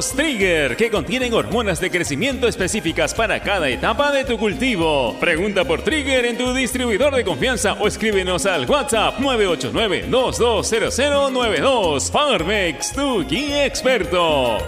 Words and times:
Trigger, 0.00 0.76
que 0.76 0.92
contienen 0.92 1.34
hormonas 1.34 1.80
de 1.80 1.90
crecimiento 1.90 2.46
específicas 2.46 3.12
para 3.14 3.40
cada 3.40 3.68
etapa 3.68 4.12
de 4.12 4.24
tu 4.24 4.38
cultivo. 4.38 5.16
Pregunta 5.18 5.64
por 5.64 5.82
Trigger 5.82 6.24
en 6.24 6.38
tu 6.38 6.54
distribuidor 6.54 7.16
de 7.16 7.24
confianza 7.24 7.72
o 7.72 7.88
escríbenos 7.88 8.46
al 8.46 8.70
WhatsApp 8.70 9.18
989-220092. 9.18 12.12
Farmex, 12.12 12.92
tu 12.92 13.26
guía 13.26 13.66
experto. 13.66 14.58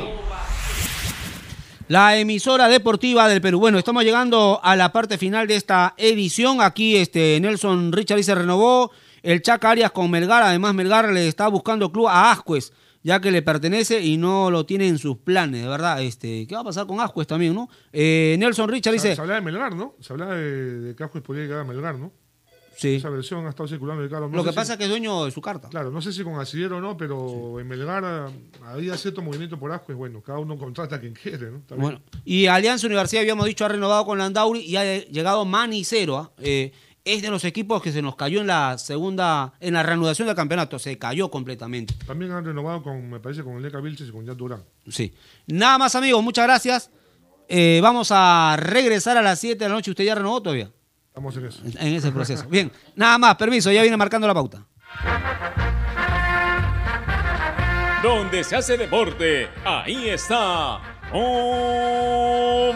La 1.89 2.15
emisora 2.17 2.69
deportiva 2.69 3.27
del 3.27 3.41
Perú. 3.41 3.59
Bueno, 3.59 3.79
estamos 3.79 4.05
llegando 4.05 4.61
a 4.63 4.77
la 4.77 4.93
parte 4.93 5.17
final 5.17 5.45
de 5.45 5.55
esta 5.57 5.95
edición. 5.97 6.61
Aquí 6.61 6.95
este 6.95 7.37
Nelson 7.41 7.91
Richard 7.91 8.23
se 8.23 8.33
renovó. 8.33 8.91
El 9.23 9.41
Chaca 9.41 9.71
Arias 9.71 9.91
con 9.91 10.09
Melgar. 10.09 10.41
Además, 10.43 10.73
Melgar 10.73 11.11
le 11.11 11.27
está 11.27 11.49
buscando 11.49 11.91
club 11.91 12.07
a 12.07 12.31
Ascuez 12.31 12.71
ya 13.03 13.21
que 13.21 13.31
le 13.31 13.41
pertenece 13.41 14.01
y 14.01 14.17
no 14.17 14.51
lo 14.51 14.65
tiene 14.65 14.87
en 14.87 14.97
sus 14.97 15.17
planes, 15.17 15.63
de 15.63 15.67
verdad. 15.67 16.01
Este, 16.01 16.45
¿Qué 16.47 16.55
va 16.55 16.61
a 16.61 16.65
pasar 16.65 16.87
con 16.87 16.99
Ascuez 16.99 17.27
también, 17.27 17.53
no? 17.53 17.69
Eh, 17.91 18.35
Nelson 18.39 18.69
Richard 18.69 18.93
dice... 18.93 19.15
Se, 19.15 19.21
habla 19.21 19.35
de 19.35 19.41
Melgar, 19.41 19.75
¿no? 19.75 19.95
Se 19.99 20.13
habla 20.13 20.27
de, 20.27 20.79
de 20.79 20.95
que 20.95 21.03
Ascuez 21.03 21.23
podría 21.23 21.45
llegar 21.45 21.59
a 21.59 21.63
Melgar, 21.63 21.95
¿no? 21.95 22.11
Sí. 22.79 22.95
Esa 22.95 23.09
versión 23.09 23.45
ha 23.45 23.49
estado 23.49 23.67
circulando 23.67 24.01
de 24.01 24.09
Carlos. 24.09 24.31
lo 24.31 24.41
que 24.41 24.53
pasa 24.53 24.73
es 24.73 24.77
que 24.77 24.85
es 24.85 24.89
dueño 24.89 25.25
de 25.25 25.31
su 25.31 25.41
carta. 25.41 25.67
Claro, 25.67 25.91
no 25.91 26.01
sé 26.01 26.13
si 26.13 26.23
con 26.23 26.39
Asidero 26.39 26.77
o 26.77 26.79
no, 26.79 26.95
pero 26.95 27.59
en 27.59 27.67
Melgar 27.67 28.31
había 28.65 28.95
cierto 28.95 29.21
movimiento 29.21 29.59
por 29.59 29.69
Ascuez. 29.73 29.97
Bueno, 29.97 30.21
cada 30.21 30.39
uno 30.39 30.57
contrata 30.57 30.95
a 30.95 30.99
quien 31.01 31.13
quiere, 31.13 31.51
¿no? 31.51 31.61
bueno, 31.75 32.01
y 32.23 32.45
Alianza 32.45 32.87
Universidad, 32.87 33.23
habíamos 33.23 33.47
dicho, 33.47 33.65
ha 33.65 33.67
renovado 33.67 34.05
con 34.05 34.17
Landauri 34.17 34.61
y 34.61 34.77
ha 34.77 35.03
llegado 35.03 35.43
Manicero. 35.43 36.31
Eh, 36.37 36.71
es 37.13 37.21
de 37.21 37.29
los 37.29 37.43
equipos 37.43 37.81
que 37.81 37.91
se 37.91 38.01
nos 38.01 38.15
cayó 38.15 38.41
en 38.41 38.47
la 38.47 38.77
segunda, 38.77 39.53
en 39.59 39.73
la 39.73 39.83
reanudación 39.83 40.27
del 40.27 40.35
campeonato, 40.35 40.77
se 40.79 40.97
cayó 40.97 41.29
completamente. 41.31 41.93
También 42.05 42.31
han 42.31 42.45
renovado 42.45 42.83
con, 42.83 43.09
me 43.09 43.19
parece, 43.19 43.43
con 43.43 43.55
el 43.55 43.63
Leca 43.63 43.79
Vilches 43.79 44.09
y 44.09 44.11
con 44.11 44.25
Jan 44.25 44.37
Durán. 44.37 44.63
Sí. 44.87 45.13
Nada 45.47 45.77
más, 45.77 45.95
amigos, 45.95 46.23
muchas 46.23 46.45
gracias. 46.45 46.91
Eh, 47.47 47.79
vamos 47.81 48.09
a 48.11 48.55
regresar 48.59 49.17
a 49.17 49.21
las 49.21 49.39
7 49.39 49.57
de 49.57 49.69
la 49.69 49.75
noche. 49.75 49.91
¿Usted 49.91 50.03
ya 50.03 50.15
renovó 50.15 50.41
todavía? 50.41 50.71
Estamos 51.07 51.35
en 51.35 51.45
eso. 51.45 51.61
En 51.65 51.93
ese 51.93 52.11
proceso. 52.11 52.47
Bien, 52.47 52.71
nada 52.95 53.17
más, 53.17 53.35
permiso, 53.35 53.71
ya 53.71 53.81
viene 53.81 53.97
marcando 53.97 54.27
la 54.27 54.33
pauta. 54.33 54.65
Donde 58.03 58.43
se 58.43 58.55
hace 58.55 58.77
deporte, 58.77 59.49
ahí 59.65 60.09
está. 60.09 60.88
Ovación. 61.11 62.69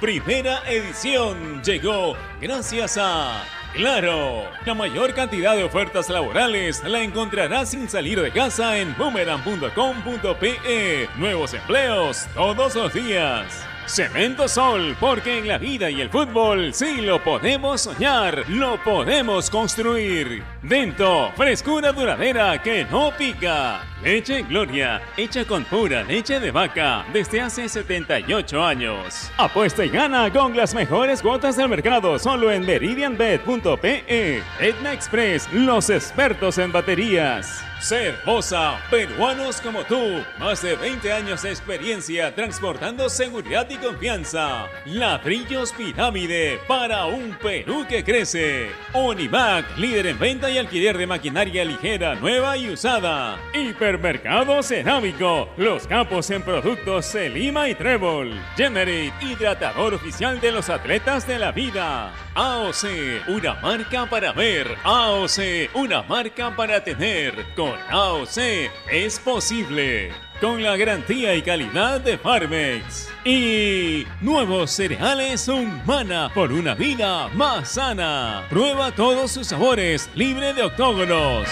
Primera 0.00 0.62
edición 0.68 1.62
llegó 1.62 2.16
gracias 2.40 2.98
a 3.00 3.44
Claro, 3.74 4.44
la 4.64 4.74
mayor 4.74 5.14
cantidad 5.14 5.54
de 5.54 5.62
ofertas 5.62 6.08
laborales 6.08 6.82
la 6.82 7.02
encontrarás 7.02 7.70
sin 7.70 7.88
salir 7.88 8.20
de 8.20 8.32
casa 8.32 8.76
en 8.78 8.96
boomerang.com.pe. 8.96 11.08
Nuevos 11.16 11.54
empleos 11.54 12.26
todos 12.34 12.74
los 12.74 12.92
días. 12.92 13.67
Cemento 13.88 14.46
Sol, 14.48 14.96
porque 15.00 15.38
en 15.38 15.48
la 15.48 15.58
vida 15.58 15.90
y 15.90 16.00
el 16.00 16.10
fútbol 16.10 16.74
sí 16.74 17.00
lo 17.00 17.22
podemos 17.22 17.80
soñar, 17.80 18.44
lo 18.48 18.76
podemos 18.82 19.48
construir. 19.48 20.42
Dento, 20.62 21.32
frescura 21.36 21.92
duradera 21.92 22.62
que 22.62 22.84
no 22.84 23.10
pica. 23.16 23.80
Leche 24.02 24.42
Gloria, 24.42 25.00
hecha 25.16 25.44
con 25.44 25.64
pura 25.64 26.04
leche 26.04 26.38
de 26.38 26.50
vaca 26.50 27.04
desde 27.12 27.40
hace 27.40 27.68
78 27.68 28.64
años. 28.64 29.30
Apuesta 29.38 29.84
y 29.84 29.88
gana 29.88 30.32
con 30.32 30.56
las 30.56 30.74
mejores 30.74 31.22
cuotas 31.22 31.56
del 31.56 31.68
mercado 31.68 32.18
solo 32.18 32.52
en 32.52 32.64
meridianbet.pe. 32.64 34.42
Etna 34.60 34.92
Express, 34.92 35.48
los 35.52 35.90
expertos 35.90 36.58
en 36.58 36.70
baterías. 36.70 37.67
Cervosa, 37.80 38.80
peruanos 38.90 39.60
como 39.60 39.84
tú, 39.84 40.24
más 40.38 40.62
de 40.62 40.74
20 40.74 41.12
años 41.12 41.42
de 41.42 41.50
experiencia 41.50 42.34
transportando 42.34 43.08
seguridad 43.08 43.68
y 43.70 43.76
confianza. 43.76 44.66
Ladrillos 44.84 45.72
Pirámide 45.72 46.58
para 46.66 47.06
un 47.06 47.36
Perú 47.40 47.86
que 47.88 48.02
crece. 48.02 48.70
Onimac, 48.92 49.76
líder 49.76 50.08
en 50.08 50.18
venta 50.18 50.50
y 50.50 50.58
alquiler 50.58 50.98
de 50.98 51.06
maquinaria 51.06 51.64
ligera, 51.64 52.16
nueva 52.16 52.56
y 52.56 52.70
usada. 52.70 53.38
Hipermercado 53.54 54.60
Cerámico, 54.62 55.48
los 55.56 55.86
capos 55.86 56.30
en 56.30 56.42
productos 56.42 57.06
Selima 57.06 57.68
y 57.68 57.76
Trébol. 57.76 58.32
Generate, 58.56 59.12
hidratador 59.20 59.94
oficial 59.94 60.40
de 60.40 60.50
los 60.50 60.68
atletas 60.68 61.28
de 61.28 61.38
la 61.38 61.52
vida. 61.52 62.12
AOC, 62.34 63.28
una 63.28 63.54
marca 63.54 64.06
para 64.06 64.32
ver. 64.32 64.66
AOC, 64.82 65.70
una 65.74 66.02
marca 66.02 66.54
para 66.54 66.82
tener. 66.82 67.46
AOC 67.90 68.70
es 68.90 69.18
posible. 69.18 70.12
Con 70.40 70.62
la 70.62 70.76
garantía 70.76 71.34
y 71.34 71.42
calidad 71.42 72.00
de 72.00 72.16
Farmex. 72.16 73.08
Y 73.24 74.06
nuevos 74.20 74.70
cereales 74.70 75.48
Humana 75.48 76.30
por 76.32 76.52
una 76.52 76.74
vida 76.74 77.28
más 77.28 77.72
sana. 77.72 78.46
Prueba 78.48 78.92
todos 78.92 79.32
sus 79.32 79.48
sabores, 79.48 80.08
libre 80.14 80.52
de 80.54 80.62
octógonos. 80.62 81.48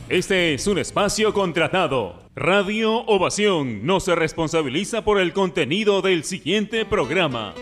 Este 0.08 0.54
es 0.54 0.66
un 0.69 0.78
espacio 0.78 1.34
contratado. 1.34 2.22
Radio 2.36 3.04
Ovación 3.06 3.84
no 3.84 3.98
se 4.00 4.14
responsabiliza 4.14 5.02
por 5.02 5.19
el 5.19 5.32
contenido 5.32 6.02
del 6.02 6.25
siguiente 6.25 6.84
programa. 6.84 7.54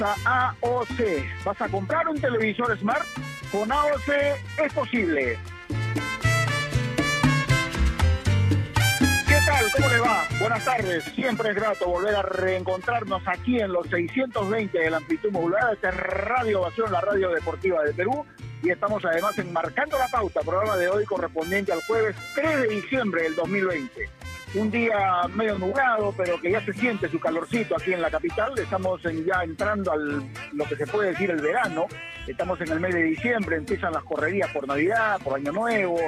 A 0.00 0.54
AOC. 0.60 1.44
¿Vas 1.44 1.60
a 1.60 1.68
comprar 1.68 2.08
un 2.08 2.20
televisor 2.20 2.76
Smart? 2.78 3.06
Con 3.50 3.70
AOC 3.70 4.08
es 4.64 4.72
posible. 4.72 5.38
¿Qué 9.26 9.38
tal? 9.46 9.64
¿Cómo 9.74 9.88
le 9.88 10.00
va? 10.00 10.24
Buenas 10.40 10.64
tardes. 10.64 11.04
Siempre 11.14 11.50
es 11.50 11.56
grato 11.56 11.86
volver 11.86 12.14
a 12.14 12.22
reencontrarnos 12.22 13.22
aquí 13.26 13.58
en 13.58 13.72
los 13.72 13.88
620 13.88 14.78
de 14.78 14.90
la 14.90 14.98
amplitud 14.98 15.30
modulada. 15.30 15.72
Esta 15.72 15.88
es 15.88 15.96
Radio 15.96 16.60
Ovación, 16.62 16.92
la 16.92 17.00
radio 17.00 17.30
deportiva 17.30 17.82
de 17.82 17.92
Perú. 17.92 18.24
Y 18.62 18.70
estamos 18.70 19.04
además 19.04 19.38
enmarcando 19.38 19.98
la 19.98 20.08
pauta, 20.08 20.40
programa 20.40 20.76
de 20.76 20.88
hoy 20.88 21.04
correspondiente 21.04 21.72
al 21.72 21.82
jueves 21.82 22.16
3 22.34 22.62
de 22.62 22.68
diciembre 22.68 23.22
del 23.22 23.34
2020 23.36 24.17
un 24.54 24.70
día 24.70 25.22
medio 25.34 25.58
nublado, 25.58 26.12
pero 26.16 26.40
que 26.40 26.50
ya 26.50 26.60
se 26.62 26.72
siente 26.72 27.08
su 27.08 27.20
calorcito 27.20 27.76
aquí 27.76 27.92
en 27.92 28.00
la 28.02 28.10
capital. 28.10 28.52
Estamos 28.58 29.04
en- 29.04 29.24
ya 29.24 29.42
entrando 29.44 29.92
al 29.92 30.22
lo 30.52 30.64
que 30.64 30.76
se 30.76 30.86
puede 30.86 31.10
decir 31.10 31.30
el 31.30 31.40
verano. 31.42 31.86
Estamos 32.26 32.60
en 32.60 32.68
el 32.72 32.80
mes 32.80 32.94
de 32.94 33.02
diciembre, 33.04 33.56
empiezan 33.56 33.92
las 33.92 34.04
correrías 34.04 34.50
por 34.52 34.66
Navidad, 34.66 35.20
por 35.22 35.36
Año 35.36 35.52
Nuevo, 35.52 35.98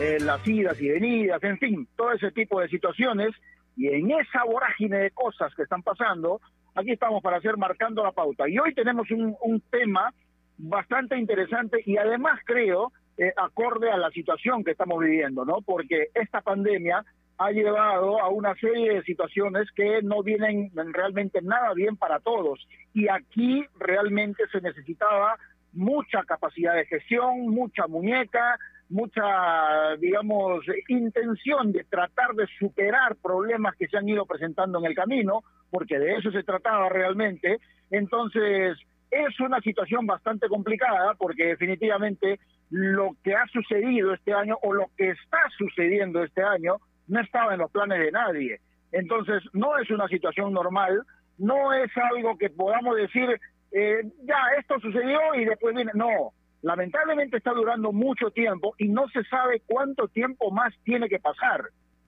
eh, 0.00 0.18
las 0.20 0.46
idas 0.46 0.80
y 0.80 0.88
venidas, 0.88 1.42
en 1.44 1.58
fin, 1.58 1.88
todo 1.96 2.12
ese 2.12 2.30
tipo 2.32 2.60
de 2.60 2.68
situaciones. 2.68 3.30
Y 3.76 3.88
en 3.88 4.10
esa 4.12 4.44
vorágine 4.44 4.98
de 4.98 5.10
cosas 5.10 5.52
que 5.54 5.62
están 5.62 5.82
pasando, 5.82 6.40
aquí 6.74 6.92
estamos 6.92 7.22
para 7.22 7.38
hacer 7.38 7.56
marcando 7.56 8.02
la 8.04 8.12
pauta. 8.12 8.48
Y 8.48 8.58
hoy 8.58 8.74
tenemos 8.74 9.10
un, 9.10 9.36
un 9.42 9.60
tema 9.70 10.12
bastante 10.58 11.16
interesante 11.18 11.82
y 11.84 11.96
además 11.96 12.40
creo 12.44 12.92
eh, 13.16 13.32
acorde 13.36 13.90
a 13.90 13.96
la 13.96 14.10
situación 14.10 14.64
que 14.64 14.72
estamos 14.72 15.00
viviendo, 15.00 15.44
¿no? 15.44 15.58
Porque 15.64 16.08
esta 16.14 16.40
pandemia 16.40 17.04
ha 17.38 17.50
llevado 17.50 18.20
a 18.20 18.28
una 18.28 18.54
serie 18.56 18.94
de 18.94 19.02
situaciones 19.02 19.70
que 19.72 20.02
no 20.02 20.22
vienen 20.22 20.70
realmente 20.92 21.40
nada 21.42 21.74
bien 21.74 21.96
para 21.96 22.20
todos. 22.20 22.66
Y 22.92 23.08
aquí 23.08 23.64
realmente 23.78 24.44
se 24.52 24.60
necesitaba 24.60 25.36
mucha 25.72 26.22
capacidad 26.22 26.74
de 26.74 26.86
gestión, 26.86 27.48
mucha 27.48 27.86
muñeca, 27.88 28.58
mucha, 28.88 29.96
digamos, 29.98 30.64
intención 30.88 31.72
de 31.72 31.84
tratar 31.84 32.34
de 32.34 32.46
superar 32.58 33.16
problemas 33.16 33.74
que 33.76 33.88
se 33.88 33.96
han 33.96 34.08
ido 34.08 34.24
presentando 34.26 34.78
en 34.78 34.84
el 34.84 34.94
camino, 34.94 35.42
porque 35.70 35.98
de 35.98 36.16
eso 36.16 36.30
se 36.30 36.44
trataba 36.44 36.88
realmente. 36.88 37.58
Entonces, 37.90 38.78
es 39.10 39.40
una 39.40 39.60
situación 39.60 40.06
bastante 40.06 40.48
complicada 40.48 41.14
porque 41.14 41.46
definitivamente 41.46 42.38
lo 42.70 43.16
que 43.22 43.34
ha 43.34 43.46
sucedido 43.46 44.14
este 44.14 44.32
año 44.32 44.56
o 44.62 44.72
lo 44.72 44.86
que 44.96 45.10
está 45.10 45.38
sucediendo 45.56 46.22
este 46.22 46.42
año 46.42 46.76
no 47.08 47.20
estaba 47.20 47.54
en 47.54 47.60
los 47.60 47.70
planes 47.70 47.98
de 47.98 48.12
nadie. 48.12 48.60
Entonces, 48.92 49.42
no 49.52 49.78
es 49.78 49.90
una 49.90 50.08
situación 50.08 50.52
normal, 50.52 51.02
no 51.38 51.72
es 51.72 51.90
algo 51.96 52.38
que 52.38 52.50
podamos 52.50 52.96
decir, 52.96 53.40
eh, 53.72 54.02
ya, 54.22 54.38
esto 54.58 54.78
sucedió 54.80 55.18
y 55.34 55.44
después 55.44 55.74
viene. 55.74 55.90
No, 55.94 56.32
lamentablemente 56.62 57.36
está 57.36 57.52
durando 57.52 57.92
mucho 57.92 58.30
tiempo 58.30 58.74
y 58.78 58.88
no 58.88 59.08
se 59.08 59.24
sabe 59.24 59.62
cuánto 59.66 60.08
tiempo 60.08 60.50
más 60.50 60.72
tiene 60.84 61.08
que 61.08 61.18
pasar. 61.18 61.62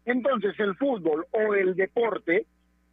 Entonces, 0.04 0.58
el 0.60 0.76
fútbol 0.76 1.26
o 1.32 1.54
el 1.54 1.74
deporte, 1.74 2.46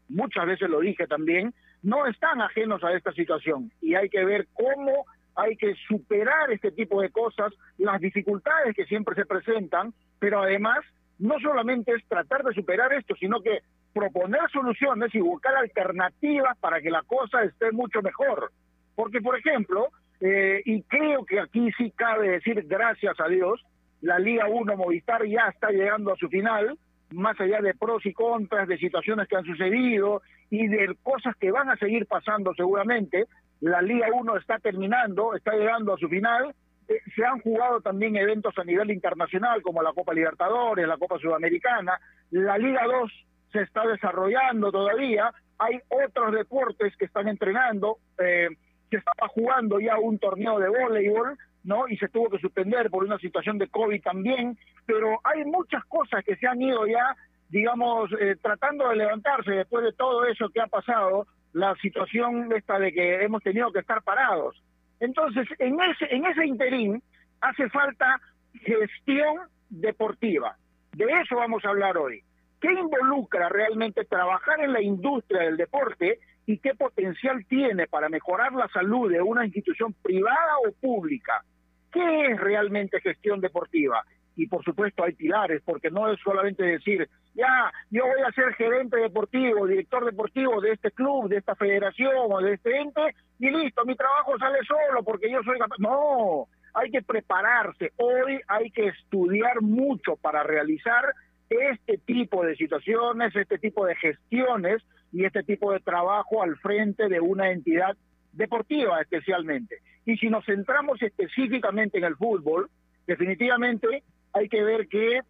muchas 0.09 0.47
veces 0.47 0.69
lo 0.69 0.79
dije 0.79 1.05
también, 1.05 1.53
no 1.83 2.07
están 2.07 2.41
ajenos 2.41 2.83
a 2.83 2.93
esta 2.93 3.11
situación 3.11 3.71
y 3.81 3.93
hay 3.93 4.09
que 4.09 4.25
ver 4.25 4.47
cómo 4.53 5.05
hay 5.35 5.55
que 5.55 5.75
superar 5.87 6.51
este 6.51 6.71
tipo 6.71 7.01
de 7.01 7.09
cosas, 7.09 7.53
las 7.77 7.99
dificultades 7.99 8.75
que 8.75 8.85
siempre 8.85 9.15
se 9.15 9.25
presentan, 9.25 9.93
pero 10.19 10.41
además 10.41 10.79
no 11.19 11.39
solamente 11.39 11.93
es 11.93 12.05
tratar 12.07 12.43
de 12.43 12.53
superar 12.53 12.91
esto, 12.93 13.15
sino 13.15 13.41
que 13.41 13.59
proponer 13.93 14.41
soluciones 14.51 15.13
y 15.13 15.19
buscar 15.19 15.55
alternativas 15.55 16.57
para 16.59 16.81
que 16.81 16.89
la 16.89 17.03
cosa 17.03 17.43
esté 17.43 17.71
mucho 17.71 18.01
mejor. 18.01 18.51
Porque, 18.95 19.21
por 19.21 19.37
ejemplo, 19.37 19.89
eh, 20.19 20.61
y 20.65 20.81
creo 20.83 21.25
que 21.25 21.39
aquí 21.39 21.71
sí 21.77 21.91
cabe 21.91 22.29
decir 22.29 22.65
gracias 22.67 23.19
a 23.19 23.27
Dios, 23.27 23.63
la 24.01 24.19
Liga 24.19 24.47
1 24.47 24.75
Movistar 24.75 25.25
ya 25.25 25.47
está 25.47 25.69
llegando 25.69 26.11
a 26.11 26.17
su 26.17 26.27
final, 26.27 26.77
más 27.11 27.39
allá 27.39 27.61
de 27.61 27.73
pros 27.73 28.05
y 28.05 28.13
contras, 28.13 28.67
de 28.67 28.77
situaciones 28.77 29.27
que 29.27 29.37
han 29.37 29.45
sucedido 29.45 30.21
y 30.49 30.67
de 30.67 30.95
cosas 31.03 31.35
que 31.37 31.51
van 31.51 31.69
a 31.69 31.77
seguir 31.77 32.05
pasando 32.07 32.53
seguramente. 32.53 33.25
La 33.61 33.81
Liga 33.81 34.07
1 34.13 34.37
está 34.37 34.59
terminando, 34.59 35.35
está 35.35 35.53
llegando 35.53 35.93
a 35.93 35.97
su 35.97 36.09
final. 36.09 36.53
Eh, 36.87 36.99
se 37.15 37.25
han 37.25 37.39
jugado 37.39 37.81
también 37.81 38.15
eventos 38.15 38.57
a 38.57 38.63
nivel 38.63 38.91
internacional 38.91 39.61
como 39.61 39.81
la 39.81 39.93
Copa 39.93 40.13
Libertadores, 40.13 40.87
la 40.87 40.97
Copa 40.97 41.17
Sudamericana. 41.19 41.99
La 42.31 42.57
Liga 42.57 42.83
2 42.85 43.11
se 43.51 43.61
está 43.61 43.85
desarrollando 43.85 44.71
todavía. 44.71 45.31
Hay 45.59 45.79
otros 45.89 46.33
deportes 46.33 46.95
que 46.97 47.05
están 47.05 47.27
entrenando. 47.27 47.97
Eh, 48.17 48.49
se 48.89 48.97
estaba 48.97 49.27
jugando 49.29 49.79
ya 49.79 49.97
un 49.97 50.19
torneo 50.19 50.59
de 50.59 50.69
voleibol, 50.69 51.37
¿no? 51.63 51.87
Y 51.87 51.97
se 51.97 52.09
tuvo 52.09 52.29
que 52.29 52.39
suspender 52.39 52.89
por 52.89 53.03
una 53.03 53.17
situación 53.17 53.57
de 53.57 53.67
COVID 53.67 54.01
también, 54.01 54.57
pero 54.85 55.19
hay 55.23 55.45
muchas 55.45 55.83
cosas 55.85 56.23
que 56.23 56.35
se 56.35 56.47
han 56.47 56.61
ido 56.61 56.85
ya, 56.85 57.15
digamos, 57.49 58.11
eh, 58.19 58.35
tratando 58.41 58.89
de 58.89 58.97
levantarse 58.97 59.51
después 59.51 59.83
de 59.83 59.93
todo 59.93 60.25
eso 60.25 60.49
que 60.49 60.61
ha 60.61 60.67
pasado, 60.67 61.25
la 61.53 61.75
situación 61.75 62.51
esta 62.53 62.77
de 62.79 62.91
que 62.91 63.23
hemos 63.23 63.41
tenido 63.41 63.71
que 63.71 63.79
estar 63.79 64.01
parados. 64.03 64.61
Entonces, 65.03 65.45
en 65.59 65.77
ese, 65.81 66.15
en 66.15 66.25
ese 66.25 66.45
interín 66.45 67.03
hace 67.41 67.69
falta 67.69 68.21
gestión 68.53 69.35
deportiva. 69.69 70.55
De 70.93 71.03
eso 71.21 71.35
vamos 71.35 71.65
a 71.65 71.69
hablar 71.69 71.97
hoy. 71.97 72.23
¿Qué 72.61 72.71
involucra 72.71 73.49
realmente 73.49 74.05
trabajar 74.05 74.61
en 74.61 74.71
la 74.71 74.81
industria 74.81 75.41
del 75.41 75.57
deporte 75.57 76.19
y 76.45 76.57
qué 76.59 76.73
potencial 76.73 77.45
tiene 77.47 77.87
para 77.87 78.07
mejorar 78.07 78.53
la 78.53 78.69
salud 78.69 79.11
de 79.11 79.21
una 79.21 79.45
institución 79.45 79.93
privada 80.01 80.55
o 80.65 80.71
pública? 80.71 81.43
¿Qué 81.91 82.27
es 82.27 82.39
realmente 82.39 83.01
gestión 83.01 83.41
deportiva? 83.41 84.05
Y 84.35 84.47
por 84.47 84.63
supuesto 84.63 85.03
hay 85.03 85.13
pilares, 85.13 85.61
porque 85.63 85.91
no 85.91 86.11
es 86.11 86.19
solamente 86.21 86.63
decir, 86.63 87.07
ya, 87.35 87.71
yo 87.91 88.03
voy 88.05 88.21
a 88.27 88.31
ser 88.31 88.53
gerente 88.55 88.97
deportivo, 88.97 89.67
director 89.67 90.05
deportivo 90.05 90.59
de 90.59 90.71
este 90.71 90.91
club, 90.91 91.29
de 91.29 91.37
esta 91.37 91.55
federación 91.55 92.11
o 92.15 92.41
de 92.41 92.53
este 92.53 92.77
ente, 92.77 93.15
y 93.39 93.49
listo, 93.49 93.85
mi 93.85 93.95
trabajo 93.95 94.37
sale 94.39 94.59
solo 94.67 95.03
porque 95.03 95.29
yo 95.29 95.41
soy 95.43 95.59
capaz. 95.59 95.77
No, 95.77 96.47
hay 96.73 96.89
que 96.89 97.01
prepararse. 97.01 97.91
Hoy 97.97 98.39
hay 98.47 98.71
que 98.71 98.87
estudiar 98.87 99.61
mucho 99.61 100.15
para 100.15 100.43
realizar 100.43 101.05
este 101.49 101.97
tipo 101.99 102.43
de 102.43 102.55
situaciones, 102.55 103.35
este 103.35 103.59
tipo 103.59 103.85
de 103.85 103.95
gestiones 103.95 104.81
y 105.11 105.25
este 105.25 105.43
tipo 105.43 105.71
de 105.71 105.79
trabajo 105.79 106.41
al 106.41 106.57
frente 106.57 107.07
de 107.09 107.19
una 107.19 107.51
entidad 107.51 107.95
deportiva 108.31 108.99
especialmente. 109.01 109.77
Y 110.05 110.17
si 110.17 110.29
nos 110.29 110.45
centramos 110.45 111.01
específicamente 111.01 111.99
en 111.99 112.05
el 112.05 112.15
fútbol, 112.15 112.69
definitivamente 113.05 114.03
hay 114.33 114.49
que 114.49 114.63
ver 114.63 114.87
que 114.87 115.21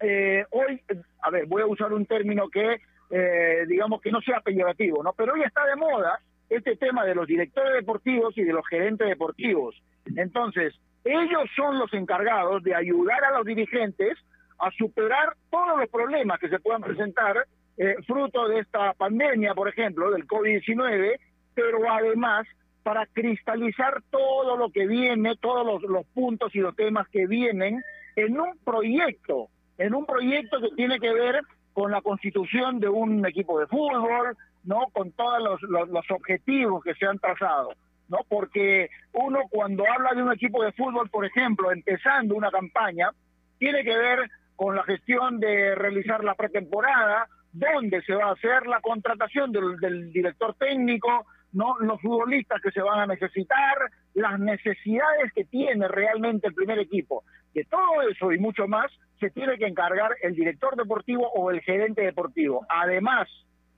eh, 0.00 0.44
hoy, 0.50 0.82
a 1.22 1.30
ver, 1.30 1.46
voy 1.46 1.62
a 1.62 1.66
usar 1.66 1.92
un 1.92 2.04
término 2.06 2.48
que 2.48 2.80
eh, 3.10 3.64
digamos 3.68 4.00
que 4.00 4.10
no 4.10 4.20
sea 4.20 4.40
peyorativo, 4.40 5.02
¿no? 5.02 5.12
Pero 5.12 5.34
hoy 5.34 5.42
está 5.42 5.64
de 5.66 5.76
moda 5.76 6.18
este 6.48 6.76
tema 6.76 7.04
de 7.04 7.14
los 7.14 7.26
directores 7.26 7.72
deportivos 7.74 8.36
y 8.36 8.42
de 8.42 8.52
los 8.52 8.66
gerentes 8.68 9.08
deportivos. 9.08 9.80
Entonces, 10.16 10.74
ellos 11.04 11.50
son 11.54 11.78
los 11.78 11.92
encargados 11.94 12.62
de 12.62 12.74
ayudar 12.74 13.22
a 13.24 13.36
los 13.38 13.46
dirigentes 13.46 14.18
a 14.58 14.70
superar 14.72 15.34
todos 15.50 15.78
los 15.78 15.88
problemas 15.88 16.38
que 16.38 16.48
se 16.48 16.58
puedan 16.58 16.82
presentar 16.82 17.46
eh, 17.76 17.96
fruto 18.06 18.48
de 18.48 18.60
esta 18.60 18.92
pandemia, 18.94 19.54
por 19.54 19.68
ejemplo, 19.68 20.10
del 20.10 20.26
COVID-19, 20.26 21.18
pero 21.54 21.90
además 21.90 22.46
para 22.82 23.06
cristalizar 23.06 24.02
todo 24.10 24.56
lo 24.56 24.70
que 24.70 24.86
viene, 24.86 25.36
todos 25.36 25.66
los, 25.66 25.82
los 25.90 26.06
puntos 26.06 26.54
y 26.54 26.60
los 26.60 26.76
temas 26.76 27.08
que 27.08 27.26
vienen 27.26 27.82
en 28.16 28.38
un 28.38 28.58
proyecto, 28.64 29.48
en 29.78 29.94
un 29.94 30.06
proyecto 30.06 30.60
que 30.60 30.70
tiene 30.76 30.98
que 30.98 31.12
ver 31.12 31.42
con 31.72 31.90
la 31.90 32.00
constitución 32.00 32.78
de 32.78 32.88
un 32.88 33.26
equipo 33.26 33.58
de 33.58 33.66
fútbol, 33.66 34.36
¿no? 34.62 34.86
Con 34.92 35.12
todos 35.12 35.42
los, 35.42 35.88
los, 35.90 36.10
objetivos 36.10 36.82
que 36.82 36.94
se 36.94 37.06
han 37.06 37.18
trazado. 37.18 37.70
¿no? 38.08 38.18
Porque 38.28 38.90
uno 39.12 39.40
cuando 39.50 39.84
habla 39.90 40.12
de 40.14 40.22
un 40.22 40.32
equipo 40.32 40.62
de 40.62 40.72
fútbol, 40.72 41.10
por 41.10 41.24
ejemplo, 41.24 41.72
empezando 41.72 42.34
una 42.34 42.50
campaña, 42.50 43.10
tiene 43.58 43.82
que 43.82 43.96
ver 43.96 44.30
con 44.56 44.76
la 44.76 44.84
gestión 44.84 45.40
de 45.40 45.74
realizar 45.74 46.22
la 46.22 46.34
pretemporada, 46.34 47.26
dónde 47.52 48.02
se 48.02 48.14
va 48.14 48.26
a 48.26 48.32
hacer 48.32 48.66
la 48.66 48.80
contratación 48.80 49.50
del, 49.52 49.76
del 49.78 50.12
director 50.12 50.54
técnico, 50.54 51.26
no 51.54 51.76
los 51.80 52.00
futbolistas 52.00 52.60
que 52.60 52.70
se 52.70 52.82
van 52.82 53.00
a 53.00 53.06
necesitar, 53.06 53.90
las 54.14 54.38
necesidades 54.38 55.32
que 55.34 55.44
tiene 55.44 55.88
realmente 55.88 56.48
el 56.48 56.54
primer 56.54 56.78
equipo. 56.78 57.24
De 57.54 57.64
todo 57.64 58.02
eso 58.10 58.32
y 58.32 58.38
mucho 58.38 58.66
más 58.66 58.90
se 59.20 59.30
tiene 59.30 59.56
que 59.56 59.66
encargar 59.66 60.10
el 60.22 60.34
director 60.34 60.76
deportivo 60.76 61.30
o 61.32 61.50
el 61.50 61.60
gerente 61.62 62.02
deportivo. 62.02 62.66
Además 62.68 63.28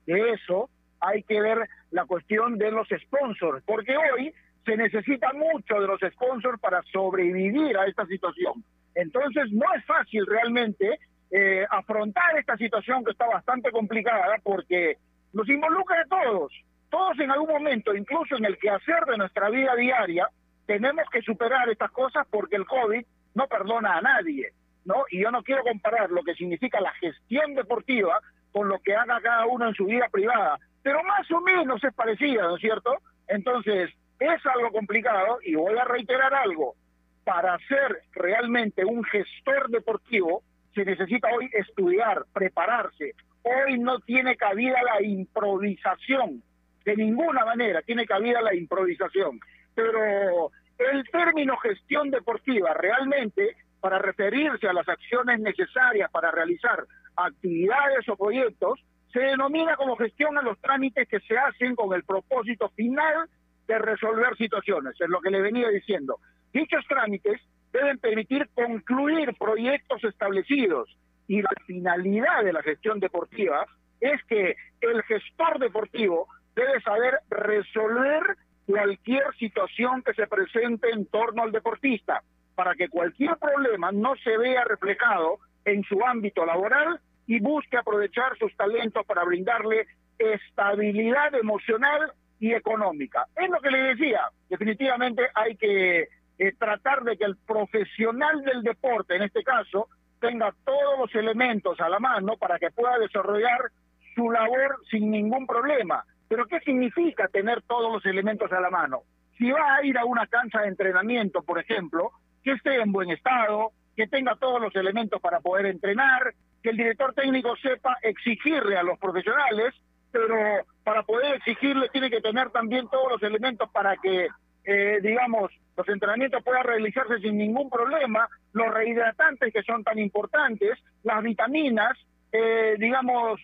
de 0.05 0.31
eso, 0.31 0.69
hay 0.99 1.23
que 1.23 1.39
ver 1.39 1.69
la 1.91 2.05
cuestión 2.05 2.57
de 2.57 2.71
los 2.71 2.87
sponsors, 2.89 3.63
porque 3.65 3.95
hoy 3.95 4.33
se 4.65 4.75
necesita 4.75 5.31
mucho 5.33 5.79
de 5.79 5.87
los 5.87 5.99
sponsors 6.13 6.59
para 6.59 6.81
sobrevivir 6.91 7.77
a 7.77 7.85
esta 7.85 8.05
situación. 8.07 8.63
Entonces 8.95 9.51
no 9.51 9.65
es 9.75 9.85
fácil 9.85 10.25
realmente 10.25 10.99
eh, 11.29 11.65
afrontar 11.69 12.37
esta 12.37 12.57
situación 12.57 13.05
que 13.05 13.11
está 13.11 13.27
bastante 13.27 13.71
complicada 13.71 14.37
porque 14.43 14.97
nos 15.33 15.47
involucra 15.47 16.01
a 16.01 16.05
todos. 16.05 16.51
Todos 16.89 17.19
en 17.19 17.31
algún 17.31 17.49
momento, 17.49 17.93
incluso 17.95 18.37
en 18.37 18.45
el 18.45 18.57
quehacer 18.57 19.05
de 19.05 19.17
nuestra 19.17 19.49
vida 19.49 19.75
diaria, 19.75 20.29
tenemos 20.65 21.05
que 21.11 21.21
superar 21.21 21.69
estas 21.69 21.91
cosas 21.91 22.25
porque 22.29 22.55
el 22.55 22.65
COVID 22.65 23.03
no 23.35 23.47
perdona 23.47 23.97
a 23.97 24.01
nadie, 24.01 24.53
¿no? 24.85 25.05
Y 25.09 25.21
yo 25.21 25.31
no 25.31 25.43
quiero 25.43 25.63
comparar 25.63 26.09
lo 26.09 26.23
que 26.23 26.35
significa 26.35 26.79
la 26.81 26.93
gestión 26.93 27.55
deportiva 27.55 28.19
con 28.51 28.69
lo 28.69 28.79
que 28.79 28.95
haga 28.95 29.21
cada 29.21 29.45
uno 29.45 29.67
en 29.67 29.75
su 29.75 29.85
vida 29.85 30.07
privada, 30.11 30.57
pero 30.81 31.03
más 31.03 31.29
o 31.31 31.41
menos 31.41 31.83
es 31.83 31.93
parecida, 31.93 32.43
¿no 32.43 32.55
es 32.55 32.61
cierto? 32.61 32.97
Entonces, 33.27 33.91
es 34.19 34.45
algo 34.45 34.71
complicado 34.71 35.39
y 35.43 35.55
voy 35.55 35.77
a 35.77 35.83
reiterar 35.83 36.33
algo. 36.33 36.75
Para 37.23 37.57
ser 37.67 38.03
realmente 38.13 38.85
un 38.85 39.03
gestor 39.03 39.69
deportivo, 39.69 40.43
se 40.73 40.85
necesita 40.85 41.27
hoy 41.29 41.49
estudiar, 41.53 42.23
prepararse. 42.33 43.13
Hoy 43.43 43.79
no 43.79 43.99
tiene 43.99 44.35
cabida 44.37 44.77
la 44.81 45.05
improvisación, 45.05 46.41
de 46.87 46.95
ninguna 46.95 47.43
manera 47.43 47.81
tiene 47.81 48.05
cabida 48.05 48.41
la 48.41 48.55
improvisación. 48.55 49.41
Pero 49.75 50.51
el 50.77 51.03
término 51.11 51.57
gestión 51.57 52.09
deportiva 52.09 52.73
realmente, 52.73 53.57
para 53.81 53.99
referirse 53.99 54.69
a 54.69 54.73
las 54.73 54.87
acciones 54.87 55.37
necesarias 55.41 56.09
para 56.09 56.31
realizar 56.31 56.85
actividades 57.17 58.07
o 58.07 58.15
proyectos, 58.15 58.79
se 59.11 59.19
denomina 59.19 59.75
como 59.75 59.97
gestión 59.97 60.37
a 60.37 60.41
los 60.41 60.57
trámites 60.61 61.09
que 61.09 61.19
se 61.19 61.37
hacen 61.37 61.75
con 61.75 61.93
el 61.93 62.05
propósito 62.05 62.69
final 62.69 63.27
de 63.67 63.79
resolver 63.79 64.37
situaciones, 64.37 64.93
es 64.97 65.09
lo 65.09 65.19
que 65.19 65.29
le 65.29 65.41
venía 65.41 65.67
diciendo. 65.67 66.19
Dichos 66.53 66.85
trámites 66.87 67.41
deben 67.73 67.97
permitir 67.97 68.47
concluir 68.53 69.35
proyectos 69.37 70.01
establecidos 70.05 70.95
y 71.27 71.41
la 71.41 71.51
finalidad 71.65 72.45
de 72.45 72.53
la 72.53 72.63
gestión 72.63 73.01
deportiva 73.01 73.65
es 73.99 74.23
que 74.23 74.55
el 74.79 75.03
gestor 75.03 75.59
deportivo 75.59 76.27
debe 76.57 76.81
saber 76.81 77.19
resolver 77.29 78.35
cualquier 78.65 79.23
situación 79.37 80.01
que 80.03 80.13
se 80.13 80.27
presente 80.27 80.89
en 80.89 81.05
torno 81.05 81.43
al 81.43 81.51
deportista 81.51 82.21
para 82.55 82.73
que 82.73 82.89
cualquier 82.89 83.37
problema 83.37 83.91
no 83.91 84.15
se 84.23 84.35
vea 84.37 84.63
reflejado 84.65 85.37
en 85.63 85.83
su 85.83 86.03
ámbito 86.03 86.45
laboral 86.45 86.99
y 87.27 87.39
busque 87.39 87.77
aprovechar 87.77 88.37
sus 88.37 88.55
talentos 88.57 89.05
para 89.05 89.23
brindarle 89.23 89.85
estabilidad 90.17 91.35
emocional 91.35 92.11
y 92.39 92.53
económica. 92.53 93.27
Es 93.35 93.49
lo 93.49 93.59
que 93.59 93.69
le 93.69 93.79
decía, 93.93 94.21
definitivamente 94.49 95.27
hay 95.35 95.55
que 95.55 96.07
eh, 96.39 96.53
tratar 96.57 97.03
de 97.03 97.17
que 97.17 97.25
el 97.25 97.37
profesional 97.37 98.43
del 98.43 98.63
deporte, 98.63 99.15
en 99.15 99.23
este 99.23 99.43
caso, 99.43 99.89
tenga 100.19 100.53
todos 100.65 100.99
los 100.99 101.15
elementos 101.15 101.79
a 101.79 101.89
la 101.89 101.99
mano 101.99 102.37
para 102.37 102.57
que 102.57 102.71
pueda 102.71 102.97
desarrollar 102.97 103.71
su 104.15 104.31
labor 104.31 104.79
sin 104.89 105.11
ningún 105.11 105.45
problema. 105.45 106.03
Pero 106.27 106.45
¿qué 106.45 106.59
significa 106.61 107.27
tener 107.27 107.61
todos 107.63 107.91
los 107.91 108.05
elementos 108.05 108.51
a 108.51 108.59
la 108.59 108.69
mano? 108.69 109.03
Si 109.37 109.49
va 109.51 109.75
a 109.75 109.85
ir 109.85 109.97
a 109.97 110.05
una 110.05 110.27
cancha 110.27 110.61
de 110.61 110.69
entrenamiento, 110.69 111.43
por 111.43 111.59
ejemplo, 111.59 112.11
que 112.43 112.51
esté 112.53 112.81
en 112.81 112.91
buen 112.91 113.11
estado, 113.11 113.71
que 113.95 114.07
tenga 114.07 114.35
todos 114.35 114.61
los 114.61 114.75
elementos 114.75 115.21
para 115.21 115.39
poder 115.39 115.65
entrenar, 115.65 116.33
que 116.61 116.69
el 116.69 116.77
director 116.77 117.13
técnico 117.13 117.55
sepa 117.57 117.97
exigirle 118.01 118.77
a 118.77 118.83
los 118.83 118.99
profesionales, 118.99 119.73
pero 120.11 120.65
para 120.83 121.03
poder 121.03 121.35
exigirle 121.35 121.89
tiene 121.89 122.09
que 122.09 122.21
tener 122.21 122.49
también 122.51 122.87
todos 122.89 123.11
los 123.11 123.23
elementos 123.23 123.69
para 123.71 123.95
que, 123.97 124.27
eh, 124.65 124.99
digamos, 125.01 125.51
los 125.75 125.87
entrenamientos 125.89 126.43
puedan 126.43 126.63
realizarse 126.63 127.19
sin 127.19 127.37
ningún 127.37 127.69
problema, 127.69 128.27
los 128.53 128.73
rehidratantes 128.73 129.53
que 129.53 129.63
son 129.63 129.83
tan 129.83 129.99
importantes, 129.99 130.79
las 131.03 131.21
vitaminas, 131.23 131.97
eh, 132.31 132.75
digamos, 132.77 133.39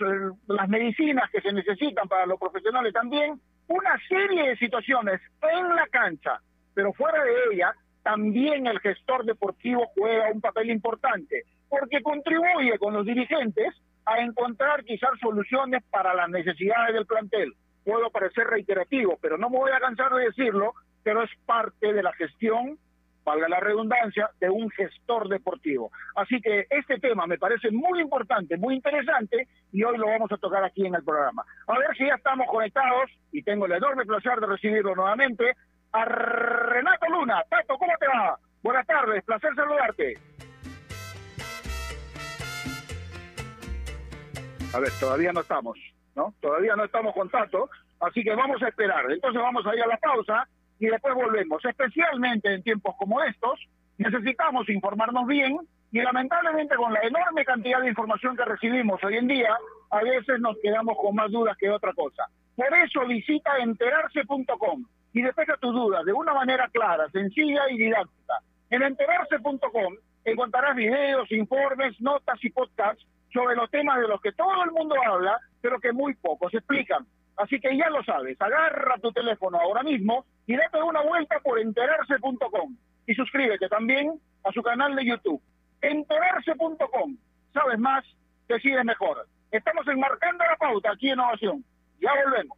las 0.48 0.70
medicinas 0.70 1.30
que 1.32 1.42
se 1.42 1.54
necesitan 1.54 2.08
para 2.08 2.26
los 2.26 2.40
profesionales 2.40 2.94
también, 2.94 3.40
una 3.68 3.98
serie 4.08 4.50
de 4.50 4.58
situaciones 4.58 5.22
en 5.42 5.76
la 5.76 5.88
cancha, 5.88 6.40
pero 6.74 6.94
fuera 6.94 7.24
de 7.24 7.32
ella, 7.52 7.74
también 8.04 8.68
el 8.68 8.80
gestor 8.80 9.26
deportivo 9.26 9.88
juega 9.96 10.32
un 10.32 10.42
papel 10.42 10.70
importante, 10.70 11.44
porque 11.70 12.02
contribuye 12.02 12.78
con 12.78 12.94
los 12.94 13.06
dirigentes 13.06 13.74
a 14.06 14.20
encontrar 14.20 14.84
quizás 14.84 15.12
soluciones 15.22 15.84
para 15.90 16.14
las 16.14 16.30
necesidades 16.30 16.94
del 16.94 17.06
plantel. 17.06 17.54
Puedo 17.86 18.10
parecer 18.12 18.48
reiterativo, 18.48 19.18
pero 19.22 19.38
no 19.38 19.50
me 19.50 19.58
voy 19.58 19.72
a 19.72 19.80
cansar 19.80 20.14
de 20.14 20.26
decirlo, 20.26 20.74
pero 21.04 21.24
es 21.24 21.30
parte 21.46 21.94
de 21.94 22.04
la 22.04 22.14
gestión, 22.14 22.78
valga 23.24 23.48
la 23.48 23.60
redundancia, 23.60 24.30
de 24.40 24.50
un 24.50 24.70
gestor 24.72 25.30
deportivo. 25.30 25.92
Así 26.16 26.42
que 26.42 26.68
este 26.70 27.00
tema 27.00 27.26
me 27.26 27.38
parece 27.38 27.72
muy 27.72 28.02
importante, 28.02 28.58
muy 28.58 28.76
interesante, 28.76 29.48
y 29.72 29.84
hoy 29.84 29.98
lo 29.98 30.08
vamos 30.08 30.32
a 30.32 30.38
tocar 30.38 30.64
aquí 30.64 30.86
en 30.86 30.96
el 30.96 31.04
programa. 31.04 31.44
A 31.68 31.78
ver 31.78 31.96
si 31.98 32.06
ya 32.06 32.16
estamos 32.16 32.48
conectados, 32.48 33.10
y 33.32 33.44
tengo 33.44 33.66
el 33.66 33.74
enorme 33.74 34.06
placer 34.06 34.40
de 34.40 34.48
recibirlo 34.48 34.96
nuevamente, 34.96 35.56
a 35.92 36.06
Renato 36.06 37.06
Luna. 37.10 37.44
Tato, 37.50 37.78
¿cómo 37.78 37.94
te 38.00 38.08
va? 38.08 38.38
Buenas 38.62 38.86
tardes, 38.88 39.24
placer 39.24 39.54
saludarte. 39.56 40.14
A 44.74 44.80
ver, 44.80 44.90
todavía 45.00 45.32
no 45.32 45.42
estamos, 45.42 45.78
¿no? 46.16 46.34
Todavía 46.42 46.76
no 46.76 46.86
estamos 46.86 47.14
con 47.14 47.30
Tato, 47.30 47.70
así 48.00 48.24
que 48.24 48.34
vamos 48.34 48.62
a 48.64 48.70
esperar. 48.70 49.06
Entonces 49.12 49.40
vamos 49.40 49.66
a 49.68 49.76
ir 49.76 49.84
a 49.84 49.88
la 49.88 49.98
pausa 49.98 50.48
y 50.80 50.88
después 50.88 51.16
volvemos. 51.16 51.64
Especialmente 51.64 52.54
en 52.54 52.64
tiempos 52.64 52.96
como 52.98 53.22
estos, 53.24 53.60
necesitamos 53.98 54.68
informarnos 54.70 55.28
bien 55.28 55.58
y 55.92 56.02
lamentablemente 56.02 56.76
con 56.76 56.92
la 56.92 57.02
enorme 57.02 57.46
cantidad 57.46 57.80
de 57.82 57.90
información 57.90 58.36
que 58.36 58.46
recibimos 58.46 59.04
hoy 59.04 59.18
en 59.18 59.28
día, 59.28 59.56
a 59.92 60.02
veces 60.02 60.40
nos 60.40 60.58
quedamos 60.62 60.98
con 60.98 61.16
más 61.16 61.32
dudas 61.32 61.56
que 61.58 61.70
otra 61.70 61.94
cosa. 61.94 62.26
Por 62.56 62.74
eso 62.74 63.06
visita 63.06 63.58
enterarse.com 63.60 64.86
y 65.14 65.22
despeja 65.22 65.56
tus 65.58 65.74
dudas 65.74 66.04
de 66.06 66.14
una 66.14 66.34
manera 66.34 66.68
clara, 66.70 67.08
sencilla 67.12 67.70
y 67.70 67.78
didáctica. 67.78 68.34
En 68.72 68.82
enterarse.com 68.82 69.94
encontrarás 70.26 70.76
videos, 70.76 71.32
informes, 71.32 72.00
notas 72.02 72.44
y 72.44 72.50
podcasts 72.50 73.06
sobre 73.32 73.56
los 73.56 73.70
temas 73.70 74.00
de 74.00 74.08
los 74.08 74.22
que 74.22 74.32
todo 74.32 74.64
el 74.64 74.72
mundo 74.72 74.96
habla, 75.06 75.40
pero 75.62 75.80
que 75.80 75.92
muy 75.92 76.14
pocos 76.16 76.54
explican. 76.54 77.06
Así 77.38 77.60
que 77.60 77.76
ya 77.78 77.90
lo 77.90 78.04
sabes, 78.04 78.40
agarra 78.40 78.98
tu 79.00 79.12
teléfono 79.12 79.60
ahora 79.60 79.84
mismo 79.84 80.26
y 80.46 80.56
date 80.56 80.82
una 80.82 81.02
vuelta 81.02 81.40
por 81.40 81.60
enterarse.com 81.60 82.76
y 83.08 83.16
suscríbete 83.16 83.68
también 83.70 84.20
a 84.44 84.52
su 84.52 84.62
canal 84.62 84.96
de 84.96 85.06
YouTube. 85.06 85.42
Enterarse.com. 85.82 87.18
Sabes 87.54 87.80
más, 87.80 88.06
decides 88.48 88.86
mejor. 88.86 89.28
Estamos 89.52 89.88
enmarcando 89.88 90.44
la 90.44 90.56
pauta 90.58 90.92
aquí 90.92 91.08
en 91.08 91.14
Innovación. 91.14 91.66
Ya 92.00 92.12
volvemos. 92.24 92.58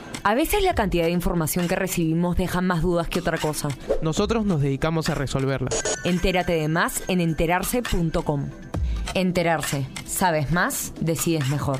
A 0.23 0.35
veces 0.35 0.63
la 0.63 0.75
cantidad 0.75 1.05
de 1.05 1.11
información 1.11 1.67
que 1.67 1.75
recibimos 1.75 2.37
deja 2.37 2.61
más 2.61 2.83
dudas 2.83 3.07
que 3.09 3.19
otra 3.19 3.39
cosa. 3.39 3.69
Nosotros 4.03 4.45
nos 4.45 4.61
dedicamos 4.61 5.09
a 5.09 5.15
resolverla. 5.15 5.69
Entérate 6.03 6.53
de 6.53 6.67
más 6.67 7.03
en 7.07 7.21
enterarse.com. 7.21 8.51
Enterarse. 9.15 9.87
Sabes 10.05 10.51
más, 10.51 10.93
decides 10.99 11.49
mejor. 11.49 11.79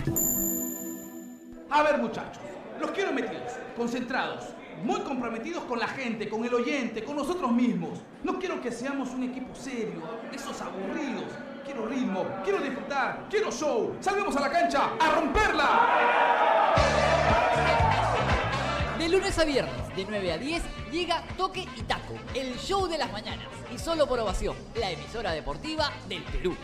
A 1.69 1.83
ver 1.83 1.99
muchachos, 1.99 2.41
los 2.79 2.89
quiero 2.91 3.13
metidos, 3.13 3.53
concentrados, 3.77 4.45
muy 4.83 4.99
comprometidos 5.01 5.63
con 5.65 5.77
la 5.77 5.87
gente, 5.87 6.27
con 6.27 6.43
el 6.43 6.53
oyente, 6.53 7.03
con 7.03 7.17
nosotros 7.17 7.51
mismos. 7.51 7.99
No 8.23 8.39
quiero 8.39 8.59
que 8.59 8.71
seamos 8.71 9.11
un 9.11 9.23
equipo 9.23 9.53
serio, 9.53 10.01
esos 10.33 10.59
aburridos. 10.61 11.25
Quiero 11.63 11.85
ritmo, 11.85 12.25
quiero 12.43 12.59
disfrutar, 12.59 13.27
quiero 13.29 13.51
show. 13.51 13.95
Salgamos 13.99 14.35
a 14.35 14.41
la 14.41 14.49
cancha 14.49 14.89
a 14.99 15.11
romperla. 15.11 16.71
De 19.01 19.09
lunes 19.09 19.35
a 19.39 19.45
viernes, 19.45 19.95
de 19.95 20.05
9 20.07 20.31
a 20.31 20.37
10, 20.37 20.61
llega 20.91 21.23
Toque 21.35 21.67
y 21.75 21.81
Taco, 21.81 22.13
el 22.35 22.55
show 22.59 22.87
de 22.87 22.99
las 22.99 23.11
mañanas. 23.11 23.47
Y 23.73 23.79
solo 23.79 24.05
por 24.05 24.19
ovación, 24.19 24.55
la 24.75 24.91
emisora 24.91 25.31
deportiva 25.31 25.91
del 26.07 26.21
Perú. 26.21 26.55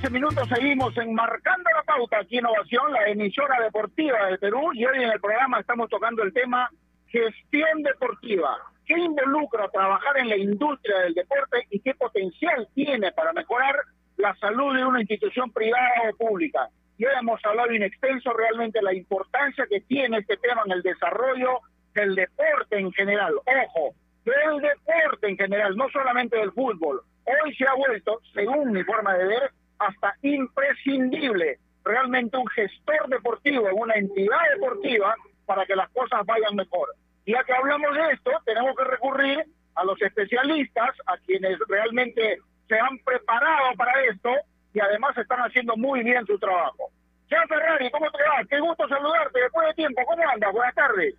14 0.00 0.18
minutos, 0.18 0.48
seguimos 0.48 0.96
enmarcando 0.96 1.68
la 1.76 1.82
pauta 1.82 2.20
aquí 2.20 2.38
en 2.38 2.44
la 2.44 3.06
emisora 3.06 3.60
deportiva 3.62 4.26
del 4.26 4.38
Perú, 4.38 4.72
y 4.72 4.86
hoy 4.86 4.96
en 4.96 5.10
el 5.10 5.20
programa 5.20 5.60
estamos 5.60 5.90
tocando 5.90 6.22
el 6.22 6.32
tema 6.32 6.70
gestión 7.08 7.82
deportiva. 7.82 8.56
¿Qué 8.86 8.98
involucra 8.98 9.68
trabajar 9.68 10.16
en 10.16 10.30
la 10.30 10.38
industria 10.38 11.00
del 11.00 11.12
deporte 11.12 11.66
y 11.68 11.80
qué 11.80 11.92
potencial 11.94 12.66
tiene 12.74 13.12
para 13.12 13.34
mejorar 13.34 13.76
la 14.16 14.34
salud 14.36 14.74
de 14.74 14.86
una 14.86 15.00
institución 15.00 15.50
privada 15.52 16.10
o 16.10 16.16
pública? 16.16 16.68
Y 16.96 17.04
hoy 17.04 17.12
hemos 17.20 17.44
hablado 17.44 17.70
in 17.74 17.82
extenso 17.82 18.32
realmente 18.32 18.80
la 18.80 18.94
importancia 18.94 19.66
que 19.68 19.82
tiene 19.82 20.18
este 20.18 20.38
tema 20.38 20.62
en 20.64 20.72
el 20.72 20.82
desarrollo 20.82 21.60
del 21.92 22.14
deporte 22.14 22.78
en 22.78 22.90
general. 22.92 23.34
Ojo, 23.34 23.94
del 24.24 24.62
deporte 24.62 25.28
en 25.28 25.36
general, 25.36 25.76
no 25.76 25.90
solamente 25.90 26.38
del 26.38 26.52
fútbol. 26.52 27.02
Hoy 27.26 27.54
se 27.54 27.66
ha 27.66 27.74
vuelto, 27.74 28.22
según 28.32 28.72
mi 28.72 28.82
forma 28.82 29.14
de 29.14 29.26
ver, 29.26 29.50
hasta 29.80 30.14
imprescindible 30.22 31.58
realmente 31.84 32.36
un 32.36 32.46
gestor 32.48 33.08
deportivo 33.08 33.68
una 33.74 33.94
entidad 33.94 34.38
deportiva 34.54 35.14
para 35.46 35.66
que 35.66 35.74
las 35.74 35.90
cosas 35.90 36.24
vayan 36.26 36.54
mejor. 36.54 36.88
Ya 37.26 37.42
que 37.44 37.52
hablamos 37.52 37.94
de 37.94 38.12
esto, 38.12 38.30
tenemos 38.44 38.76
que 38.76 38.84
recurrir 38.84 39.44
a 39.74 39.84
los 39.84 40.00
especialistas, 40.00 40.90
a 41.06 41.16
quienes 41.26 41.58
realmente 41.68 42.38
se 42.68 42.78
han 42.78 42.98
preparado 42.98 43.74
para 43.76 43.92
esto 44.04 44.30
y 44.72 44.80
además 44.80 45.16
están 45.16 45.40
haciendo 45.40 45.76
muy 45.76 46.04
bien 46.04 46.24
su 46.26 46.38
trabajo. 46.38 46.90
Sean 47.28 47.48
Ferrari, 47.48 47.90
¿cómo 47.90 48.10
te 48.10 48.22
va? 48.22 48.44
Qué 48.48 48.60
gusto 48.60 48.88
saludarte 48.88 49.40
después 49.40 49.66
de 49.68 49.74
tiempo. 49.74 50.02
¿Cómo 50.06 50.28
andas? 50.28 50.52
Buenas 50.52 50.74
tardes. 50.74 51.14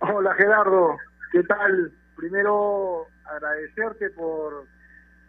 Hola 0.00 0.34
Gerardo, 0.34 0.96
¿qué 1.32 1.42
tal? 1.44 1.92
Primero 2.16 3.06
agradecerte 3.24 4.10
por, 4.10 4.66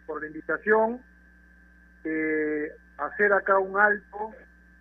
por 0.06 0.20
la 0.20 0.26
invitación, 0.26 1.00
eh, 2.04 2.72
hacer 2.98 3.32
acá 3.32 3.58
un 3.58 3.78
alto 3.78 4.32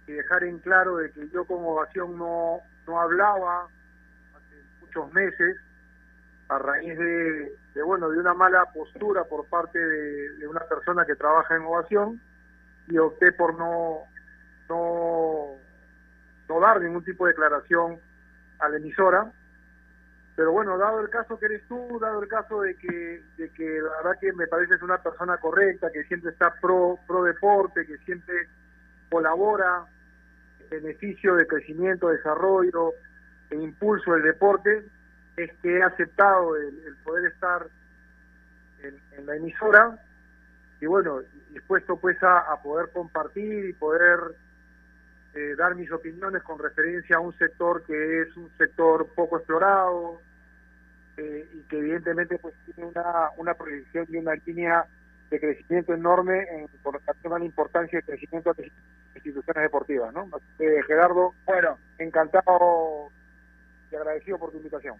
y 0.08 0.14
dejar 0.14 0.44
en 0.44 0.60
claro 0.60 0.98
de 0.98 1.12
que 1.12 1.30
yo 1.30 1.46
con 1.46 1.64
ovación 1.64 2.18
no, 2.18 2.60
no 2.88 3.02
hablaba 3.02 3.68
hace 4.36 4.56
muchos 4.82 5.12
meses 5.14 5.58
a 6.50 6.60
raíz 6.60 6.98
de, 6.98 7.56
de, 7.74 7.84
bueno 7.84 8.10
de 8.10 8.20
una 8.20 8.34
mala 8.34 8.66
postura 8.74 9.24
por 9.24 9.48
parte 9.48 9.80
de, 9.80 10.38
de 10.38 10.48
una 10.48 10.62
persona 10.62 11.06
que 11.06 11.16
trabaja 11.16 11.56
en 11.56 11.64
ovación 11.64 12.22
y 12.88 12.98
opté 12.98 13.32
por 13.32 13.58
no 13.58 14.00
no 14.70 15.56
no 16.50 16.60
dar 16.60 16.82
ningún 16.82 17.04
tipo 17.04 17.26
de 17.26 17.32
declaración 17.32 18.00
a 18.60 18.70
la 18.70 18.78
emisora 18.78 19.32
pero 20.36 20.52
bueno, 20.52 20.78
dado 20.78 21.02
el 21.02 21.10
caso 21.10 21.38
que 21.38 21.46
eres 21.46 21.68
tú, 21.68 22.00
dado 22.00 22.24
el 22.24 22.28
caso 22.28 22.62
de 22.62 22.76
que, 22.76 23.24
de 23.38 23.50
que 23.50 23.82
la 23.82 23.98
verdad 23.98 24.20
que 24.20 24.34
me 24.34 24.48
pareces 24.48 24.82
una 24.82 24.98
persona 24.98 25.38
correcta, 25.38 25.92
que 25.92 26.04
siempre 26.06 26.32
está 26.32 26.54
pro, 26.60 26.98
pro 27.08 27.24
deporte, 27.24 27.86
que 27.86 27.98
siempre 28.00 28.34
colabora 29.12 29.86
en 30.60 30.70
beneficio 30.82 31.36
de 31.36 31.46
crecimiento, 31.46 32.10
desarrollo 32.10 32.94
e 33.52 33.56
impulso 33.56 34.14
del 34.14 34.24
deporte, 34.24 34.84
es 35.38 35.52
que 35.62 35.78
he 35.78 35.84
aceptado 35.84 36.56
el, 36.56 36.84
el 36.84 36.96
poder 37.04 37.32
estar 37.32 37.68
en, 38.82 39.26
la 39.26 39.36
emisora 39.36 39.98
y 40.82 40.86
bueno, 40.86 41.22
dispuesto 41.52 41.96
pues 41.98 42.18
a 42.24 42.60
poder 42.62 42.90
compartir 42.92 43.70
y 43.70 43.74
poder 43.74 44.20
eh, 45.36 45.56
dar 45.58 45.76
mis 45.76 45.92
opiniones 45.92 46.44
con 46.44 46.60
referencia 46.60 47.18
a 47.18 47.20
un 47.20 47.36
sector 47.38 47.84
que 47.84 48.22
es 48.22 48.38
un 48.38 48.50
sector 48.58 49.08
poco 49.16 49.38
explorado 49.38 50.22
eh, 51.18 51.48
y 51.54 51.62
que 51.62 51.78
evidentemente 51.80 52.38
pues 52.38 52.54
tiene 52.66 52.90
una, 52.90 53.30
una 53.38 53.54
proyección 53.54 54.06
y 54.10 54.18
una 54.18 54.34
línea 54.46 54.86
de 55.30 55.40
crecimiento 55.40 55.94
enorme 55.94 56.44
en 56.52 56.68
por 56.84 57.00
la 57.40 57.46
importancia 57.46 58.00
del 58.00 58.06
crecimiento 58.06 58.54
de 58.54 58.72
instituciones 59.16 59.64
deportivas, 59.64 60.14
¿no? 60.14 60.30
Eh, 60.60 60.82
Gerardo, 60.86 61.34
bueno, 61.46 61.78
encantado 61.98 63.10
y 63.92 63.96
agradecido 63.96 64.38
por 64.38 64.52
tu 64.52 64.58
invitación. 64.58 64.98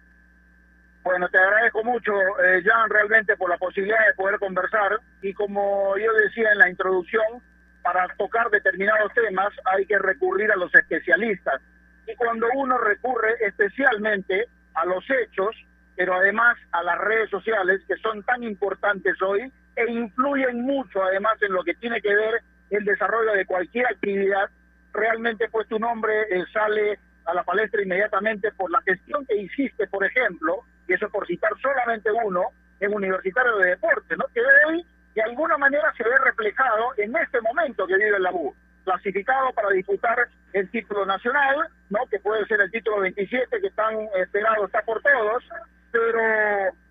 Bueno, 1.04 1.28
te 1.28 1.38
agradezco 1.38 1.84
mucho, 1.84 2.12
eh, 2.42 2.62
Jan, 2.64 2.88
realmente 2.88 3.36
por 3.36 3.50
la 3.50 3.58
posibilidad 3.58 3.98
de 4.06 4.14
poder 4.14 4.38
conversar 4.38 4.98
y 5.20 5.34
como 5.34 5.96
yo 5.98 6.12
decía 6.14 6.50
en 6.52 6.58
la 6.58 6.70
introducción, 6.70 7.42
para 7.84 8.08
tocar 8.16 8.48
determinados 8.48 9.12
temas 9.12 9.52
hay 9.66 9.84
que 9.84 9.98
recurrir 9.98 10.50
a 10.50 10.56
los 10.56 10.74
especialistas. 10.74 11.60
Y 12.06 12.16
cuando 12.16 12.46
uno 12.54 12.78
recurre 12.78 13.34
especialmente 13.46 14.46
a 14.74 14.86
los 14.86 15.04
hechos, 15.10 15.54
pero 15.94 16.14
además 16.14 16.56
a 16.72 16.82
las 16.82 16.98
redes 16.98 17.28
sociales, 17.28 17.82
que 17.86 17.96
son 17.96 18.22
tan 18.22 18.42
importantes 18.42 19.20
hoy 19.20 19.52
e 19.76 19.90
influyen 19.90 20.62
mucho 20.62 21.04
además 21.04 21.34
en 21.42 21.52
lo 21.52 21.62
que 21.62 21.74
tiene 21.74 22.00
que 22.00 22.14
ver 22.14 22.40
el 22.70 22.84
desarrollo 22.84 23.32
de 23.32 23.44
cualquier 23.44 23.86
actividad, 23.86 24.48
realmente 24.94 25.48
pues 25.50 25.68
tu 25.68 25.78
nombre 25.78 26.22
eh, 26.30 26.42
sale 26.52 26.98
a 27.26 27.34
la 27.34 27.42
palestra 27.42 27.82
inmediatamente 27.82 28.50
por 28.52 28.70
la 28.70 28.80
gestión 28.82 29.26
que 29.26 29.36
hiciste, 29.36 29.86
por 29.88 30.04
ejemplo, 30.04 30.62
y 30.88 30.94
eso 30.94 31.10
por 31.10 31.26
citar 31.26 31.52
solamente 31.60 32.10
uno, 32.10 32.44
en 32.80 32.94
Universitario 32.94 33.56
de 33.58 33.70
Deporte, 33.70 34.16
¿no? 34.16 34.24
Que 34.34 34.40
hoy 34.66 34.84
de 35.14 35.22
alguna 35.22 35.56
manera 35.56 35.92
se 35.96 36.02
ve 36.02 36.16
reflejado 36.24 36.92
en 36.96 37.14
este 37.16 37.40
momento 37.40 37.86
que 37.86 37.96
vive 37.96 38.18
la 38.18 38.32
U, 38.32 38.54
clasificado 38.84 39.52
para 39.52 39.70
disputar 39.70 40.28
el 40.52 40.70
título 40.70 41.06
nacional, 41.06 41.68
¿no? 41.90 42.00
que 42.10 42.18
puede 42.18 42.44
ser 42.46 42.60
el 42.60 42.70
título 42.70 43.00
27 43.00 43.60
que 43.60 43.66
están 43.66 43.94
esperado 44.16 44.66
está 44.66 44.82
por 44.82 45.00
todos, 45.02 45.44
pero 45.90 46.20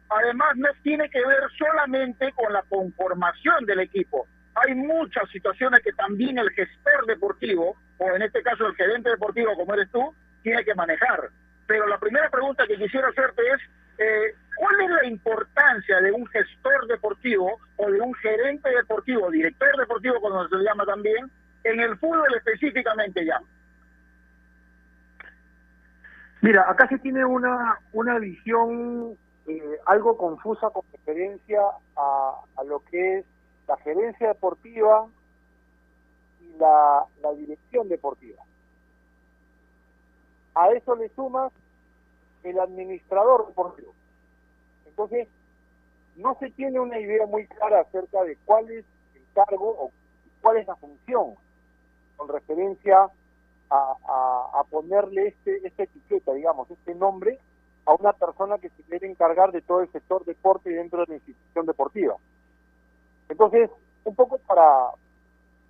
además 0.10 0.56
no 0.56 0.70
tiene 0.82 1.10
que 1.10 1.26
ver 1.26 1.44
solamente 1.58 2.32
con 2.34 2.52
la 2.54 2.64
conformación 2.64 3.66
del 3.66 3.82
equipo. 3.82 4.28
Hay 4.56 4.76
muchas 4.76 5.30
situaciones 5.30 5.82
que 5.82 5.94
también 5.94 6.38
el 6.38 6.50
gestor 6.52 7.06
deportivo, 7.08 7.76
o 7.98 8.12
en 8.16 8.22
este 8.22 8.42
caso 8.44 8.68
el 8.68 8.76
gerente 8.76 9.10
deportivo 9.10 9.56
como 9.56 9.74
eres 9.74 9.90
tú, 9.92 10.14
tiene 10.44 10.64
que 10.64 10.76
manejar. 10.76 11.30
Pero 11.66 11.88
la 11.88 11.98
primera 11.98 12.30
pregunta 12.30 12.68
que 12.68 12.78
quisiera 12.78 13.08
hacerte 13.08 13.42
es, 13.42 13.62
eh, 13.98 14.36
¿cuál 14.58 14.82
es 14.82 14.90
la 14.90 15.06
importancia 15.06 16.02
de 16.02 16.12
un 16.12 16.26
gestor 16.28 16.88
deportivo 16.88 17.60
o 17.78 17.92
de 17.92 18.02
un 18.02 18.14
gerente 18.16 18.70
deportivo, 18.70 19.30
director 19.30 19.76
deportivo, 19.78 20.20
como 20.22 20.48
se 20.48 20.58
llama 20.58 20.86
también, 20.86 21.30
en 21.64 21.80
el 21.80 21.98
fútbol 21.98 22.34
específicamente 22.36 23.26
ya? 23.26 23.40
Mira, 26.42 26.70
acá 26.70 26.88
se 26.90 27.00
tiene 27.00 27.24
una, 27.24 27.80
una 27.94 28.20
visión 28.20 29.18
eh, 29.48 29.80
algo 29.86 30.18
confusa 30.18 30.70
con 30.72 30.84
referencia 30.92 31.62
a, 31.96 32.42
a, 32.58 32.64
lo 32.64 32.80
que 32.84 33.20
es 33.20 33.26
la 33.68 33.78
gerencia 33.78 34.28
deportiva 34.28 35.08
y 36.42 36.58
la, 36.58 37.06
la 37.22 37.34
dirección 37.34 37.88
deportiva. 37.88 38.44
A 40.56 40.70
eso 40.72 40.96
le 40.96 41.10
sumas 41.16 41.52
el 42.44 42.60
administrador 42.60 43.48
deportivo. 43.48 43.94
Entonces, 44.86 45.28
no 46.16 46.38
se 46.40 46.52
tiene 46.52 46.80
una 46.80 47.00
idea 47.00 47.26
muy 47.26 47.48
clara 47.48 47.82
acerca 47.82 48.24
de 48.24 48.38
cuál 48.46 48.70
es 48.70 48.86
el 49.16 49.24
cargo 49.34 49.70
o 49.70 49.92
cuál 50.42 50.58
es 50.58 50.68
la 50.68 50.76
función 50.76 51.36
con 52.18 52.28
referencia 52.28 53.10
a, 53.70 53.96
a, 54.54 54.64
ponerle 54.70 55.30
este, 55.30 55.66
esta 55.66 55.84
etiqueta, 55.84 56.34
digamos, 56.34 56.70
este 56.70 56.94
nombre 56.94 57.40
a 57.86 57.94
una 57.96 58.14
persona 58.14 58.60
que 58.60 58.70
se 58.70 58.84
debe 58.88 59.10
encargar 59.10 59.52
de 59.52 59.62
todo 59.62 59.82
el 59.82 59.92
sector 59.92 60.24
deporte 60.26 60.70
dentro 60.70 61.00
de 61.00 61.08
la 61.08 61.16
institución 61.16 61.66
deportiva. 61.66 62.16
Entonces, 63.30 63.72
un 64.04 64.16
poco 64.16 64.38
para, 64.38 64.92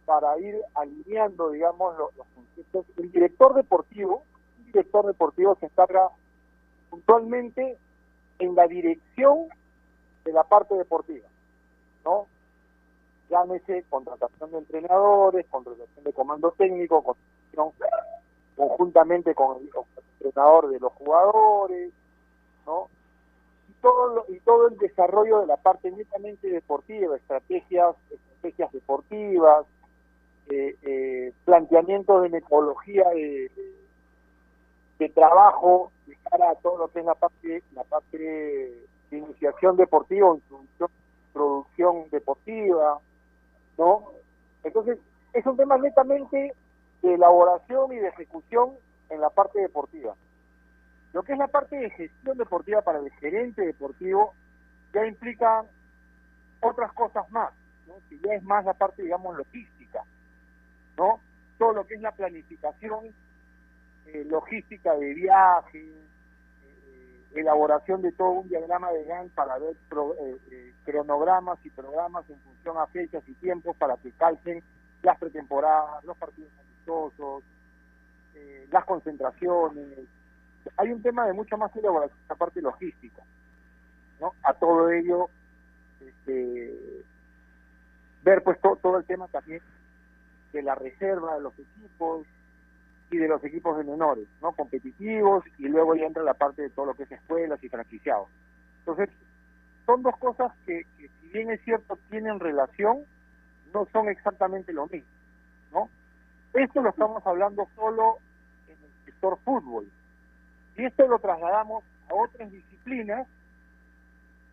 para 0.05 0.37
ir 0.39 0.59
alineando, 0.75 1.51
digamos, 1.51 1.97
los, 1.97 2.27
conceptos, 2.35 2.85
el 2.97 3.11
director 3.11 3.53
deportivo, 3.53 4.23
un 4.59 4.65
director 4.65 5.05
deportivo 5.05 5.55
se 5.59 5.67
encarga 5.67 6.09
puntualmente 6.93 7.75
en 8.37 8.53
la 8.53 8.67
dirección 8.67 9.47
de 10.25 10.31
la 10.31 10.43
parte 10.43 10.75
deportiva, 10.75 11.27
¿no? 12.05 12.27
Llámese 13.31 13.83
contratación 13.89 14.51
de 14.51 14.59
entrenadores, 14.59 15.47
contratación 15.49 16.03
de 16.03 16.13
comando 16.13 16.51
técnico, 16.51 17.03
contratación 17.03 17.71
conjuntamente 18.55 19.33
con 19.33 19.57
el, 19.57 19.69
entrenador 20.19 20.69
de 20.69 20.79
los 20.79 20.93
jugadores, 20.93 21.91
¿no? 22.67 22.89
todo 23.81 24.13
lo- 24.13 24.25
y 24.29 24.39
todo 24.41 24.67
el 24.67 24.77
desarrollo 24.77 25.39
de 25.41 25.47
la 25.47 25.57
parte 25.57 25.89
netamente 25.91 26.47
deportiva, 26.47 27.17
estrategias, 27.17 27.95
estrategias 28.11 28.71
deportivas, 28.71 29.65
eh, 30.47 30.75
eh, 30.83 31.33
planteamientos 31.43 32.21
de 32.21 32.29
metodología 32.29 33.09
de- 33.09 33.49
de 35.03 35.09
trabajo 35.09 35.91
de 36.07 36.17
cara 36.29 36.51
a 36.51 36.55
todo 36.55 36.77
lo 36.77 36.87
que 36.87 36.99
es 36.99 37.05
la 37.05 37.15
parte, 37.15 37.63
la 37.73 37.83
parte 37.83 38.17
de 38.17 38.87
iniciación 39.11 39.75
deportiva, 39.75 40.33
introducción, 40.33 40.89
producción 41.33 42.09
deportiva, 42.09 42.99
¿no? 43.77 44.11
Entonces, 44.63 44.97
es 45.33 45.45
un 45.45 45.57
tema 45.57 45.77
netamente 45.77 46.53
de 47.01 47.13
elaboración 47.13 47.91
y 47.91 47.97
de 47.97 48.07
ejecución 48.07 48.71
en 49.09 49.19
la 49.19 49.29
parte 49.29 49.59
deportiva. 49.59 50.15
Lo 51.11 51.23
que 51.23 51.33
es 51.33 51.37
la 51.37 51.47
parte 51.47 51.75
de 51.75 51.89
gestión 51.89 52.37
deportiva 52.37 52.81
para 52.81 52.99
el 52.99 53.11
gerente 53.13 53.61
deportivo 53.61 54.33
ya 54.93 55.05
implica 55.05 55.65
otras 56.61 56.93
cosas 56.93 57.29
más, 57.29 57.53
¿no? 57.87 57.95
ya 58.25 58.35
es 58.35 58.43
más 58.43 58.63
la 58.63 58.73
parte, 58.73 59.03
digamos, 59.03 59.37
logística, 59.37 60.01
¿no? 60.97 61.19
Todo 61.59 61.73
lo 61.73 61.85
que 61.85 61.95
es 61.95 62.01
la 62.01 62.13
planificación 62.13 63.13
eh, 64.07 64.25
logística 64.25 64.95
de 64.95 65.13
viajes, 65.13 65.83
eh, 66.65 67.25
elaboración 67.35 68.01
de 68.01 68.11
todo 68.11 68.29
un 68.31 68.49
diagrama 68.49 68.91
de 68.91 69.03
Gantt 69.05 69.33
para 69.33 69.57
ver 69.57 69.75
pro- 69.89 70.15
eh, 70.19 70.37
eh, 70.51 70.73
cronogramas 70.85 71.57
y 71.65 71.69
programas 71.69 72.29
en 72.29 72.39
función 72.41 72.77
a 72.77 72.87
fechas 72.87 73.23
y 73.27 73.33
tiempos 73.35 73.75
para 73.77 73.97
que 73.97 74.11
calcen 74.11 74.61
las 75.01 75.17
pretemporadas, 75.19 76.03
los 76.05 76.17
partidos 76.17 76.51
amistosos, 76.59 77.43
las 78.71 78.85
concentraciones. 78.85 79.99
Hay 80.77 80.91
un 80.91 81.01
tema 81.01 81.27
de 81.27 81.33
mucha 81.33 81.57
más 81.57 81.75
elaboración, 81.75 82.17
la 82.27 82.35
parte 82.35 82.61
logística, 82.61 83.21
¿no? 84.19 84.33
A 84.43 84.53
todo 84.53 84.89
ello, 84.89 85.29
este, 86.01 87.03
ver 88.23 88.41
pues 88.43 88.59
to- 88.61 88.77
todo 88.81 88.97
el 88.97 89.05
tema 89.05 89.27
también 89.27 89.61
de 90.53 90.61
la 90.63 90.75
reserva 90.75 91.35
de 91.35 91.41
los 91.41 91.53
equipos 91.59 92.25
y 93.13 93.17
de 93.17 93.27
los 93.27 93.43
equipos 93.43 93.77
de 93.77 93.83
menores, 93.83 94.27
¿no? 94.41 94.51
Competitivos 94.53 95.43
y 95.59 95.67
luego 95.67 95.95
ya 95.95 96.05
entra 96.05 96.23
la 96.23 96.33
parte 96.33 96.63
de 96.63 96.69
todo 96.71 96.87
lo 96.87 96.93
que 96.95 97.03
es 97.03 97.11
escuelas 97.11 97.63
y 97.63 97.69
franquiciados. 97.69 98.27
Entonces, 98.79 99.09
son 99.85 100.01
dos 100.01 100.17
cosas 100.17 100.51
que, 100.65 100.83
que 100.97 101.07
si 101.21 101.27
bien 101.29 101.51
es 101.51 101.61
cierto 101.63 101.97
tienen 102.09 102.39
relación, 102.39 102.99
no 103.73 103.85
son 103.91 104.09
exactamente 104.09 104.73
lo 104.73 104.87
mismo, 104.87 105.09
¿no? 105.71 105.89
Esto 106.53 106.81
lo 106.81 106.89
estamos 106.89 107.25
hablando 107.25 107.67
solo 107.75 108.17
en 108.67 108.77
el 108.83 109.05
sector 109.05 109.37
fútbol. 109.43 109.87
Si 110.75 110.85
esto 110.85 111.07
lo 111.07 111.19
trasladamos 111.19 111.83
a 112.09 112.13
otras 112.15 112.51
disciplinas, 112.51 113.27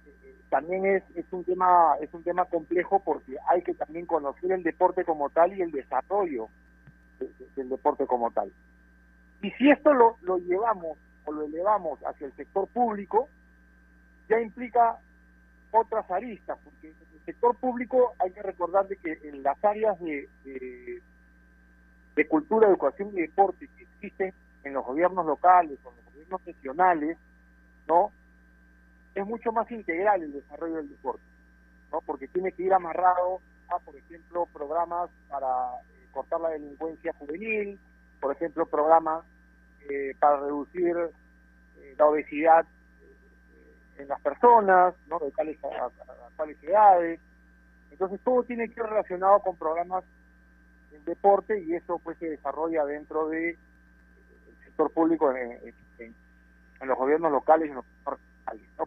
eh, 0.07 0.35
también 0.51 0.87
es, 0.87 1.03
es 1.15 1.25
un 1.33 1.45
tema 1.45 1.97
es 2.01 2.13
un 2.15 2.23
tema 2.23 2.45
complejo 2.47 3.01
porque 3.01 3.37
hay 3.49 3.63
que 3.63 3.75
también 3.75 4.07
conocer 4.07 4.53
el 4.53 4.63
deporte 4.63 5.05
como 5.05 5.31
tal 5.31 5.57
y 5.57 5.63
el 5.63 5.71
desarrollo 5.71 6.49
de- 6.49 6.49
de- 6.49 6.70
del 7.57 7.69
deporte 7.69 8.07
como 8.07 8.31
tal. 8.31 8.53
Y 9.43 9.51
si 9.53 9.71
esto 9.71 9.93
lo, 9.95 10.17
lo 10.23 10.39
llevamos 10.39 10.99
o 11.25 11.33
lo 11.33 11.45
elevamos 11.45 11.99
hacia 12.07 12.27
el 12.27 12.33
sector 12.35 12.67
público, 12.69 13.29
ya 14.29 14.41
implica 14.41 14.99
otras 15.73 16.11
aristas, 16.11 16.59
porque 16.65 16.89
en 16.89 16.95
el 17.15 17.25
sector 17.25 17.57
público 17.57 18.15
hay 18.19 18.33
que 18.33 18.43
recordar 18.43 18.87
de 18.89 18.97
que 18.97 19.19
en 19.25 19.43
las 19.43 19.63
áreas 19.65 19.99
de, 20.01 20.29
de, 20.45 21.03
de 22.17 22.29
cultura, 22.29 22.69
educación 22.69 23.11
y 23.13 23.23
deporte 23.23 23.69
que 23.77 23.83
existen 23.83 24.35
en 24.65 24.75
los 24.75 24.85
gobiernos 24.85 25.25
locales 25.27 25.79
o 25.85 25.91
en 25.91 25.97
los 25.97 26.05
gobiernos 26.07 26.45
regionales, 26.45 27.19
¿no? 27.87 28.13
Es 29.15 29.27
mucho 29.27 29.53
más 29.53 29.71
integral 29.71 30.23
el 30.23 30.33
desarrollo 30.33 30.77
del 30.77 30.91
deporte, 30.91 31.23
¿no? 31.93 32.01
Porque 32.03 32.29
tiene 32.29 32.53
que 32.53 32.65
ir 32.65 32.73
amarrado 32.73 33.41
a, 33.69 33.79
por 33.79 33.97
ejemplo, 33.97 34.47
programas 34.53 35.11
para 35.29 35.49
cortar 36.13 36.41
la 36.41 36.51
delincuencia 36.51 37.13
juvenil, 37.15 37.79
por 38.21 38.35
ejemplo, 38.35 38.67
programas 38.67 39.25
eh, 39.89 40.15
para 40.19 40.41
reducir 40.41 40.97
eh, 41.79 41.95
la 41.99 42.07
obesidad 42.07 42.65
en 43.99 44.09
las 44.09 44.21
personas, 44.21 44.95
¿no? 45.09 45.19
De 45.19 45.31
tales, 45.33 45.59
a, 45.65 45.89
tales 46.37 46.63
edades. 46.63 47.21
Entonces 47.91 48.21
todo 48.25 48.43
tiene 48.45 48.69
que 48.69 48.81
ir 48.81 48.87
relacionado 48.87 49.41
con 49.41 49.57
programas 49.57 50.05
en 50.95 51.05
deporte 51.05 51.61
y 51.61 51.75
eso 51.75 51.99
pues 51.99 52.17
se 52.19 52.31
desarrolla 52.31 52.85
dentro 52.85 53.29
de 53.29 53.51
eh, 53.51 53.57
sector 54.65 54.91
público 54.93 55.31
en, 55.33 55.53
en- 55.53 55.75
en- 56.81 56.89
los 56.89 56.97
gobiernos 56.97 57.31
locales 57.31 57.69
y 57.69 57.71
en 57.71 57.77
los 57.77 57.85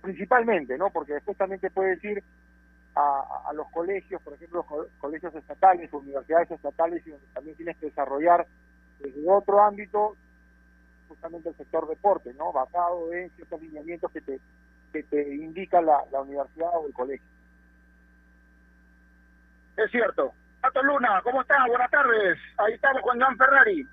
principalmente, 0.02 0.78
¿no? 0.78 0.90
Porque 0.90 1.14
después 1.14 1.38
también 1.38 1.62
te 1.62 1.70
puede 1.70 1.92
decir 1.92 2.24
a, 2.96 3.44
a 3.50 3.54
los 3.54 3.68
colegios, 3.72 4.22
por 4.22 4.34
ejemplo, 4.34 4.60
los 4.60 4.66
co- 4.66 4.88
colegios 5.00 5.34
estatales, 5.36 5.92
universidades 5.94 6.52
estatales, 6.52 7.06
y 7.06 7.12
donde 7.12 7.28
también 7.34 7.56
tienes 7.58 7.78
que 7.78 7.88
desarrollar 7.88 8.46
desde 9.00 9.30
otro 9.30 9.62
ámbito 9.62 10.16
justamente 11.08 11.50
el 11.50 11.56
sector 11.56 11.88
deporte, 11.88 12.34
¿no? 12.34 12.52
Basado 12.52 13.12
en 13.14 13.30
ciertos 13.32 13.62
lineamientos 13.62 14.12
que 14.12 14.22
te, 14.22 14.40
que 14.92 15.04
te 15.04 15.36
indica 15.36 15.82
la, 15.82 16.04
la 16.12 16.22
universidad 16.22 16.70
o 16.74 16.88
el 16.88 16.94
colegio. 16.94 17.28
Es 19.78 19.92
cierto. 19.92 20.34
Pato 20.62 20.82
Luna, 20.84 21.22
¿cómo 21.24 21.42
estás? 21.42 21.68
Buenas 21.68 21.92
tardes. 21.92 22.38
Ahí 22.58 22.74
estamos 22.74 23.02
con 23.02 23.20
Juan 23.20 23.38
Ferrari. 23.38 23.88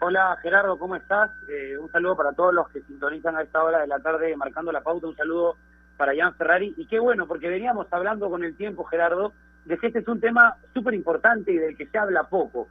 Hola 0.00 0.36
Gerardo, 0.42 0.78
¿cómo 0.78 0.96
estás? 0.96 1.30
Eh, 1.48 1.76
un 1.78 1.90
saludo 1.92 2.16
para 2.16 2.32
todos 2.32 2.54
los 2.54 2.68
que 2.70 2.80
sintonizan 2.82 3.36
a 3.36 3.42
esta 3.42 3.62
hora 3.62 3.80
de 3.80 3.86
la 3.86 3.98
tarde 4.00 4.36
marcando 4.36 4.72
la 4.72 4.80
pauta. 4.82 5.06
Un 5.06 5.16
saludo 5.16 5.56
para 6.00 6.16
Jan 6.16 6.34
Ferrari. 6.34 6.72
Y 6.78 6.86
qué 6.86 6.98
bueno, 6.98 7.26
porque 7.26 7.50
veníamos 7.50 7.86
hablando 7.92 8.30
con 8.30 8.42
el 8.42 8.56
tiempo, 8.56 8.84
Gerardo, 8.84 9.34
de 9.66 9.76
que 9.76 9.88
este 9.88 9.98
es 9.98 10.08
un 10.08 10.18
tema 10.18 10.56
súper 10.72 10.94
importante 10.94 11.52
y 11.52 11.58
del 11.58 11.76
que 11.76 11.84
se 11.86 11.98
habla 11.98 12.22
poco. 12.24 12.68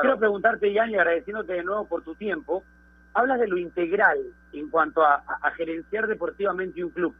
Quiero 0.00 0.18
preguntarte, 0.18 0.74
Jan, 0.74 0.88
y 0.90 0.94
agradeciéndote 0.94 1.52
de 1.52 1.62
nuevo 1.62 1.86
por 1.86 2.02
tu 2.02 2.14
tiempo, 2.14 2.64
hablas 3.12 3.38
de 3.38 3.48
lo 3.48 3.58
integral 3.58 4.16
en 4.54 4.70
cuanto 4.70 5.02
a, 5.04 5.16
a- 5.16 5.38
a 5.42 5.50
gerenciar 5.50 6.06
deportivamente 6.06 6.82
un 6.82 6.88
club. 6.90 7.14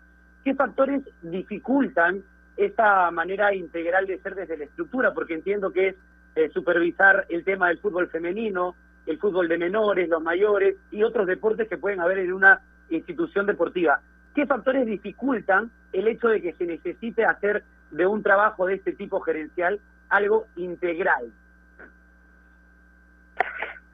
¿Qué 0.44 0.54
factores 0.54 1.02
dificultan 1.20 2.22
esta 2.56 3.10
manera 3.10 3.54
integral 3.54 4.06
de 4.06 4.18
ser 4.20 4.34
desde 4.34 4.56
la 4.56 4.64
estructura? 4.64 5.12
Porque 5.12 5.34
entiendo 5.34 5.72
que 5.72 5.88
es 5.88 5.96
eh, 6.36 6.48
supervisar 6.54 7.26
el 7.28 7.44
tema 7.44 7.68
del 7.68 7.78
fútbol 7.80 8.08
femenino, 8.08 8.74
el 9.04 9.18
fútbol 9.18 9.46
de 9.48 9.58
menores, 9.58 10.08
los 10.08 10.22
mayores 10.22 10.76
y 10.90 11.02
otros 11.02 11.26
deportes 11.26 11.68
que 11.68 11.76
pueden 11.76 12.00
haber 12.00 12.18
en 12.18 12.32
una 12.32 12.60
institución 12.88 13.44
deportiva. 13.44 14.00
¿Qué 14.34 14.46
factores 14.46 14.86
dificultan 14.86 15.70
el 15.92 16.08
hecho 16.08 16.28
de 16.28 16.40
que 16.40 16.52
se 16.52 16.64
necesite 16.64 17.24
hacer 17.24 17.64
de 17.90 18.06
un 18.06 18.22
trabajo 18.22 18.66
de 18.66 18.74
este 18.74 18.92
tipo 18.92 19.20
gerencial 19.20 19.80
algo 20.08 20.46
integral? 20.56 21.32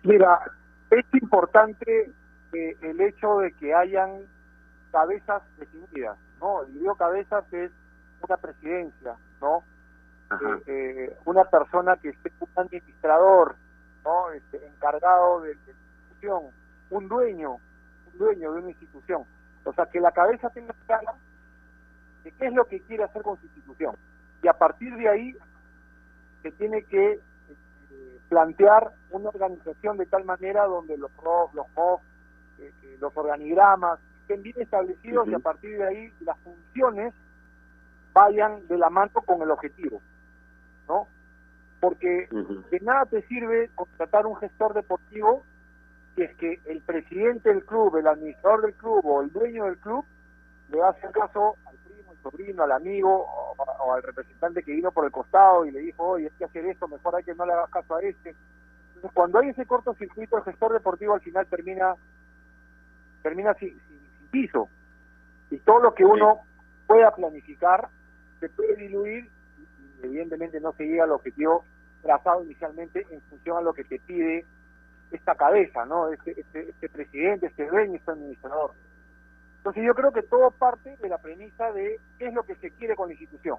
Mira, 0.03 0.41
es 0.91 1.05
importante 1.21 2.13
eh, 2.53 2.77
el 2.83 3.01
hecho 3.01 3.39
de 3.39 3.53
que 3.53 3.75
hayan 3.75 4.21
cabezas 4.93 5.43
definidas, 5.59 6.17
¿no? 6.41 6.65
Y 6.69 6.79
digo 6.79 6.95
cabezas 6.95 7.45
es 7.53 7.73
una 8.21 8.37
presidencia, 8.37 9.17
¿no? 9.41 9.65
Eh, 10.31 10.63
eh, 10.67 11.17
una 11.25 11.45
persona 11.45 11.97
que 11.97 12.11
esté 12.11 12.33
un 12.41 12.49
administrador, 12.57 13.57
¿no? 14.05 14.31
Este, 14.33 14.65
encargado 14.67 15.41
de, 15.41 15.55
de 15.55 15.73
la 15.73 15.79
institución, 15.99 16.43
un 16.91 17.09
dueño, 17.09 17.55
un 18.13 18.19
dueño 18.19 18.53
de 18.53 18.61
una 18.61 18.71
institución. 18.71 19.25
O 19.67 19.73
sea, 19.73 19.87
que 19.87 20.01
la 20.01 20.13
cabeza 20.13 20.49
tenga 20.51 20.73
clara 20.87 21.13
de 22.23 22.31
qué 22.33 22.47
es 22.47 22.53
lo 22.53 22.65
que 22.67 22.81
quiere 22.83 23.05
hacer 23.05 23.23
con 23.23 23.37
su 23.39 23.47
institución. 23.47 23.97
Y 24.43 24.49
a 24.49 24.53
partir 24.53 24.95
de 24.97 25.09
ahí 25.09 25.37
se 26.43 26.53
tiene 26.53 26.85
que 26.85 27.15
eh, 27.15 27.21
plantear 28.29 28.93
una 29.11 29.29
organización 29.29 29.97
de 29.97 30.07
tal 30.07 30.25
manera 30.25 30.65
donde 30.67 30.97
los 30.97 31.15
ROF, 31.17 31.53
los 31.55 31.67
MOF, 31.75 32.01
eh, 32.61 32.73
eh, 32.83 32.97
los 33.01 33.17
organigramas 33.17 33.99
estén 34.23 34.43
bien 34.43 34.57
establecidos 34.61 35.29
y 35.29 35.35
a 35.35 35.39
partir 35.41 35.79
de 35.79 35.87
ahí 35.87 36.13
las 36.21 36.39
funciones 36.41 37.13
vayan 38.13 38.67
de 38.69 38.79
la 38.79 38.89
mano 38.89 39.13
con 39.27 39.43
el 39.43 39.51
objetivo, 39.51 40.01
¿no? 40.89 41.07
Porque 41.81 42.29
de 42.71 42.81
nada 42.81 43.07
te 43.07 43.23
sirve 43.23 43.71
contratar 43.75 44.27
un 44.27 44.37
gestor 44.37 44.75
deportivo 44.75 45.45
si 46.17 46.23
es 46.23 46.35
que 46.37 46.61
el 46.67 46.81
presidente 46.81 47.51
del 47.51 47.65
club, 47.65 47.97
el 47.97 48.07
administrador 48.09 48.63
del 48.63 48.75
club 48.75 49.05
o 49.07 49.23
el 49.23 49.31
dueño 49.33 49.67
del 49.67 49.77
club 49.79 50.05
le 50.71 50.83
hace 50.83 51.09
caso 51.13 51.57
al 51.67 51.77
primo, 51.77 52.11
al 52.11 52.19
sobrino, 52.23 52.63
al 52.65 52.73
amigo 52.73 53.25
o, 53.25 53.55
o 53.63 53.93
al 53.93 54.03
representante 54.03 54.63
que 54.63 54.73
vino 54.73 54.91
por 54.91 55.05
el 55.05 55.13
costado 55.13 55.65
y 55.67 55.71
le 55.71 55.81
dijo, 55.81 56.03
oye, 56.05 56.25
hay 56.27 56.37
que 56.39 56.45
hacer 56.47 56.65
esto, 56.67 56.89
mejor 56.89 57.15
hay 57.17 57.23
que 57.25 57.35
no 57.35 57.47
le 57.47 57.53
hagas 57.53 57.71
caso 57.71 57.95
a 57.95 58.03
este. 58.03 58.35
Entonces, 58.89 59.11
cuando 59.15 59.39
hay 59.39 59.51
ese 59.51 59.67
cortocircuito, 59.67 60.39
el 60.39 60.45
gestor 60.45 60.73
deportivo 60.73 61.15
al 61.15 61.21
final 61.21 61.47
termina 61.47 61.95
termina 63.23 63.55
sin, 63.55 63.71
sin- 63.71 63.99
sin 64.19 64.29
piso. 64.31 64.69
Y 65.51 65.59
todo 65.59 65.81
lo 65.81 65.95
que 65.95 66.05
uno 66.05 66.41
pueda 66.87 67.15
planificar 67.15 67.89
se 68.41 68.49
puede 68.49 68.77
diluir 68.77 69.29
y 70.03 70.07
evidentemente 70.07 70.61
no 70.61 70.73
se 70.73 70.85
llega 70.85 71.05
al 71.05 71.13
objetivo 71.13 71.65
trazado 72.03 72.43
inicialmente 72.45 73.07
en 73.11 73.21
función 73.23 73.59
a 73.59 73.61
lo 73.61 73.73
que 73.75 73.85
te 73.85 73.99
pide 74.01 74.45
esta 75.11 75.35
cabeza, 75.35 75.85
¿no? 75.85 76.09
Este, 76.09 76.41
este, 76.41 76.71
este 76.71 76.89
presidente, 76.89 77.47
este 77.47 77.69
dueño, 77.69 77.95
este 77.95 78.11
administrador. 78.11 78.73
Entonces 79.59 79.85
yo 79.85 79.95
creo 79.95 80.13
que 80.13 80.23
todo 80.23 80.51
parte 80.53 80.97
de 80.97 81.09
la 81.09 81.19
premisa 81.19 81.73
de 81.73 81.99
qué 82.19 82.29
es 82.29 82.35
lo 82.35 82.45
que 82.45 82.55
se 82.57 82.71
quiere 82.71 82.95
con 82.95 83.09
la 83.09 83.15
institución. 83.15 83.59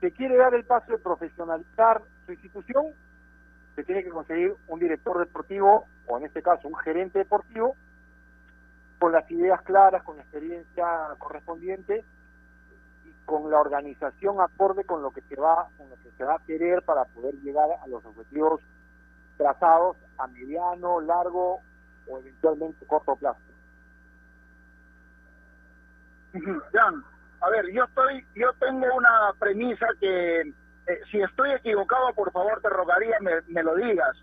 Se 0.00 0.10
quiere 0.10 0.36
dar 0.36 0.54
el 0.54 0.64
paso 0.64 0.92
de 0.92 0.98
profesionalizar 0.98 2.02
su 2.26 2.32
institución, 2.32 2.86
se 3.76 3.84
tiene 3.84 4.02
que 4.02 4.10
conseguir 4.10 4.54
un 4.68 4.80
director 4.80 5.18
deportivo, 5.18 5.86
o 6.06 6.18
en 6.18 6.26
este 6.26 6.42
caso 6.42 6.68
un 6.68 6.76
gerente 6.76 7.20
deportivo, 7.20 7.76
con 8.98 9.12
las 9.12 9.30
ideas 9.30 9.62
claras, 9.62 10.02
con 10.02 10.16
la 10.16 10.22
experiencia 10.22 10.86
correspondiente 11.18 12.04
y 13.04 13.12
con 13.24 13.50
la 13.50 13.60
organización 13.60 14.40
acorde 14.40 14.84
con 14.84 15.02
lo 15.02 15.10
que 15.10 15.20
se 15.22 15.36
va, 15.36 15.68
con 15.76 15.88
lo 15.88 15.96
que 15.96 16.10
se 16.16 16.24
va 16.24 16.34
a 16.34 16.44
querer 16.44 16.82
para 16.82 17.04
poder 17.04 17.34
llegar 17.42 17.68
a 17.82 17.86
los 17.86 18.04
objetivos 18.04 18.60
trazados 19.36 19.96
a 20.18 20.26
mediano, 20.28 21.00
largo 21.00 21.60
o 22.08 22.18
eventualmente 22.18 22.86
corto 22.86 23.16
plazo. 23.16 23.40
Jan, 26.72 27.04
a 27.40 27.50
ver, 27.50 27.70
yo 27.72 27.84
estoy, 27.84 28.26
yo 28.34 28.52
tengo 28.54 28.86
una 28.94 29.32
premisa 29.38 29.86
que 30.00 30.40
eh, 30.40 31.00
si 31.10 31.20
estoy 31.20 31.52
equivocado, 31.52 32.12
por 32.14 32.32
favor 32.32 32.60
te 32.60 32.68
rogaría 32.68 33.16
me, 33.20 33.40
me 33.48 33.62
lo 33.62 33.74
digas. 33.76 34.16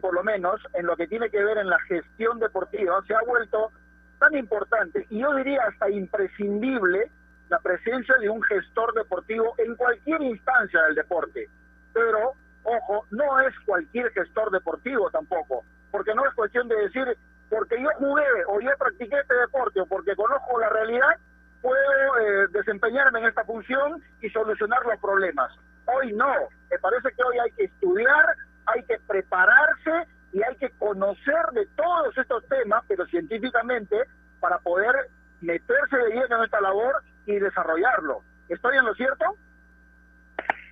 Por 0.00 0.14
lo 0.14 0.24
menos 0.24 0.60
en 0.72 0.86
lo 0.86 0.96
que 0.96 1.06
tiene 1.06 1.28
que 1.30 1.42
ver 1.44 1.58
en 1.58 1.68
la 1.68 1.78
gestión 1.80 2.38
deportiva 2.38 3.02
se 3.06 3.14
ha 3.14 3.20
vuelto 3.26 3.70
tan 4.18 4.34
importante 4.36 5.06
y 5.10 5.18
yo 5.18 5.34
diría 5.34 5.60
hasta 5.68 5.90
imprescindible 5.90 7.10
la 7.48 7.58
presencia 7.58 8.14
de 8.16 8.30
un 8.30 8.42
gestor 8.42 8.94
deportivo 8.94 9.54
en 9.58 9.76
cualquier 9.76 10.22
instancia 10.22 10.82
del 10.84 10.94
deporte. 10.94 11.48
Pero, 11.92 12.32
ojo, 12.64 13.06
no 13.10 13.40
es 13.40 13.54
cualquier 13.66 14.10
gestor 14.12 14.50
deportivo 14.50 15.10
tampoco, 15.10 15.64
porque 15.90 16.14
no 16.14 16.26
es 16.26 16.34
cuestión 16.34 16.68
de 16.68 16.76
decir, 16.76 17.16
porque 17.50 17.80
yo 17.80 17.88
jugué 17.98 18.24
o 18.48 18.60
yo 18.60 18.70
practiqué 18.78 19.18
este 19.18 19.34
deporte 19.34 19.80
o 19.80 19.86
porque 19.86 20.16
conozco 20.16 20.58
la 20.58 20.68
realidad, 20.70 21.16
puedo 21.60 22.18
eh, 22.20 22.46
desempeñarme 22.50 23.20
en 23.20 23.26
esta 23.26 23.44
función 23.44 24.02
y 24.20 24.28
solucionar 24.30 24.84
los 24.86 24.98
problemas. 25.00 25.52
Hoy 25.86 26.12
no, 26.12 26.32
me 26.70 26.78
parece 26.78 27.10
que 27.16 27.22
hoy 27.22 27.38
hay 27.38 27.50
que 27.52 27.64
estudiar, 27.64 28.24
hay 28.66 28.82
que 28.84 28.98
prepararse 29.06 30.08
y 30.32 30.42
hay 30.42 30.56
que 30.56 30.70
conocer 30.78 31.46
de 31.52 31.66
todos 31.76 32.16
estos 32.16 32.46
temas, 32.48 32.82
pero 32.88 33.06
científicamente, 33.06 33.96
para 34.40 34.58
poder 34.58 34.94
meterse 35.40 35.96
de 35.96 36.10
lleno 36.10 36.38
en 36.38 36.44
esta 36.44 36.60
labor 36.60 37.02
y 37.26 37.38
desarrollarlo. 37.38 38.22
¿Estoy 38.48 38.76
en 38.76 38.84
lo 38.86 38.94
cierto? 38.94 39.24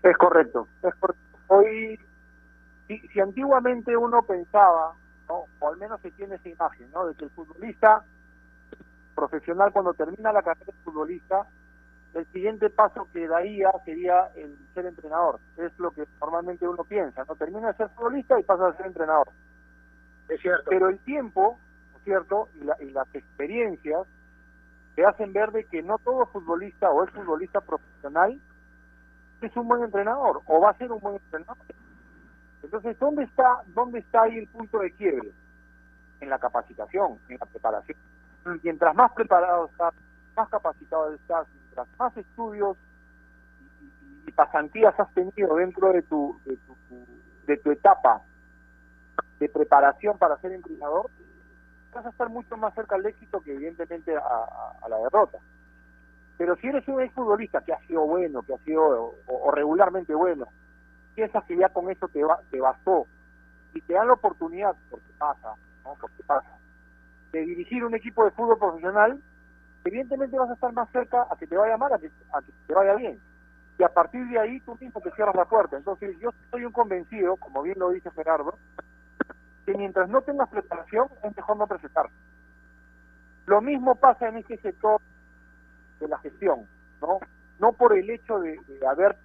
Es 0.03 0.17
correcto, 0.17 0.67
es 0.83 0.95
correcto. 0.95 1.30
Hoy, 1.51 1.99
si, 2.87 2.99
si 3.09 3.21
antiguamente 3.21 3.97
uno 3.97 4.23
pensaba, 4.23 4.95
¿no? 5.29 5.47
o 5.59 5.69
al 5.69 5.77
menos 5.79 6.01
se 6.03 6.11
tiene 6.13 6.37
esa 6.37 6.49
imagen, 6.49 6.91
¿no? 6.93 7.07
de 7.07 7.15
que 7.17 7.25
el 7.25 7.31
futbolista 7.31 8.05
profesional 9.15 9.73
cuando 9.73 9.95
termina 9.95 10.33
la 10.33 10.43
carrera 10.43 10.67
de 10.67 10.83
futbolista, 10.85 11.47
el 12.15 12.27
siguiente 12.33 12.71
paso 12.71 13.09
que 13.13 13.29
daría 13.29 13.71
sería 13.85 14.27
el 14.37 14.57
ser 14.75 14.87
entrenador. 14.87 15.41
Es 15.57 15.79
lo 15.79 15.91
que 15.93 16.05
normalmente 16.21 16.67
uno 16.67 16.85
piensa, 16.85 17.25
¿no? 17.29 17.37
Termina 17.37 17.69
de 17.69 17.75
ser 17.75 17.91
futbolista 17.91 18.39
y 18.41 18.45
pasa 18.45 18.69
a 18.69 18.77
ser 18.77 18.87
entrenador. 18.87 19.29
Es 20.29 20.41
cierto. 20.41 20.71
Pero 20.71 20.89
el 20.89 20.99
tiempo, 21.01 21.59
¿no 21.93 21.99
es 21.99 22.05
cierto? 22.05 22.49
Y, 22.55 22.65
la- 22.65 22.77
y 22.81 22.91
las 22.91 23.13
experiencias 23.15 24.07
te 24.95 25.05
hacen 25.07 25.33
ver 25.33 25.53
de 25.53 25.65
que 25.67 25.83
no 25.83 25.99
todo 25.99 26.27
futbolista 26.27 26.91
o 26.91 27.05
es 27.05 27.11
futbolista 27.13 27.61
profesional 27.61 28.41
es 29.47 29.57
un 29.57 29.69
buen 29.69 29.83
entrenador 29.83 30.43
o 30.47 30.61
va 30.61 30.71
a 30.71 30.79
ser 30.79 30.91
un 30.91 31.01
buen 31.01 31.17
entrenador. 31.17 31.57
Entonces, 32.63 32.99
¿dónde 32.99 33.25
está, 33.25 33.63
dónde 33.69 34.01
está 34.01 34.23
ahí 34.23 34.39
el 34.39 34.49
punto 34.49 34.79
de 34.79 34.93
quiebre? 34.93 35.33
En 36.21 36.29
la 36.29 36.39
capacitación, 36.39 37.19
en 37.29 37.39
la 37.39 37.47
preparación. 37.47 37.99
Mientras 38.63 38.95
más 38.95 39.13
preparado 39.13 39.67
estás, 39.67 39.95
más 40.37 40.49
capacitado 40.49 41.15
estás, 41.15 41.47
mientras 41.55 41.89
más 41.99 42.17
estudios 42.17 42.77
y, 44.27 44.33
pasantías 44.33 44.99
has 44.99 45.13
tenido 45.15 45.57
dentro 45.57 45.93
de 45.93 46.03
tu, 46.03 46.39
de 46.45 46.57
tu, 46.57 46.77
de 47.47 47.57
tu 47.57 47.71
etapa 47.71 48.23
de 49.39 49.49
preparación 49.49 50.19
para 50.19 50.39
ser 50.39 50.53
entrenador, 50.53 51.11
vas 51.93 52.07
a 52.07 52.11
estar 52.11 52.29
mucho 52.29 52.57
más 52.57 52.75
cerca 52.75 52.97
al 52.97 53.07
éxito 53.07 53.41
que 53.41 53.55
evidentemente 53.55 54.15
a 54.17 54.89
la 54.89 54.99
derrota. 54.99 55.39
Pero 56.41 56.57
si 56.57 56.69
eres 56.69 56.89
un 56.89 57.03
exfutbolista 57.03 57.61
que 57.61 57.75
ha 57.75 57.79
sido 57.81 58.01
bueno, 58.07 58.41
que 58.41 58.55
ha 58.55 58.59
sido 58.61 59.13
o, 59.27 59.51
regularmente 59.51 60.15
bueno, 60.15 60.47
piensas 61.15 61.45
que 61.45 61.55
ya 61.55 61.69
con 61.69 61.91
eso 61.91 62.09
te, 62.09 62.25
va, 62.25 62.41
te 62.51 62.59
bastó 62.59 63.07
y 63.75 63.83
te 63.83 63.93
dan 63.93 64.07
la 64.07 64.15
oportunidad, 64.15 64.75
porque 64.89 65.13
pasa, 65.19 65.55
¿no? 65.85 65.95
Porque 66.01 66.23
pasa, 66.27 66.49
de 67.33 67.41
dirigir 67.41 67.85
un 67.85 67.95
equipo 67.95 68.25
de 68.25 68.31
fútbol 68.31 68.59
profesional, 68.59 69.21
evidentemente 69.85 70.39
vas 70.39 70.49
a 70.49 70.55
estar 70.55 70.73
más 70.73 70.89
cerca 70.93 71.27
a 71.31 71.37
que 71.37 71.47
te 71.47 71.59
vaya 71.59 71.77
mal, 71.77 71.93
a 71.93 71.99
que, 71.99 72.11
a 72.33 72.41
que 72.41 72.53
te 72.67 72.73
vaya 72.73 72.95
bien. 72.95 73.21
Y 73.79 73.83
a 73.83 73.91
partir 73.91 74.27
de 74.29 74.39
ahí 74.39 74.61
tú 74.61 74.79
mismo 74.81 74.99
te 75.03 75.11
cierras 75.11 75.37
la 75.37 75.45
puerta. 75.45 75.77
Entonces 75.77 76.19
yo 76.21 76.31
soy 76.51 76.65
un 76.65 76.73
convencido, 76.73 77.37
como 77.37 77.61
bien 77.61 77.79
lo 77.79 77.91
dice 77.91 78.11
Gerardo, 78.13 78.57
que 79.67 79.75
mientras 79.75 80.09
no 80.09 80.23
tengas 80.23 80.49
preparación 80.49 81.07
es 81.23 81.37
mejor 81.37 81.59
no 81.59 81.67
presentarse. 81.67 82.15
Lo 83.45 83.61
mismo 83.61 83.95
pasa 83.95 84.29
en 84.29 84.39
este 84.39 84.57
sector 84.57 85.03
de 86.01 86.09
la 86.09 86.19
gestión, 86.19 86.67
¿no? 87.01 87.21
No 87.59 87.73
por 87.73 87.97
el 87.97 88.09
hecho 88.09 88.39
de, 88.41 88.59
haber 88.89 89.17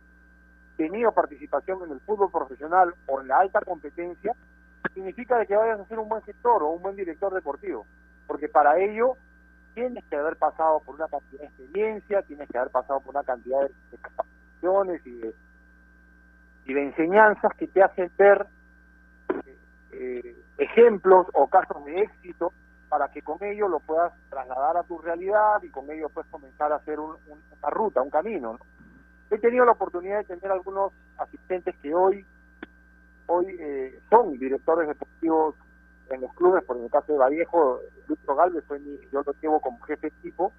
tenido 0.77 1.11
participación 1.13 1.83
en 1.83 1.91
el 1.91 1.99
fútbol 2.01 2.29
profesional 2.31 2.93
o 3.07 3.21
en 3.21 3.29
la 3.29 3.39
alta 3.39 3.61
competencia, 3.61 4.33
significa 4.93 5.37
de 5.37 5.47
que 5.47 5.55
vayas 5.55 5.79
a 5.79 5.85
ser 5.85 5.99
un 5.99 6.09
buen 6.09 6.21
gestor 6.23 6.63
o 6.63 6.69
un 6.69 6.83
buen 6.83 6.95
director 6.95 7.33
deportivo, 7.33 7.85
porque 8.27 8.49
para 8.49 8.77
ello 8.77 9.15
tienes 9.73 10.03
que 10.05 10.15
haber 10.15 10.35
pasado 10.35 10.81
por 10.81 10.95
una 10.95 11.07
cantidad 11.07 11.41
de 11.41 11.47
experiencia, 11.47 12.21
tienes 12.23 12.49
que 12.49 12.57
haber 12.57 12.71
pasado 12.71 12.99
por 12.99 13.15
una 13.15 13.23
cantidad 13.23 13.61
de, 13.61 13.71
de 13.91 13.97
capacitaciones 13.97 15.05
y 15.05 15.11
de, 15.19 15.33
y 16.65 16.73
de 16.73 16.83
enseñanzas 16.83 17.51
que 17.57 17.67
te 17.67 17.81
hacen 17.81 18.11
ver 18.17 18.45
eh, 19.91 20.35
ejemplos 20.57 21.27
o 21.33 21.47
casos 21.47 21.83
de 21.85 22.01
éxito 22.01 22.51
para 22.95 23.09
que 23.09 23.21
con 23.21 23.43
ello 23.43 23.67
lo 23.67 23.81
puedas 23.81 24.13
trasladar 24.29 24.77
a 24.77 24.83
tu 24.83 24.97
realidad 24.99 25.61
y 25.63 25.69
con 25.69 25.91
ello 25.91 26.07
puedes 26.07 26.31
comenzar 26.31 26.71
a 26.71 26.77
hacer 26.77 26.97
un- 26.97 27.17
un- 27.27 27.43
una 27.59 27.69
ruta, 27.69 28.01
un 28.01 28.09
camino. 28.09 28.53
¿no? 28.53 28.59
He 29.29 29.37
tenido 29.37 29.65
la 29.65 29.73
oportunidad 29.73 30.19
de 30.19 30.23
tener 30.23 30.49
algunos 30.49 30.93
asistentes 31.17 31.75
que 31.81 31.93
hoy 31.93 32.25
hoy 33.27 33.47
eh, 33.59 33.99
son 34.09 34.39
directores 34.39 34.87
deportivos 34.87 35.55
en 36.09 36.21
los 36.21 36.33
clubes, 36.35 36.63
por 36.63 36.77
el 36.77 36.89
caso 36.89 37.11
de 37.11 37.17
Vallejo, 37.19 37.81
Luis 38.07 38.19
Galvez 38.25 38.63
fue 38.65 38.79
mi, 38.79 38.97
yo 39.11 39.23
lo 39.25 39.33
llevo 39.41 39.59
como 39.59 39.77
jefe 39.81 40.09
de 40.09 40.15
equipo, 40.19 40.53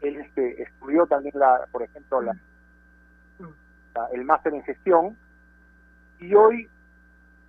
él 0.00 0.16
este, 0.22 0.62
estudió 0.62 1.04
también, 1.06 1.38
la, 1.38 1.68
por 1.70 1.82
ejemplo, 1.82 2.22
la, 2.22 2.32
la- 3.94 4.06
el 4.14 4.24
máster 4.24 4.54
en 4.54 4.62
gestión, 4.62 5.14
y 6.20 6.34
hoy 6.34 6.70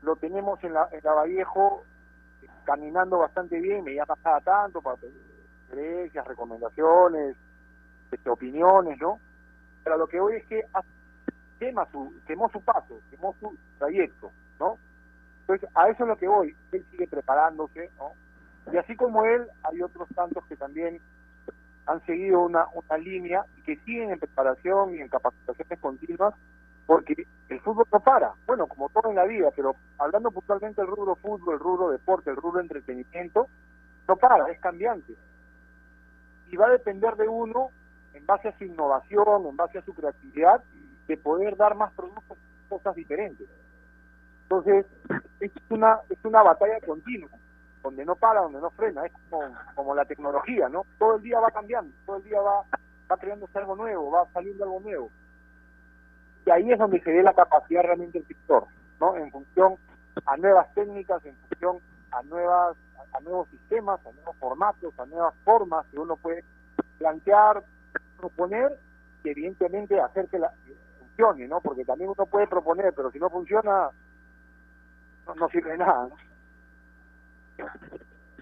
lo 0.02 0.18
tenemos 0.18 0.62
en 0.66 0.74
la, 0.74 0.90
en 0.92 1.00
la 1.02 1.14
Vallejo 1.14 1.84
caminando 2.64 3.20
bastante 3.20 3.60
bien, 3.60 3.84
me 3.84 3.96
llama 3.96 4.16
cada 4.22 4.42
tanto 4.42 4.82
para 4.82 4.98
pedir 4.98 5.22
sugerencias, 5.66 6.28
recomendaciones, 6.28 7.36
este, 8.12 8.30
opiniones, 8.30 9.00
¿no? 9.00 9.20
Pero 9.84 9.98
lo 9.98 10.08
que 10.08 10.20
hoy 10.20 10.36
es 10.36 10.46
que 10.46 10.64
quema 11.60 11.88
su, 11.92 12.14
quemó 12.28 12.50
su 12.50 12.62
paso, 12.62 13.00
quemó 13.10 13.36
su 13.40 13.56
trayecto, 13.78 14.32
¿no? 14.60 14.78
Entonces, 15.42 15.70
a 15.76 15.90
eso 15.90 16.04
es 16.04 16.10
lo 16.10 16.18
que 16.18 16.28
voy. 16.28 16.56
Él 16.72 16.86
sigue 16.92 17.08
preparándose, 17.08 17.92
¿no? 17.98 18.12
Y 18.72 18.78
así 18.78 18.96
como 18.96 19.26
él, 19.26 19.48
hay 19.64 19.82
otros 19.82 20.08
tantos 20.16 20.44
que 20.48 20.56
también 20.56 21.00
han 21.86 22.04
seguido 22.06 22.42
una, 22.42 22.66
una 22.74 22.98
línea 22.98 23.46
y 23.58 23.62
que 23.62 23.76
siguen 23.78 24.12
en 24.12 24.20
preparación 24.20 24.96
y 24.96 25.02
en 25.02 25.08
capacitaciones 25.08 25.80
continuas, 25.80 26.34
porque 26.86 27.26
el 27.50 27.60
fútbol 27.62 27.86
no 27.92 28.00
para. 28.00 28.34
Bueno, 28.46 28.68
como 28.68 28.90
todo 28.90 29.10
en 29.10 29.16
la 29.16 29.26
vida, 29.26 29.50
pero 29.56 29.76
hablando 29.98 30.32
puntualmente 30.32 30.82
del 30.82 30.92
rubro 30.92 31.16
fútbol, 31.16 31.56
el 31.56 31.60
rubro 31.60 31.90
deporte, 31.90 32.30
el 32.30 32.36
rubro 32.36 32.62
entretenimiento, 32.62 33.48
no 34.08 34.16
para, 34.16 34.50
es 34.52 34.60
cambiante. 34.60 35.16
Y 36.52 36.58
va 36.58 36.68
a 36.68 36.72
depender 36.72 37.16
de 37.16 37.28
uno, 37.28 37.70
en 38.14 38.26
base 38.26 38.50
a 38.50 38.58
su 38.58 38.66
innovación, 38.66 39.48
en 39.48 39.58
base 39.58 39.80
a 39.80 39.82
su 39.84 39.94
creatividad, 39.94 40.64
de 41.08 41.18
poder 41.18 41.56
dar 41.58 41.76
más 41.76 41.92
productos, 41.94 42.38
cosas 42.70 42.96
diferentes. 42.96 43.48
Entonces, 44.44 44.86
es 45.40 45.52
una, 45.70 46.00
es 46.10 46.24
una 46.24 46.44
batalla 46.44 46.80
continua, 46.86 47.30
donde 47.82 48.06
no 48.06 48.16
para, 48.16 48.42
donde 48.42 48.62
no 48.62 48.70
frena, 48.72 49.06
es 49.06 49.12
como, 49.30 49.56
como 49.74 49.96
la 49.96 50.06
tecnología, 50.06 50.70
¿no? 50.70 50.86
Todo 51.00 51.16
el 51.16 51.24
día 51.24 51.40
va 51.40 51.52
cambiando, 51.52 51.92
todo 52.06 52.18
el 52.18 52.24
día 52.24 52.40
va, 52.42 52.64
va 53.12 53.18
creándose 53.18 53.58
algo 53.58 53.76
nuevo, 53.76 54.12
va 54.12 54.28
saliendo 54.34 54.64
algo 54.64 54.80
nuevo. 54.82 55.12
Y 56.46 56.52
ahí 56.52 56.72
es 56.72 56.80
donde 56.80 57.02
se 57.02 57.12
ve 57.12 57.24
la 57.24 57.34
capacidad 57.34 57.84
realmente 57.84 58.20
del 58.20 58.28
sector, 58.28 58.66
¿no? 59.00 59.18
En 59.18 59.32
función 59.32 59.76
a 60.26 60.38
nuevas 60.38 60.74
técnicas, 60.74 61.26
en 61.26 61.36
función 61.36 61.78
a 62.12 62.22
nuevas 62.24 62.78
a, 63.14 63.20
nuevos 63.22 63.48
sistemas, 63.50 64.00
a 64.06 64.12
nuevos 64.12 64.36
formatos, 64.38 64.98
a 65.00 65.06
nuevas 65.06 65.34
formas 65.44 65.86
que 65.88 66.00
uno 66.00 66.16
puede 66.18 66.44
plantear, 67.00 67.64
proponer 68.18 68.78
y 69.24 69.30
evidentemente 69.30 70.00
hacer 70.00 70.28
que 70.28 70.40
la 70.40 70.52
funcione, 71.00 71.48
¿no? 71.48 71.62
Porque 71.62 71.86
también 71.86 72.10
uno 72.10 72.26
puede 72.26 72.48
proponer, 72.48 72.94
pero 72.94 73.12
si 73.12 73.20
no 73.20 73.30
funciona, 73.30 73.90
no, 75.28 75.36
no 75.36 75.50
sirve 75.50 75.72
de 75.72 75.78
nada, 75.78 76.08
¿no? 76.10 76.16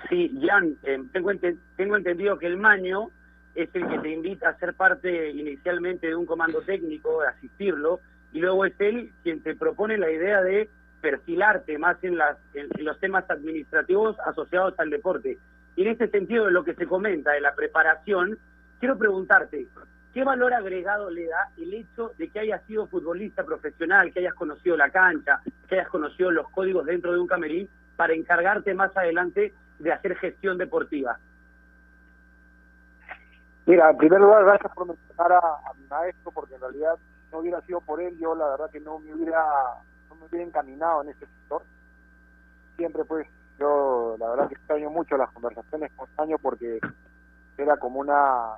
Sí, 0.09 0.39
Jan, 0.45 0.75
eh, 0.83 1.03
tengo, 1.13 1.31
ente- 1.31 1.57
tengo 1.77 1.95
entendido 1.95 2.37
que 2.37 2.47
el 2.47 2.57
Maño 2.57 3.09
es 3.55 3.69
el 3.73 3.87
que 3.87 3.99
te 3.99 4.09
invita 4.09 4.49
a 4.49 4.57
ser 4.57 4.73
parte 4.73 5.29
inicialmente 5.31 6.07
de 6.07 6.15
un 6.15 6.25
comando 6.25 6.61
técnico, 6.61 7.21
de 7.21 7.27
asistirlo, 7.27 7.99
y 8.31 8.39
luego 8.39 8.65
es 8.65 8.73
él 8.79 9.11
quien 9.21 9.41
te 9.41 9.55
propone 9.55 9.97
la 9.97 10.09
idea 10.09 10.41
de 10.41 10.69
perfilarte 11.01 11.77
más 11.77 12.01
en, 12.03 12.17
las, 12.17 12.37
en, 12.53 12.69
los 12.83 12.99
temas 12.99 13.29
administrativos 13.29 14.17
asociados 14.25 14.73
al 14.79 14.89
deporte. 14.89 15.37
Y 15.75 15.83
en 15.83 15.89
este 15.89 16.07
sentido, 16.07 16.45
de 16.45 16.51
lo 16.51 16.63
que 16.63 16.73
se 16.73 16.87
comenta 16.87 17.31
de 17.31 17.41
la 17.41 17.53
preparación, 17.53 18.39
quiero 18.79 18.97
preguntarte, 18.97 19.67
¿qué 20.13 20.23
valor 20.23 20.53
agregado 20.53 21.09
le 21.09 21.27
da 21.27 21.49
el 21.57 21.73
hecho 21.73 22.13
de 22.17 22.29
que 22.29 22.39
hayas 22.39 22.63
sido 22.65 22.87
futbolista 22.87 23.43
profesional, 23.43 24.11
que 24.11 24.19
hayas 24.19 24.33
conocido 24.33 24.77
la 24.77 24.89
cancha, 24.89 25.41
que 25.67 25.75
hayas 25.75 25.89
conocido 25.89 26.31
los 26.31 26.49
códigos 26.49 26.85
dentro 26.85 27.11
de 27.11 27.19
un 27.19 27.27
camerín, 27.27 27.69
para 27.95 28.13
encargarte 28.13 28.73
más 28.73 28.95
adelante 28.97 29.53
de 29.79 29.91
hacer 29.91 30.15
gestión 30.15 30.57
deportiva? 30.57 31.19
Mira, 33.65 33.89
en 33.89 33.97
primer 33.97 34.19
lugar, 34.19 34.43
gracias 34.43 34.73
por 34.73 34.87
mencionar 34.87 35.31
a, 35.31 35.39
a 35.39 35.73
mi 35.77 35.87
maestro, 35.87 36.31
porque 36.31 36.55
en 36.55 36.61
realidad 36.61 36.97
no 37.31 37.39
hubiera 37.39 37.61
sido 37.61 37.79
por 37.79 38.01
él, 38.01 38.17
yo 38.19 38.35
la 38.35 38.49
verdad 38.49 38.69
que 38.69 38.81
no 38.81 38.99
me 38.99 39.13
hubiera, 39.13 39.41
no 40.09 40.15
me 40.15 40.25
hubiera 40.25 40.45
encaminado 40.45 41.01
en 41.01 41.09
este 41.09 41.25
sector. 41.25 41.63
Siempre 42.75 43.05
pues, 43.05 43.25
yo 43.57 44.17
la 44.19 44.29
verdad 44.29 44.49
que 44.49 44.55
extraño 44.55 44.89
mucho 44.89 45.15
las 45.15 45.31
conversaciones 45.31 45.91
con 45.95 46.09
Año 46.17 46.37
porque 46.39 46.79
era 47.57 47.77
como 47.77 48.01
una, 48.01 48.55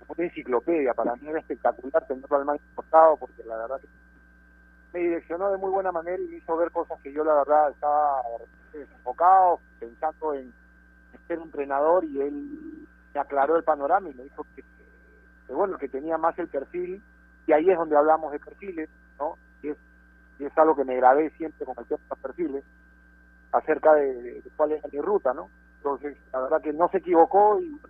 como 0.00 0.14
una 0.16 0.24
enciclopedia, 0.24 0.94
para 0.94 1.14
mí 1.16 1.28
era 1.28 1.40
espectacular 1.40 2.06
tenerlo 2.06 2.36
al 2.36 2.44
más 2.46 2.60
importado, 2.70 3.16
porque 3.18 3.44
la 3.44 3.56
verdad 3.58 3.80
que 3.80 3.88
me 4.94 5.00
direccionó 5.00 5.52
de 5.52 5.58
muy 5.58 5.70
buena 5.70 5.92
manera 5.92 6.22
y 6.22 6.28
me 6.28 6.36
hizo 6.36 6.56
ver 6.56 6.70
cosas 6.70 6.98
que 7.02 7.12
yo 7.12 7.24
la 7.24 7.34
verdad 7.34 7.70
estaba 7.70 8.22
desenfocado, 8.72 9.60
pensando 9.78 10.32
en, 10.32 10.52
en 11.12 11.26
ser 11.28 11.38
entrenador 11.40 12.04
y 12.04 12.22
él 12.22 12.88
me 13.16 13.22
aclaró 13.22 13.56
el 13.56 13.64
panorama 13.64 14.10
y 14.10 14.14
me 14.14 14.24
dijo 14.24 14.46
que, 14.54 14.62
bueno, 15.54 15.78
que 15.78 15.88
tenía 15.88 16.18
más 16.18 16.38
el 16.38 16.48
perfil 16.48 17.02
y 17.46 17.52
ahí 17.52 17.70
es 17.70 17.78
donde 17.78 17.96
hablamos 17.96 18.30
de 18.30 18.38
perfiles, 18.38 18.90
¿no? 19.18 19.38
Y 19.62 19.68
es, 19.68 19.78
y 20.38 20.44
es 20.44 20.58
algo 20.58 20.76
que 20.76 20.84
me 20.84 20.96
grabé 20.96 21.30
siempre 21.30 21.64
con 21.64 21.74
el 21.78 21.86
tema 21.86 22.02
perfiles, 22.20 22.62
acerca 23.52 23.94
de, 23.94 24.42
cuál 24.54 24.72
era 24.72 24.86
mi 24.92 25.00
ruta, 25.00 25.32
¿no? 25.32 25.48
Entonces, 25.78 26.18
la 26.30 26.42
verdad 26.42 26.60
que 26.60 26.74
no 26.74 26.88
se 26.90 26.98
equivocó 26.98 27.58
y 27.58 27.80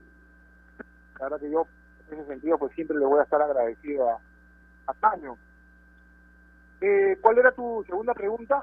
la 1.19 1.25
verdad 1.25 1.41
que 1.41 1.51
yo 1.51 1.67
en 2.09 2.21
ese 2.21 2.29
sentido 2.29 2.57
pues 2.59 2.73
siempre 2.75 2.97
le 2.97 3.05
voy 3.05 3.19
a 3.19 3.25
estar 3.25 3.43
agradecido 3.43 4.09
a, 4.09 4.21
a 4.87 4.95
Taño. 4.95 5.37
Eh, 6.81 7.19
¿Cuál 7.21 7.39
era 7.39 7.51
tu 7.51 7.83
segunda 7.85 8.15
pregunta? 8.15 8.63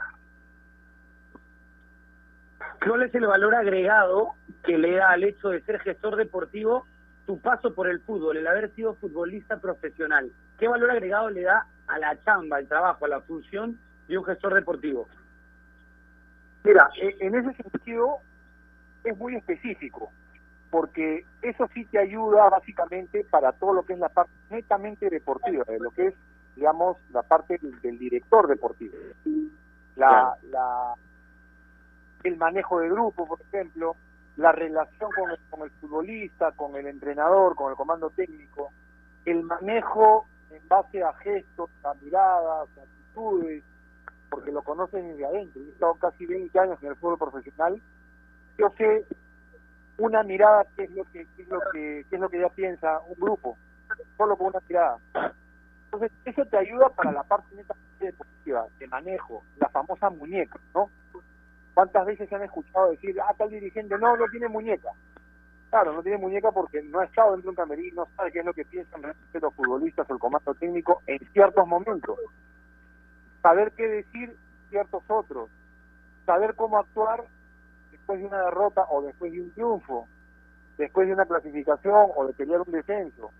¿Cuál 2.85 3.03
es 3.03 3.15
el 3.15 3.25
valor 3.27 3.55
agregado 3.55 4.33
que 4.63 4.77
le 4.77 4.95
da 4.95 5.11
al 5.11 5.23
hecho 5.23 5.49
de 5.49 5.61
ser 5.61 5.79
gestor 5.79 6.15
deportivo 6.15 6.85
tu 7.25 7.39
paso 7.39 7.73
por 7.73 7.87
el 7.87 8.01
fútbol, 8.01 8.37
el 8.37 8.47
haber 8.47 8.71
sido 8.75 8.95
futbolista 8.95 9.57
profesional? 9.57 10.31
¿Qué 10.57 10.67
valor 10.67 10.91
agregado 10.91 11.29
le 11.29 11.43
da 11.43 11.65
a 11.87 11.99
la 11.99 12.21
chamba, 12.23 12.57
al 12.57 12.67
trabajo, 12.67 13.05
a 13.05 13.09
la 13.09 13.21
función 13.21 13.79
de 14.07 14.17
un 14.17 14.25
gestor 14.25 14.53
deportivo? 14.53 15.07
Mira, 16.63 16.89
e- 17.01 17.17
en 17.19 17.35
ese 17.35 17.53
sentido 17.61 18.17
es 19.03 19.17
muy 19.17 19.35
específico, 19.35 20.11
porque 20.69 21.25
eso 21.41 21.69
sí 21.73 21.85
te 21.85 21.99
ayuda 21.99 22.49
básicamente 22.49 23.25
para 23.29 23.51
todo 23.53 23.73
lo 23.73 23.85
que 23.85 23.93
es 23.93 23.99
la 23.99 24.09
parte 24.09 24.31
netamente 24.49 25.09
deportiva, 25.09 25.63
de 25.67 25.79
lo 25.79 25.91
que 25.91 26.07
es, 26.07 26.13
digamos, 26.55 26.97
la 27.11 27.21
parte 27.23 27.57
del, 27.61 27.79
del 27.81 27.99
director 27.99 28.47
deportivo. 28.47 28.95
La, 29.95 30.35
la, 30.49 30.93
el 32.23 32.37
manejo 32.37 32.79
de 32.79 32.89
grupo, 32.89 33.25
por 33.27 33.41
ejemplo, 33.41 33.95
la 34.37 34.51
relación 34.51 35.11
con 35.47 35.63
el, 35.63 35.69
futbolista, 35.71 36.51
con 36.53 36.75
el 36.75 36.87
entrenador, 36.87 37.55
con 37.55 37.69
el 37.71 37.77
comando 37.77 38.09
técnico, 38.09 38.71
el 39.25 39.43
manejo 39.43 40.25
en 40.49 40.67
base 40.67 41.03
a 41.03 41.13
gestos, 41.13 41.69
a 41.83 41.93
miradas, 41.95 42.67
a 42.77 42.81
actitudes, 42.81 43.63
porque 44.29 44.51
lo 44.51 44.63
conocen 44.63 45.09
desde 45.09 45.25
adentro. 45.25 45.61
He 45.61 45.69
estado 45.69 45.93
casi 45.95 46.25
20 46.25 46.59
años 46.59 46.79
en 46.81 46.89
el 46.89 46.95
fútbol 46.95 47.19
profesional. 47.19 47.79
Yo 48.57 48.69
sé 48.77 49.05
una 49.97 50.23
mirada 50.23 50.65
qué 50.75 50.83
es 50.85 50.91
lo 50.91 51.03
que 51.05 51.27
qué 51.35 51.43
es 51.43 51.47
lo 51.49 51.59
que 51.71 52.05
qué 52.09 52.15
es 52.15 52.21
lo 52.21 52.29
que 52.29 52.39
ya 52.39 52.49
piensa 52.49 52.99
un 53.07 53.15
grupo, 53.19 53.57
solo 54.17 54.35
con 54.35 54.47
una 54.47 54.59
mirada. 54.67 54.97
Entonces, 55.85 56.11
eso 56.25 56.43
te 56.45 56.57
ayuda 56.57 56.89
para 56.89 57.11
la 57.11 57.21
parte 57.21 57.55
deportiva, 57.99 58.65
de 58.79 58.87
manejo, 58.87 59.43
la 59.59 59.69
famosa 59.69 60.09
muñeca, 60.09 60.59
¿no? 60.73 60.89
¿Cuántas 61.73 62.05
veces 62.05 62.29
se 62.29 62.35
han 62.35 62.43
escuchado 62.43 62.91
decir, 62.91 63.19
ah, 63.21 63.33
tal 63.37 63.49
dirigente, 63.49 63.97
no, 63.97 64.15
no 64.15 64.25
tiene 64.27 64.47
muñeca? 64.47 64.89
Claro, 65.69 65.93
no 65.93 66.03
tiene 66.03 66.19
muñeca 66.19 66.51
porque 66.51 66.83
no 66.83 66.99
ha 66.99 67.05
estado 67.05 67.31
dentro 67.31 67.47
de 67.47 67.49
un 67.49 67.55
camerín, 67.55 67.95
no 67.95 68.07
sabe 68.15 68.31
qué 68.31 68.39
es 68.39 68.45
lo 68.45 68.53
que 68.53 68.65
piensan 68.65 69.01
los 69.01 69.53
futbolistas 69.55 70.07
o 70.07 70.13
el 70.13 70.19
comando 70.19 70.53
técnico 70.53 71.01
en 71.07 71.17
ciertos 71.31 71.67
momentos. 71.67 72.19
Saber 73.41 73.71
qué 73.71 73.87
decir 73.87 74.37
ciertos 74.69 75.03
otros. 75.07 75.49
Saber 76.27 76.53
cómo 76.53 76.77
actuar 76.77 77.23
después 77.91 78.19
de 78.19 78.25
una 78.27 78.43
derrota 78.43 78.85
o 78.89 79.01
después 79.01 79.31
de 79.31 79.41
un 79.41 79.51
triunfo. 79.51 80.07
Después 80.77 81.07
de 81.07 81.13
una 81.13 81.25
clasificación 81.25 82.11
o 82.15 82.27
de 82.27 82.33
pelear 82.33 82.61
un 82.61 82.71
descenso. 82.71 83.31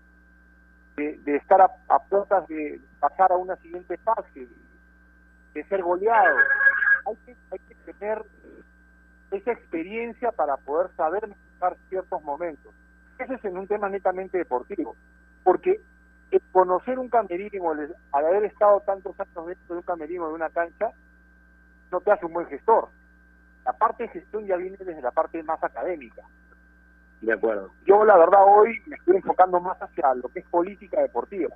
De, 0.96 1.16
de 1.18 1.36
estar 1.36 1.60
a, 1.60 1.70
a 1.88 1.98
puertas 2.00 2.48
de 2.48 2.80
pasar 2.98 3.30
a 3.30 3.36
una 3.36 3.54
siguiente 3.56 3.96
fase. 3.98 4.48
De 5.54 5.64
ser 5.64 5.82
goleado. 5.82 6.36
Hay 7.06 7.16
que, 7.26 7.36
hay 7.50 7.58
que 7.60 7.92
tener 7.92 8.22
esa 9.30 9.52
experiencia 9.52 10.32
para 10.32 10.56
poder 10.58 10.90
saber 10.96 11.28
manejar 11.28 11.76
ciertos 11.88 12.22
momentos. 12.22 12.72
Ese 13.18 13.34
es 13.34 13.44
en 13.44 13.58
un 13.58 13.66
tema 13.66 13.88
netamente 13.88 14.38
deportivo, 14.38 14.96
porque 15.42 15.80
el 16.30 16.42
conocer 16.52 16.98
un 16.98 17.08
camerino, 17.08 17.72
el- 17.72 17.94
al 18.12 18.26
haber 18.26 18.44
estado 18.44 18.80
tantos 18.80 19.18
años 19.20 19.46
dentro 19.46 19.74
de 19.74 19.76
un 19.76 19.82
camerino, 19.82 20.28
de 20.28 20.34
una 20.34 20.50
cancha, 20.50 20.90
no 21.90 22.00
te 22.00 22.10
hace 22.10 22.26
un 22.26 22.32
buen 22.32 22.46
gestor. 22.46 22.88
La 23.64 23.72
parte 23.72 24.04
de 24.04 24.08
gestión 24.10 24.44
ya 24.46 24.56
viene 24.56 24.76
desde 24.76 25.00
la 25.00 25.10
parte 25.10 25.42
más 25.42 25.62
académica. 25.62 26.22
De 27.20 27.32
acuerdo. 27.32 27.70
Yo 27.86 28.04
la 28.04 28.16
verdad 28.18 28.40
hoy 28.44 28.82
me 28.86 28.96
estoy 28.96 29.16
enfocando 29.16 29.60
más 29.60 29.80
hacia 29.80 30.14
lo 30.14 30.28
que 30.28 30.40
es 30.40 30.46
política 30.46 31.00
deportiva. 31.00 31.54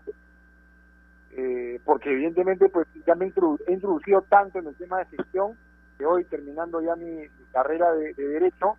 Eh, 1.41 1.81
porque 1.85 2.11
evidentemente 2.11 2.69
pues 2.69 2.89
ya 3.07 3.15
me 3.15 3.27
he 3.27 3.29
introdu- 3.33 3.63
he 3.69 3.73
introducido 3.73 4.23
tanto 4.23 4.59
en 4.59 4.67
el 4.67 4.75
tema 4.75 4.99
de 4.99 5.17
gestión 5.17 5.57
que 5.97 6.05
hoy 6.05 6.25
terminando 6.25 6.81
ya 6.81 6.97
mi, 6.97 7.29
carrera 7.53 7.93
de, 7.93 8.13
de 8.15 8.27
derecho 8.27 8.77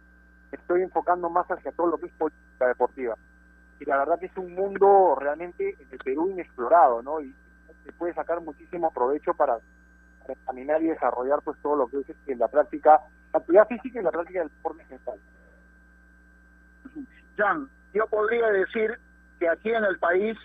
estoy 0.52 0.82
enfocando 0.82 1.30
más 1.30 1.48
hacia 1.48 1.72
todo 1.72 1.88
lo 1.88 1.98
que 1.98 2.08
es 2.08 2.14
política 2.14 2.68
deportiva. 2.68 3.16
Y 3.80 3.86
la 3.86 3.98
verdad 4.00 4.20
que 4.20 4.26
es 4.26 4.38
un 4.38 4.54
mundo 4.56 5.16
realmente 5.18 5.70
en 5.80 5.88
el 5.90 6.00
Perú 6.00 6.32
inexplorado 6.32 7.02
no 7.02 7.22
y 7.22 7.34
se 7.86 7.94
puede 7.94 8.14
sacar 8.14 8.42
muchísimo 8.42 8.92
provecho 8.92 9.34
para, 9.34 9.58
examinar 10.28 10.84
y 10.84 10.88
desarrollar 10.88 11.40
pues 11.42 11.58
todo 11.62 11.78
lo 11.78 11.88
que 11.88 12.02
es 12.02 12.10
este, 12.10 12.36
la 12.36 12.50
práctica 12.50 13.00
la 13.32 13.40
actividad 13.40 13.68
física 13.68 14.00
y 14.00 14.04
la 14.04 14.12
práctica 14.12 14.40
del 14.40 14.50
deporte 14.50 14.82
en 14.82 14.88
general. 14.90 15.20
Jan, 17.38 17.70
yo 17.94 18.06
podría 18.08 18.48
decir 18.48 19.00
que 19.40 19.48
aquí 19.48 19.70
en 19.72 19.86
el 19.86 19.98
país, 19.98 20.38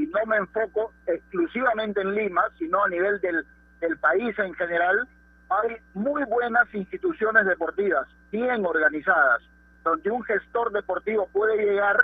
y 0.00 0.06
no 0.06 0.26
me 0.26 0.36
enfoco 0.38 0.92
exclusivamente 1.06 2.00
en 2.00 2.14
Lima, 2.14 2.42
sino 2.58 2.82
a 2.82 2.88
nivel 2.88 3.20
del, 3.20 3.44
del 3.80 3.98
país 3.98 4.38
en 4.38 4.54
general, 4.54 5.06
hay 5.50 5.76
muy 5.94 6.24
buenas 6.24 6.72
instituciones 6.74 7.44
deportivas, 7.44 8.08
bien 8.32 8.64
organizadas, 8.64 9.42
donde 9.84 10.10
un 10.10 10.22
gestor 10.22 10.72
deportivo 10.72 11.28
puede 11.32 11.56
llegar 11.56 11.96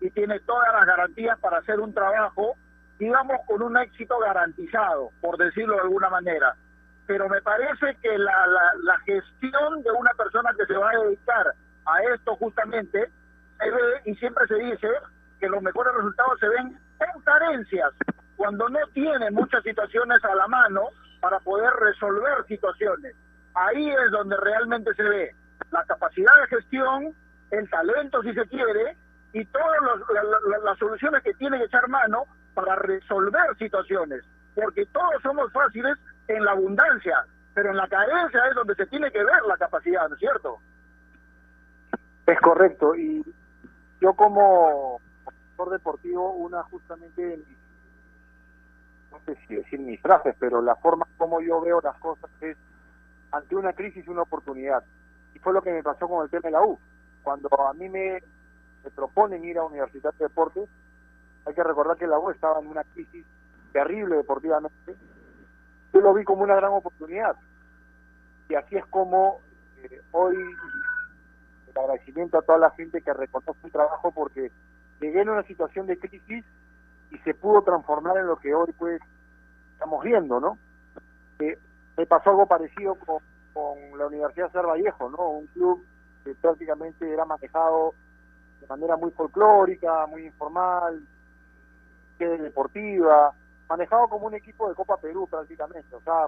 y 0.00 0.10
tiene 0.10 0.40
todas 0.40 0.72
las 0.72 0.86
garantías 0.86 1.38
para 1.40 1.58
hacer 1.58 1.78
un 1.78 1.92
trabajo, 1.92 2.56
digamos, 2.98 3.36
con 3.46 3.62
un 3.62 3.76
éxito 3.76 4.18
garantizado, 4.18 5.10
por 5.20 5.36
decirlo 5.36 5.74
de 5.74 5.82
alguna 5.82 6.08
manera. 6.08 6.54
Pero 7.06 7.28
me 7.28 7.42
parece 7.42 7.96
que 8.00 8.16
la, 8.16 8.46
la, 8.46 8.72
la 8.84 8.98
gestión 9.00 9.82
de 9.82 9.90
una 9.90 10.12
persona 10.16 10.50
que 10.56 10.66
se 10.66 10.74
va 10.74 10.90
a 10.90 11.04
dedicar 11.04 11.52
a 11.84 12.02
esto 12.14 12.34
justamente 12.36 13.10
y 14.04 14.14
siempre 14.16 14.46
se 14.46 14.54
dice 14.54 14.88
que 15.38 15.48
los 15.48 15.62
mejores 15.62 15.92
resultados 15.94 16.38
se 16.40 16.48
ven 16.48 16.78
en 17.14 17.20
carencias, 17.22 17.92
cuando 18.36 18.68
no 18.68 18.78
tiene 18.92 19.30
muchas 19.30 19.62
situaciones 19.62 20.24
a 20.24 20.34
la 20.34 20.46
mano 20.48 20.88
para 21.20 21.38
poder 21.40 21.72
resolver 21.74 22.44
situaciones. 22.46 23.14
Ahí 23.54 23.90
es 23.90 24.10
donde 24.10 24.36
realmente 24.36 24.92
se 24.94 25.02
ve 25.02 25.34
la 25.70 25.84
capacidad 25.84 26.32
de 26.40 26.56
gestión, 26.56 27.14
el 27.50 27.70
talento 27.70 28.22
si 28.22 28.32
se 28.32 28.46
quiere, 28.48 28.96
y 29.32 29.44
todas 29.46 29.80
los- 29.82 30.00
la- 30.10 30.58
las 30.64 30.78
soluciones 30.78 31.22
que 31.22 31.34
tiene 31.34 31.58
que 31.58 31.64
echar 31.64 31.88
mano 31.88 32.24
para 32.54 32.76
resolver 32.76 33.56
situaciones. 33.58 34.24
Porque 34.54 34.84
todos 34.86 35.22
somos 35.22 35.50
fáciles 35.52 35.96
en 36.28 36.44
la 36.44 36.52
abundancia, 36.52 37.24
pero 37.54 37.70
en 37.70 37.76
la 37.76 37.88
carencia 37.88 38.46
es 38.48 38.54
donde 38.54 38.74
se 38.74 38.86
tiene 38.86 39.10
que 39.10 39.24
ver 39.24 39.42
la 39.46 39.56
capacidad, 39.56 40.08
¿no 40.08 40.14
es 40.14 40.20
cierto? 40.20 40.58
Es 42.26 42.40
correcto, 42.40 42.94
y 42.94 43.22
yo 44.00 44.12
como 44.14 45.00
deportivo, 45.70 46.32
una 46.32 46.62
justamente 46.64 47.40
no 49.10 49.20
sé 49.26 49.36
si 49.46 49.54
decir 49.54 49.78
mis 49.78 50.00
frases, 50.00 50.34
pero 50.38 50.62
la 50.62 50.74
forma 50.76 51.06
como 51.18 51.40
yo 51.40 51.60
veo 51.60 51.80
las 51.82 51.96
cosas 51.98 52.30
es 52.40 52.56
ante 53.30 53.54
una 53.54 53.72
crisis 53.72 54.08
una 54.08 54.22
oportunidad. 54.22 54.82
Y 55.34 55.38
fue 55.38 55.52
lo 55.52 55.62
que 55.62 55.72
me 55.72 55.82
pasó 55.82 56.08
con 56.08 56.24
el 56.24 56.30
tema 56.30 56.42
de 56.44 56.50
la 56.50 56.62
U. 56.62 56.78
cuando 57.22 57.48
a 57.66 57.72
mí 57.74 57.88
me, 57.88 58.22
me 58.84 58.90
proponen 58.90 59.44
ir 59.44 59.58
a 59.58 59.64
Universidad 59.64 60.12
de 60.14 60.24
Deportes, 60.24 60.68
hay 61.44 61.54
que 61.54 61.62
recordar 61.62 61.96
que 61.96 62.06
la 62.06 62.18
U 62.18 62.30
estaba 62.30 62.60
en 62.60 62.66
una 62.66 62.84
crisis 62.84 63.24
terrible 63.72 64.16
deportivamente. 64.16 64.94
Yo 65.92 66.00
lo 66.00 66.14
vi 66.14 66.24
como 66.24 66.42
una 66.42 66.56
gran 66.56 66.72
oportunidad. 66.72 67.36
Y 68.48 68.54
así 68.54 68.76
es 68.76 68.86
como 68.86 69.40
eh, 69.82 70.00
hoy 70.12 70.36
el 70.36 71.78
agradecimiento 71.78 72.38
a 72.38 72.42
toda 72.42 72.58
la 72.58 72.70
gente 72.70 73.00
que 73.02 73.12
reconoce 73.12 73.58
el 73.64 73.72
trabajo 73.72 74.12
porque 74.12 74.50
llegué 75.02 75.22
en 75.22 75.30
una 75.30 75.42
situación 75.42 75.86
de 75.86 75.98
crisis 75.98 76.44
y 77.10 77.18
se 77.18 77.34
pudo 77.34 77.62
transformar 77.62 78.16
en 78.16 78.26
lo 78.26 78.36
que 78.36 78.54
hoy 78.54 78.72
pues 78.78 79.00
estamos 79.74 80.02
viendo, 80.04 80.40
¿no? 80.40 80.56
Eh, 81.40 81.58
me 81.96 82.06
pasó 82.06 82.30
algo 82.30 82.46
parecido 82.46 82.94
con, 82.94 83.20
la 83.98 84.06
Universidad 84.06 84.50
Ser 84.50 84.64
Vallejo, 84.64 85.10
¿no? 85.10 85.28
Un 85.28 85.46
club 85.48 85.84
que 86.24 86.34
prácticamente 86.36 87.12
era 87.12 87.24
manejado 87.24 87.94
de 88.60 88.66
manera 88.66 88.96
muy 88.96 89.10
folclórica, 89.10 90.06
muy 90.06 90.26
informal, 90.26 91.02
sede 92.16 92.38
deportiva, 92.38 93.34
manejado 93.68 94.08
como 94.08 94.28
un 94.28 94.34
equipo 94.34 94.68
de 94.68 94.74
Copa 94.74 94.96
Perú 94.96 95.26
prácticamente. 95.28 95.94
O 95.94 96.00
sea, 96.00 96.26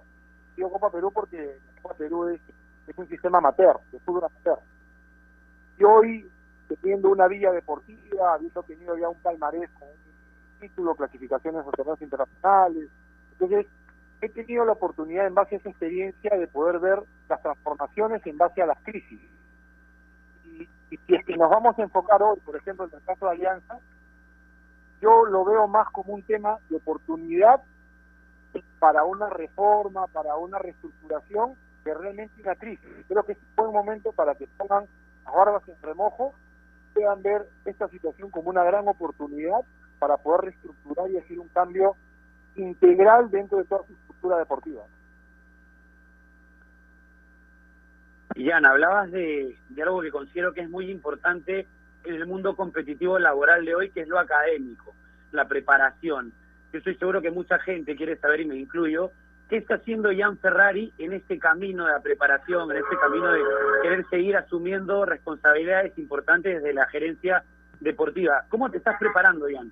digo 0.56 0.70
Copa 0.70 0.90
Perú 0.90 1.10
porque 1.12 1.58
Copa 1.80 1.94
Perú 1.94 2.28
es, 2.28 2.40
es 2.86 2.98
un 2.98 3.08
sistema 3.08 3.38
amateur, 3.38 3.78
de 3.90 3.98
fútbol 4.00 4.24
amateur. 4.24 4.58
Y 5.78 5.84
hoy, 5.84 6.30
teniendo 6.68 7.10
una 7.10 7.28
villa 7.28 7.52
deportiva, 7.52 8.34
habiendo 8.34 8.62
tenido 8.62 8.96
ya 8.96 9.08
un 9.08 9.20
palmarés 9.20 9.70
con 9.78 9.88
un 9.88 10.60
título, 10.60 10.94
clasificaciones 10.94 11.66
a 11.66 11.70
torneos 11.70 12.00
internacionales, 12.00 12.88
entonces 13.32 13.66
he 14.20 14.28
tenido 14.28 14.64
la 14.64 14.72
oportunidad 14.72 15.26
en 15.26 15.34
base 15.34 15.56
a 15.56 15.58
esa 15.58 15.68
experiencia 15.68 16.36
de 16.36 16.46
poder 16.46 16.78
ver 16.78 17.02
las 17.28 17.42
transformaciones 17.42 18.26
en 18.26 18.38
base 18.38 18.62
a 18.62 18.66
las 18.66 18.78
crisis. 18.82 19.20
Y, 20.44 20.68
y 20.90 20.96
si 20.96 21.14
es 21.14 21.24
que 21.24 21.36
nos 21.36 21.50
vamos 21.50 21.78
a 21.78 21.82
enfocar 21.82 22.22
hoy, 22.22 22.38
por 22.40 22.56
ejemplo, 22.56 22.86
en 22.86 22.94
el 22.94 23.04
caso 23.04 23.26
de 23.26 23.32
Alianza, 23.32 23.78
yo 25.00 25.26
lo 25.26 25.44
veo 25.44 25.66
más 25.66 25.88
como 25.90 26.14
un 26.14 26.22
tema 26.22 26.58
de 26.70 26.76
oportunidad 26.76 27.60
para 28.78 29.04
una 29.04 29.28
reforma, 29.30 30.06
para 30.08 30.36
una 30.36 30.58
reestructuración 30.58 31.54
que 31.84 31.94
realmente 31.94 32.40
una 32.42 32.54
crisis. 32.54 32.88
Creo 33.08 33.22
que 33.24 33.32
es 33.32 33.38
un 33.38 33.56
buen 33.56 33.72
momento 33.72 34.12
para 34.12 34.34
que 34.34 34.46
pongan 34.56 34.86
las 35.24 35.34
barbas 35.34 35.68
en 35.68 35.80
remojo, 35.82 36.32
puedan 36.94 37.22
ver 37.22 37.46
esta 37.64 37.88
situación 37.88 38.30
como 38.30 38.50
una 38.50 38.64
gran 38.64 38.86
oportunidad 38.88 39.60
para 39.98 40.16
poder 40.16 40.42
reestructurar 40.42 41.10
y 41.10 41.18
hacer 41.18 41.38
un 41.38 41.48
cambio 41.48 41.96
integral 42.56 43.30
dentro 43.30 43.58
de 43.58 43.64
toda 43.64 43.86
su 43.86 43.92
estructura 43.92 44.38
deportiva. 44.38 44.82
Jan, 48.36 48.66
hablabas 48.66 49.10
de 49.10 49.56
algo 49.82 50.00
que 50.00 50.10
considero 50.10 50.52
que 50.52 50.62
es 50.62 50.70
muy 50.70 50.90
importante 50.90 51.66
en 52.04 52.14
el 52.14 52.26
mundo 52.26 52.56
competitivo 52.56 53.18
laboral 53.18 53.64
de 53.64 53.74
hoy, 53.74 53.90
que 53.90 54.00
es 54.00 54.08
lo 54.08 54.18
académico, 54.18 54.94
la 55.32 55.46
preparación. 55.46 56.32
Yo 56.72 56.78
estoy 56.78 56.96
seguro 56.96 57.22
que 57.22 57.30
mucha 57.30 57.58
gente 57.60 57.96
quiere 57.96 58.16
saber, 58.16 58.40
y 58.40 58.46
me 58.46 58.56
incluyo, 58.56 59.10
qué 59.48 59.58
está 59.58 59.76
haciendo 59.76 60.10
Jan 60.16 60.38
Ferrari 60.38 60.92
en 60.98 61.12
este 61.12 61.38
camino 61.38 61.86
de 61.86 61.92
la 61.92 62.00
preparación, 62.00 62.70
en 62.70 62.78
este 62.78 62.96
camino 62.98 63.30
de 63.30 63.40
querer 63.82 64.06
seguir 64.08 64.36
asumiendo 64.36 65.04
responsabilidades 65.04 65.96
importantes 65.98 66.62
desde 66.62 66.74
la 66.74 66.86
gerencia 66.86 67.44
deportiva. 67.80 68.44
¿Cómo 68.48 68.70
te 68.70 68.78
estás 68.78 68.98
preparando, 68.98 69.46
Jan? 69.52 69.70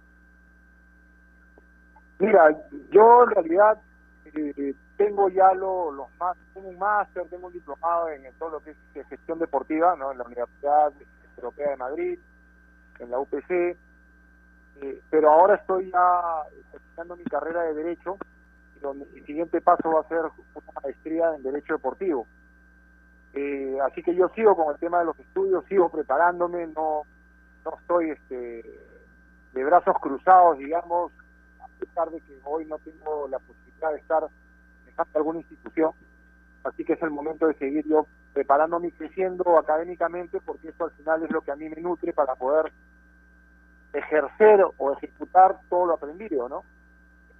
Mira, 2.19 2.57
yo 2.91 3.25
en 3.25 3.31
realidad 3.31 3.79
eh, 4.27 4.75
tengo 4.97 5.29
ya 5.29 5.53
los 5.55 5.95
lo 5.95 6.09
más, 6.21 6.37
tengo 6.55 6.69
un 6.69 6.79
máster, 6.79 7.25
tengo 7.29 7.49
un 7.49 7.53
diplomado 7.53 8.09
en, 8.11 8.23
todo 8.39 8.51
lo 8.51 8.61
que 8.61 8.71
es 8.71 8.77
de 8.95 9.05
gestión 9.05 9.39
deportiva, 9.39 9.97
¿no? 9.97 10.13
En 10.13 10.19
la 10.19 10.25
Universidad 10.25 10.93
Europea 11.37 11.71
de 11.71 11.77
Madrid, 11.77 12.19
en 13.01 13.11
la 13.11 13.19
UPC, 13.19 13.51
eh, 13.51 13.77
pero 15.11 15.31
ahora 15.31 15.57
estoy 15.57 15.91
ya 15.91 16.43
terminando 16.71 17.17
mi 17.17 17.25
carrera 17.25 17.63
de 17.65 17.75
Derecho, 17.75 18.17
donde 18.83 19.07
mi 19.07 19.21
siguiente 19.23 19.61
paso 19.61 19.91
va 19.91 20.01
a 20.01 20.09
ser 20.09 20.21
una 20.55 20.81
maestría 20.83 21.35
en 21.35 21.43
Derecho 21.43 21.75
Deportivo. 21.75 22.27
Eh, 23.35 23.79
así 23.83 24.03
que 24.03 24.15
yo 24.15 24.29
sigo 24.31 24.55
con 24.55 24.75
el 24.75 24.79
tema 24.79 24.99
de 24.99 25.07
los 25.07 25.19
estudios, 25.19 25.65
sigo 25.67 25.89
preparándome, 25.89 26.67
no, 26.67 27.03
no 27.65 27.79
estoy 27.81 28.11
este, 28.11 28.63
de 29.53 29.65
brazos 29.65 29.97
cruzados, 30.01 30.59
digamos, 30.59 31.13
a 31.61 31.69
pesar 31.79 32.11
de 32.11 32.21
que 32.21 32.39
hoy 32.45 32.67
no 32.67 32.79
tengo 32.79 33.29
la 33.29 33.39
posibilidad 33.39 33.93
de 33.93 33.99
estar 33.99 34.25
en 34.87 35.07
alguna 35.15 35.39
institución. 35.39 35.93
Así 36.65 36.85
que 36.85 36.93
es 36.93 37.03
el 37.03 37.11
momento 37.11 37.47
de 37.47 37.55
seguir 37.55 37.87
yo 37.87 38.07
preparándome 38.35 38.89
y 38.89 38.93
creciendo 38.93 39.59
académicamente, 39.59 40.41
porque 40.41 40.69
eso 40.69 40.85
al 40.85 40.91
final 40.93 41.23
es 41.23 41.31
lo 41.31 41.41
que 41.41 41.53
a 41.53 41.57
mí 41.57 41.69
me 41.69 41.81
nutre 41.81 42.13
para 42.13 42.35
poder 42.35 42.73
ejercer 43.93 44.65
o 44.79 44.93
ejecutar 44.93 45.59
todo 45.69 45.87
lo 45.87 45.95
aprendido, 45.95 46.49
¿no? 46.49 46.65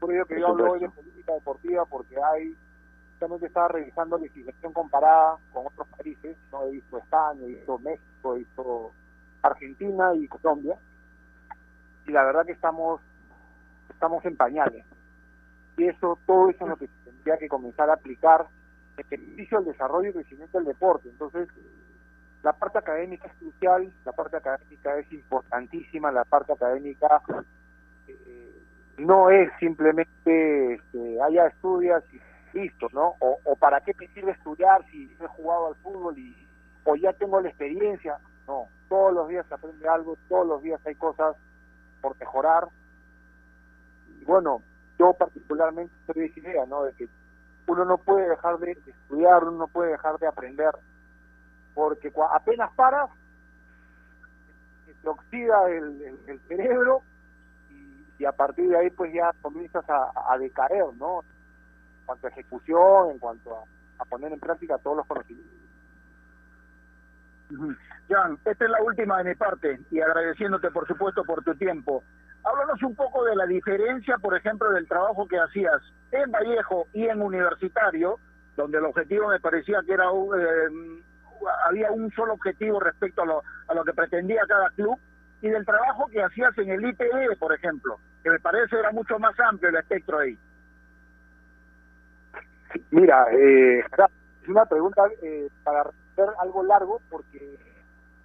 Por 0.03 0.13
ello 0.13 0.27
que 0.27 0.41
yo 0.41 0.49
hablo 0.49 0.73
hoy 0.73 0.81
de 0.81 0.89
política 0.91 1.33
deportiva, 1.33 1.85
porque 1.85 2.17
hay, 2.21 2.57
justamente 3.13 3.47
estaba 3.47 3.69
revisando 3.69 4.19
legislación 4.19 4.73
comparada 4.73 5.37
con 5.53 5.69
otros 5.69 5.87
países, 5.97 6.37
¿no? 6.51 6.65
He 6.65 6.73
visto 6.73 6.99
España, 6.99 7.41
he 7.45 7.47
visto 7.47 7.79
México, 7.79 8.35
he 8.35 8.39
visto 8.39 8.91
Argentina 9.43 10.13
y 10.17 10.27
Colombia, 10.27 10.77
y 12.05 12.11
la 12.11 12.25
verdad 12.25 12.45
que 12.45 12.51
estamos, 12.51 13.01
estamos 13.91 14.25
en 14.25 14.37
pañales. 14.37 14.85
Y 15.77 15.85
eso, 15.87 16.19
todo 16.27 16.51
eso 16.51 16.65
es 16.65 16.71
lo 16.71 16.77
que 16.77 16.89
tendría 17.05 17.39
que 17.39 17.49
comenzar 17.49 17.89
a 17.89 17.95
aplicar 17.95 18.49
en 18.97 19.09
beneficio 19.09 19.59
del 19.59 19.73
desarrollo 19.73 20.11
y 20.11 20.15
crecimiento 20.15 20.59
del 20.59 20.67
deporte. 20.67 21.11
Entonces, 21.11 21.49
la 22.43 22.53
parte 22.55 22.79
académica 22.79 23.29
es 23.29 23.35
crucial, 23.35 23.93
la 24.05 24.11
parte 24.11 24.37
académica 24.37 24.99
es 24.99 25.13
importantísima, 25.13 26.11
la 26.11 26.25
parte 26.25 26.55
académica 26.55 27.23
eh, 28.09 28.42
no 29.03 29.31
es 29.31 29.51
simplemente 29.59 30.75
este, 30.75 31.23
haya 31.23 31.47
estudias 31.47 32.03
y 32.13 32.21
listo, 32.59 32.89
¿no? 32.93 33.15
O, 33.21 33.57
para 33.57 33.81
qué 33.81 33.93
me 33.99 34.09
sirve 34.09 34.33
estudiar 34.33 34.85
si 34.91 35.15
he 35.21 35.27
jugado 35.27 35.69
al 35.69 35.75
fútbol 35.77 36.19
y 36.19 36.37
o 36.85 36.97
ya 36.97 37.13
tengo 37.13 37.41
la 37.41 37.49
experiencia. 37.49 38.19
No, 38.47 38.67
todos 38.89 39.15
los 39.15 39.29
días 39.29 39.47
se 39.47 39.55
aprende 39.55 39.89
algo, 39.89 40.17
todos 40.29 40.47
los 40.47 40.63
días 40.63 40.81
hay 40.85 40.95
cosas 40.97 41.37
por 42.01 42.19
mejorar. 42.19 42.69
Y 44.21 44.25
bueno, 44.25 44.63
yo 44.99 45.13
particularmente 45.15 45.95
estoy 46.01 46.29
de 46.29 46.41
idea, 46.41 46.67
¿no? 46.67 46.85
De 46.85 46.93
que 46.93 47.09
uno 47.67 47.85
no 47.85 47.99
puede 47.99 48.29
dejar 48.29 48.59
de 48.59 48.73
estudiar, 48.73 49.45
uno 49.45 49.59
no 49.59 49.67
puede 49.69 49.93
dejar 49.93 50.19
de 50.19 50.27
aprender, 50.27 50.73
porque 51.75 52.13
apenas 52.33 52.71
paras, 52.75 53.09
se 55.01 55.09
oxida 55.09 55.69
el, 55.71 56.41
cerebro 56.49 57.03
y, 58.23 58.27
a 58.27 58.33
partir 58.33 58.69
de 58.69 58.77
ahí 58.79 58.91
pues 58.91 59.13
ya 59.13 59.33
comienzas 59.43 59.85
a, 59.89 60.13
a, 60.33 60.39
decaer, 60.39 60.85
¿no? 60.97 61.21
En 61.21 62.07
cuanto 62.07 62.27
a 62.27 62.31
ejecución, 62.31 63.11
en 63.11 63.19
cuanto 63.19 63.57
a, 63.99 64.05
poner 64.05 64.33
en 64.33 64.41
práctica 64.41 64.79
todos 64.79 64.97
los 64.97 65.07
conocimientos. 65.07 65.53
Jan, 68.09 68.39
esta 68.45 68.65
es 68.65 68.71
la 68.71 68.83
última 68.83 69.19
de 69.19 69.31
mi 69.31 69.35
parte 69.37 69.81
y 69.91 70.01
agradeciéndote 70.01 70.71
por 70.71 70.87
supuesto 70.87 71.23
por 71.25 71.45
tu 71.45 71.55
tiempo. 71.55 72.03
Háblanos 72.45 72.83
un 72.83 72.97
poco 72.97 73.25
de 73.25 73.37
la 73.37 73.47
diferencia, 73.47 74.19
por 74.19 74.37
ejemplo, 74.37 74.71
del 74.73 74.89
trabajo 74.89 75.29
que 75.29 75.39
hacías 75.39 75.81
en 76.11 76.31
Vallejo 76.33 76.87
y 76.93 77.07
en 77.07 77.23
Universitario, 77.23 78.19
donde 78.57 78.79
el 78.79 78.85
objetivo 78.85 79.29
me 79.29 79.39
parecía 79.39 79.81
que 79.87 79.93
era 79.93 80.07
eh, 80.07 81.03
había 81.69 81.91
un 81.93 82.11
solo 82.13 82.35
objetivo 82.35 82.81
respecto 82.81 83.23
a 83.23 83.27
lo, 83.27 83.43
a 83.69 83.75
lo 83.75 83.85
que 83.85 83.93
pretendía 83.93 84.43
cada 84.49 84.71
club, 84.71 84.99
y 85.43 85.49
del 85.49 85.67
trabajo 85.67 86.07
que 86.07 86.23
hacías 86.23 86.57
en 86.57 86.71
el 86.71 86.87
IPD, 86.87 87.37
por 87.39 87.53
ejemplo, 87.53 87.99
que 88.23 88.31
me 88.31 88.39
parece 88.39 88.79
era 88.79 88.93
mucho 88.93 89.19
más 89.19 89.39
amplio 89.41 89.71
el 89.71 89.77
espectro 89.77 90.21
ahí. 90.21 90.39
Mira, 92.93 93.27
eh, 93.33 93.81
es 93.81 94.49
una 94.49 94.65
pregunta 94.65 95.03
eh, 95.21 95.49
para 95.65 95.81
hacer 95.81 96.29
algo 96.39 96.63
largo, 96.63 97.01
porque 97.11 97.59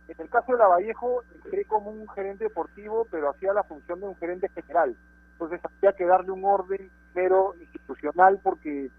en 0.08 0.16
el 0.22 0.30
caso 0.30 0.52
de 0.52 0.60
la 0.60 0.68
Vallejo 0.68 1.24
entré 1.44 1.66
como 1.66 1.90
un 1.90 2.08
gerente 2.10 2.46
deportivo, 2.46 3.08
pero 3.10 3.32
hacía 3.32 3.52
la 3.52 3.64
función 3.64 4.00
de 4.00 4.08
un 4.08 4.16
gerente 4.18 4.50
general. 4.50 4.96
Entonces 5.34 5.60
había 5.64 5.94
que 5.94 6.06
darle 6.06 6.32
un 6.32 6.46
orden 6.46 6.90
primero 7.14 7.56
institucional 7.60 8.40
porque 8.44 8.92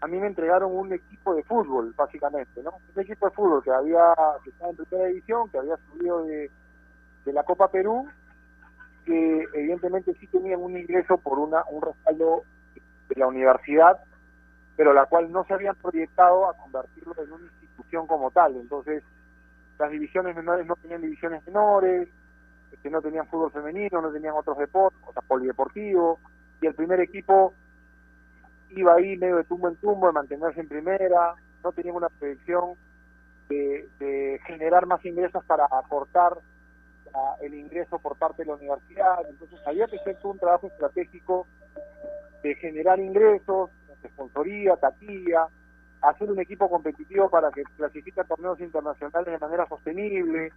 a 0.00 0.06
mí 0.06 0.18
me 0.18 0.28
entregaron 0.28 0.76
un 0.76 0.92
equipo 0.92 1.34
de 1.34 1.42
fútbol, 1.42 1.92
básicamente, 1.96 2.62
¿no? 2.62 2.74
Un 2.94 3.02
equipo 3.02 3.26
de 3.26 3.34
fútbol 3.34 3.64
que 3.64 3.72
había 3.72 4.14
que 4.44 4.50
estaba 4.50 4.70
en 4.70 4.76
primera 4.76 5.08
división, 5.08 5.50
que 5.50 5.58
había 5.58 5.76
subido 5.88 6.24
de, 6.24 6.50
de 7.24 7.32
la 7.32 7.42
Copa 7.42 7.68
Perú, 7.68 8.06
que 9.04 9.48
evidentemente 9.54 10.14
sí 10.14 10.26
tenían 10.26 10.60
un 10.60 10.76
ingreso 10.76 11.18
por 11.18 11.38
una 11.38 11.62
un 11.70 11.82
respaldo 11.82 12.42
de 13.08 13.16
la 13.16 13.26
universidad, 13.26 13.98
pero 14.76 14.92
la 14.92 15.06
cual 15.06 15.30
no 15.30 15.44
se 15.44 15.54
habían 15.54 15.76
proyectado 15.76 16.48
a 16.48 16.56
convertirlo 16.56 17.14
en 17.22 17.32
una 17.32 17.44
institución 17.44 18.06
como 18.06 18.30
tal. 18.30 18.56
Entonces, 18.56 19.02
las 19.78 19.90
divisiones 19.90 20.34
menores 20.34 20.66
no 20.66 20.76
tenían 20.76 21.02
divisiones 21.02 21.46
menores, 21.46 22.08
que 22.82 22.90
no 22.90 23.00
tenían 23.00 23.26
fútbol 23.26 23.50
femenino, 23.50 24.00
no 24.00 24.12
tenían 24.12 24.34
otros 24.34 24.58
deportes, 24.58 25.00
o 25.06 25.12
sea, 25.12 25.22
polideportivo, 25.22 26.18
y 26.60 26.66
el 26.66 26.74
primer 26.74 27.00
equipo 27.00 27.54
iba 28.70 28.94
ahí 28.94 29.16
medio 29.16 29.36
de 29.36 29.44
tumbo 29.44 29.68
en 29.68 29.76
tumbo, 29.76 30.08
de 30.08 30.12
mantenerse 30.12 30.60
en 30.60 30.68
primera, 30.68 31.34
no 31.62 31.72
tenían 31.72 31.96
una 31.96 32.08
proyección, 32.08 32.74
de, 33.48 33.88
de 33.98 34.40
generar 34.46 34.86
más 34.86 35.04
ingresos 35.04 35.44
para 35.44 35.66
aportar 35.66 36.38
la- 37.14 37.36
el 37.40 37.54
ingreso 37.54 37.98
por 37.98 38.16
parte 38.16 38.42
de 38.42 38.48
la 38.48 38.56
universidad. 38.56 39.18
Entonces 39.28 39.58
había 39.66 39.86
que 39.86 39.96
hacer 39.96 40.16
un 40.24 40.38
trabajo 40.38 40.66
estratégico 40.66 41.46
de 42.42 42.54
generar 42.56 42.98
ingresos, 43.00 43.70
sponsoría, 44.06 44.76
taquilla, 44.76 45.46
hacer 46.02 46.30
un 46.30 46.38
equipo 46.40 46.68
competitivo 46.68 47.30
para 47.30 47.50
que 47.50 47.62
clasifique 47.76 48.20
a 48.20 48.24
torneos 48.24 48.60
internacionales 48.60 49.32
de 49.32 49.38
manera 49.38 49.66
sostenible, 49.66 50.52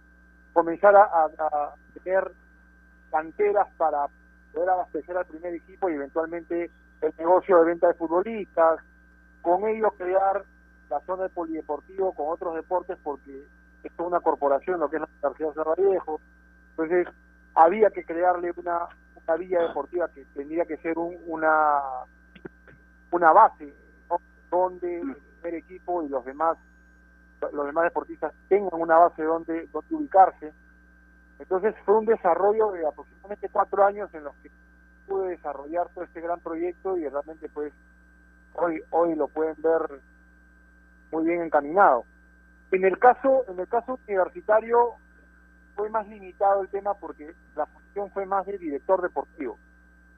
comenzar 0.52 0.94
a 0.96 1.74
tener 2.02 2.30
canteras 3.10 3.68
para 3.78 4.06
poder 4.52 4.68
abastecer 4.68 5.16
al 5.16 5.24
primer 5.26 5.54
equipo 5.54 5.88
y 5.88 5.94
eventualmente 5.94 6.70
el 7.00 7.12
negocio 7.16 7.58
de 7.60 7.64
venta 7.66 7.88
de 7.88 7.94
futbolistas, 7.94 8.80
con 9.40 9.66
ello 9.68 9.90
crear 9.92 10.44
la 10.90 11.00
zona 11.00 11.24
de 11.24 11.28
polideportivo 11.30 12.12
con 12.12 12.28
otros 12.28 12.54
deportes 12.54 12.98
porque 13.02 13.44
esto 13.84 14.02
es 14.02 14.06
una 14.08 14.20
corporación, 14.20 14.80
lo 14.80 14.90
que 14.90 14.96
es 14.96 15.02
la 15.02 15.08
Universidad 15.30 15.48
de 15.48 15.54
Cerro 15.54 15.74
Viejo, 15.90 16.20
entonces 16.78 17.08
había 17.54 17.90
que 17.90 18.04
crearle 18.04 18.52
una, 18.56 18.86
una 19.26 19.36
villa 19.36 19.62
deportiva 19.62 20.08
que 20.14 20.24
tendría 20.34 20.64
que 20.64 20.76
ser 20.78 20.96
un- 20.98 21.16
una 21.26 21.80
una 23.10 23.32
base 23.32 23.72
donde 24.50 25.00
el 25.00 25.16
primer 25.40 25.54
equipo 25.56 26.02
y 26.02 26.08
los 26.08 26.24
demás 26.24 26.56
los 27.52 27.66
demás 27.66 27.84
deportistas 27.84 28.32
tengan 28.48 28.80
una 28.80 28.96
base 28.96 29.22
donde, 29.22 29.66
donde 29.68 29.94
ubicarse. 29.94 30.52
Entonces 31.38 31.74
fue 31.84 31.98
un 31.98 32.04
desarrollo 32.06 32.72
de 32.72 32.86
aproximadamente 32.86 33.48
cuatro 33.50 33.84
años 33.84 34.12
en 34.14 34.24
los 34.24 34.34
que 34.36 34.50
pude 35.06 35.30
desarrollar 35.30 35.88
todo 35.94 36.04
este 36.04 36.20
gran 36.20 36.40
proyecto 36.40 36.96
y 36.98 37.08
realmente 37.08 37.48
pues 37.48 37.72
hoy 38.54 38.82
hoy 38.90 39.14
lo 39.14 39.28
pueden 39.28 39.54
ver 39.62 40.00
muy 41.12 41.24
bien 41.26 41.42
encaminado. 41.42 42.04
En 42.72 42.84
el 42.84 42.98
caso 42.98 43.44
en 43.48 43.58
el 43.60 43.68
caso 43.68 43.98
universitario 44.06 44.94
fue 45.78 45.90
más 45.90 46.08
limitado 46.08 46.62
el 46.62 46.70
tema 46.70 46.94
porque 46.96 47.36
la 47.56 47.66
función 47.66 48.10
fue 48.12 48.26
más 48.26 48.44
de 48.46 48.58
director 48.58 49.00
deportivo, 49.00 49.60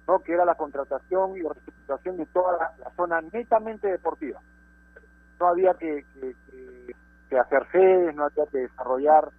¿no? 0.08 0.20
que 0.20 0.32
era 0.32 0.46
la 0.46 0.56
contratación 0.56 1.36
y 1.36 1.42
la 1.42 1.50
reestructuración 1.52 2.16
de 2.18 2.26
toda 2.28 2.52
la, 2.58 2.74
la 2.78 2.90
zona 2.96 3.20
netamente 3.22 3.88
deportiva. 3.88 4.40
No 5.40 5.48
había 5.48 5.74
que, 5.74 6.06
que- 6.14 6.36
que- 6.50 7.38
hacer 7.38 7.66
sedes, 7.72 8.14
no 8.16 8.24
había 8.24 8.46
que 8.46 8.58
desarrollar 8.58 9.30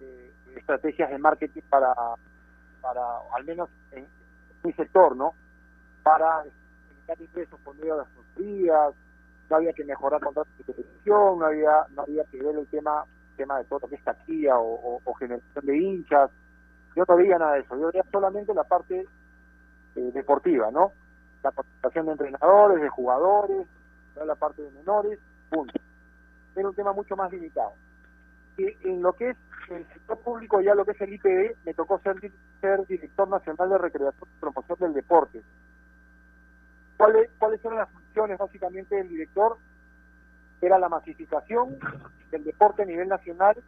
eh, 0.00 0.32
estrategias 0.56 1.10
de 1.10 1.18
marketing 1.18 1.62
para, 1.70 1.94
para 2.80 3.02
al 3.34 3.44
menos 3.44 3.70
en, 3.92 4.08
mi 4.64 4.72
sector, 4.74 5.16
¿no? 5.16 5.34
Para 6.02 6.44
generar 6.88 7.20
ingresos 7.22 7.60
por 7.62 7.76
medio 7.76 7.94
de 7.96 8.02
las 8.04 8.10
construidas, 8.10 8.94
no 9.50 9.56
había 9.56 9.72
que 9.74 9.84
mejorar 9.84 10.20
contratos 10.22 10.52
de 10.58 10.64
televisión, 10.74 11.38
no 11.40 11.46
había, 11.46 11.86
no 11.90 12.02
había 12.02 12.24
que 12.26 12.42
ver 12.42 12.56
el 12.56 12.68
tema, 12.68 13.04
tema 13.32 13.58
de 13.58 13.64
todo 13.64 13.80
lo 13.80 13.88
que 13.88 13.96
es 13.96 14.04
taquilla 14.04 14.54
o, 14.58 15.00
generación 15.18 15.66
de 15.66 15.76
hinchas. 15.76 16.30
Yo 16.94 17.04
no 17.08 17.16
veía 17.16 17.38
nada 17.38 17.54
de 17.54 17.60
eso, 17.60 17.76
yo 17.76 17.90
veía 17.90 18.04
solamente 18.10 18.54
la 18.54 18.64
parte 18.64 19.06
eh, 19.96 20.10
deportiva, 20.12 20.70
¿no? 20.70 20.92
La 21.42 21.50
participación 21.50 22.06
de 22.06 22.12
entrenadores, 22.12 22.80
de 22.80 22.88
jugadores, 22.88 23.66
toda 24.14 24.26
la 24.26 24.34
parte 24.34 24.62
de 24.62 24.70
menores, 24.72 25.18
punto. 25.50 25.78
Era 26.54 26.68
un 26.68 26.74
tema 26.74 26.92
mucho 26.92 27.16
más 27.16 27.32
limitado. 27.32 27.72
Y 28.58 28.66
en 28.86 29.02
lo 29.02 29.14
que 29.14 29.30
es 29.30 29.36
el 29.70 29.86
sector 29.86 30.18
público, 30.18 30.60
ya 30.60 30.74
lo 30.74 30.84
que 30.84 30.92
es 30.92 31.00
el 31.00 31.14
IPD, 31.14 31.56
me 31.64 31.74
tocó 31.74 31.98
ser, 32.00 32.16
ser 32.60 32.86
director 32.86 33.28
nacional 33.28 33.70
de 33.70 33.78
recreación 33.78 34.28
y 34.30 34.40
promoción 34.40 34.78
del 34.78 34.92
deporte. 34.92 35.42
¿Cuáles, 36.96 37.30
¿Cuáles 37.38 37.64
eran 37.64 37.78
las 37.78 37.90
funciones 37.90 38.38
básicamente 38.38 38.96
del 38.96 39.08
director? 39.08 39.56
Era 40.62 40.78
la 40.78 40.88
masificación 40.88 41.76
del 42.30 42.44
deporte 42.44 42.82
a 42.82 42.86
nivel 42.86 43.08
nacional 43.08 43.62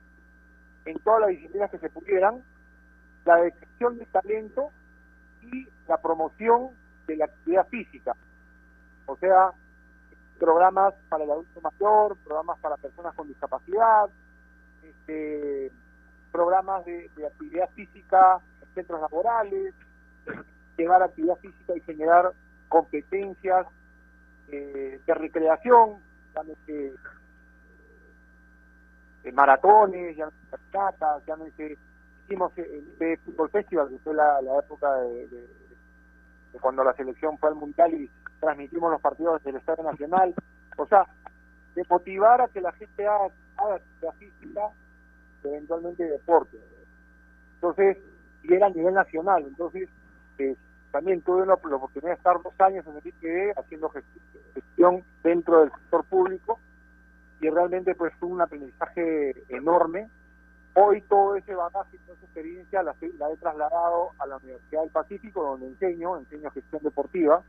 en 0.86 0.98
todas 1.00 1.22
las 1.22 1.30
disciplinas 1.30 1.70
que 1.70 1.78
se 1.78 1.90
pudieran, 1.90 2.42
la 3.24 3.36
detección 3.36 3.98
de 3.98 4.06
talento 4.06 4.70
y 5.42 5.68
la 5.88 5.98
promoción 5.98 6.70
de 7.06 7.16
la 7.16 7.24
actividad 7.26 7.66
física. 7.68 8.14
O 9.06 9.16
sea, 9.16 9.50
programas 10.38 10.94
para 11.08 11.24
el 11.24 11.30
adulto 11.30 11.60
mayor, 11.60 12.16
programas 12.18 12.58
para 12.60 12.76
personas 12.76 13.14
con 13.14 13.28
discapacidad, 13.28 14.08
este, 14.82 15.72
programas 16.32 16.84
de, 16.84 17.10
actividad 17.26 17.68
física 17.70 18.40
en 18.62 18.74
centros 18.74 19.00
laborales, 19.00 19.74
llevar 20.76 21.02
actividad 21.02 21.36
física 21.36 21.76
y 21.76 21.80
generar 21.80 22.32
competencias 22.68 23.66
eh, 24.48 25.00
de 25.06 25.14
recreación, 25.14 25.98
llámese 26.34 26.94
eh, 29.24 29.32
maratones, 29.32 30.16
llámese 30.16 30.36
caminatas, 30.50 31.26
llámese, 31.26 31.78
hicimos 32.24 32.52
el 32.58 32.88
IPD 32.98 33.20
Fútbol 33.24 33.50
Festival, 33.50 33.88
que 33.88 33.98
fue 33.98 34.14
la, 34.14 34.40
época 34.62 34.92
de, 34.94 35.46
cuando 36.60 36.84
la 36.84 36.94
selección 36.94 37.38
fue 37.38 37.50
al 37.50 37.54
Mundial 37.54 37.94
y 37.94 38.10
transmitimos 38.40 38.90
los 38.90 39.00
partidos 39.00 39.42
del 39.44 39.56
Estadio 39.56 39.84
Nacional, 39.84 40.34
o 40.76 40.86
sea, 40.86 41.06
de 41.74 41.82
motivar 41.88 42.40
a 42.40 42.48
que 42.48 42.60
la 42.60 42.72
gente 42.72 43.06
haga, 43.06 43.28
haga 43.56 44.12
física, 44.18 44.70
eventualmente 45.42 46.04
deporte. 46.04 46.58
Entonces, 47.54 47.98
y 48.42 48.52
era 48.52 48.66
a 48.66 48.70
nivel 48.70 48.94
nacional, 48.94 49.44
entonces 49.46 49.88
eh, 50.38 50.54
también 50.94 51.22
tuve 51.22 51.44
la, 51.44 51.58
la 51.60 51.76
oportunidad 51.76 52.12
de 52.12 52.16
estar 52.18 52.40
dos 52.40 52.54
años 52.60 52.86
en 52.86 52.96
el 52.96 53.04
IPD 53.04 53.58
haciendo 53.58 53.90
gestión, 53.90 55.02
dentro 55.24 55.62
del 55.62 55.72
sector 55.72 56.04
público 56.04 56.60
y 57.40 57.50
realmente 57.50 57.96
pues 57.96 58.12
fue 58.20 58.28
un 58.28 58.40
aprendizaje 58.40 59.34
enorme. 59.48 60.08
Hoy 60.74 61.00
todo 61.00 61.34
ese 61.34 61.52
bagaje 61.52 61.96
y 61.96 61.98
toda 61.98 62.16
esa 62.16 62.26
experiencia 62.26 62.82
la 62.84 62.94
he 63.32 63.36
trasladado 63.38 64.10
a 64.20 64.26
la 64.26 64.36
Universidad 64.36 64.82
del 64.82 64.90
Pacífico 64.90 65.42
donde 65.42 65.66
enseño, 65.66 66.16
enseño 66.16 66.52
gestión 66.52 66.80
deportiva. 66.84 67.42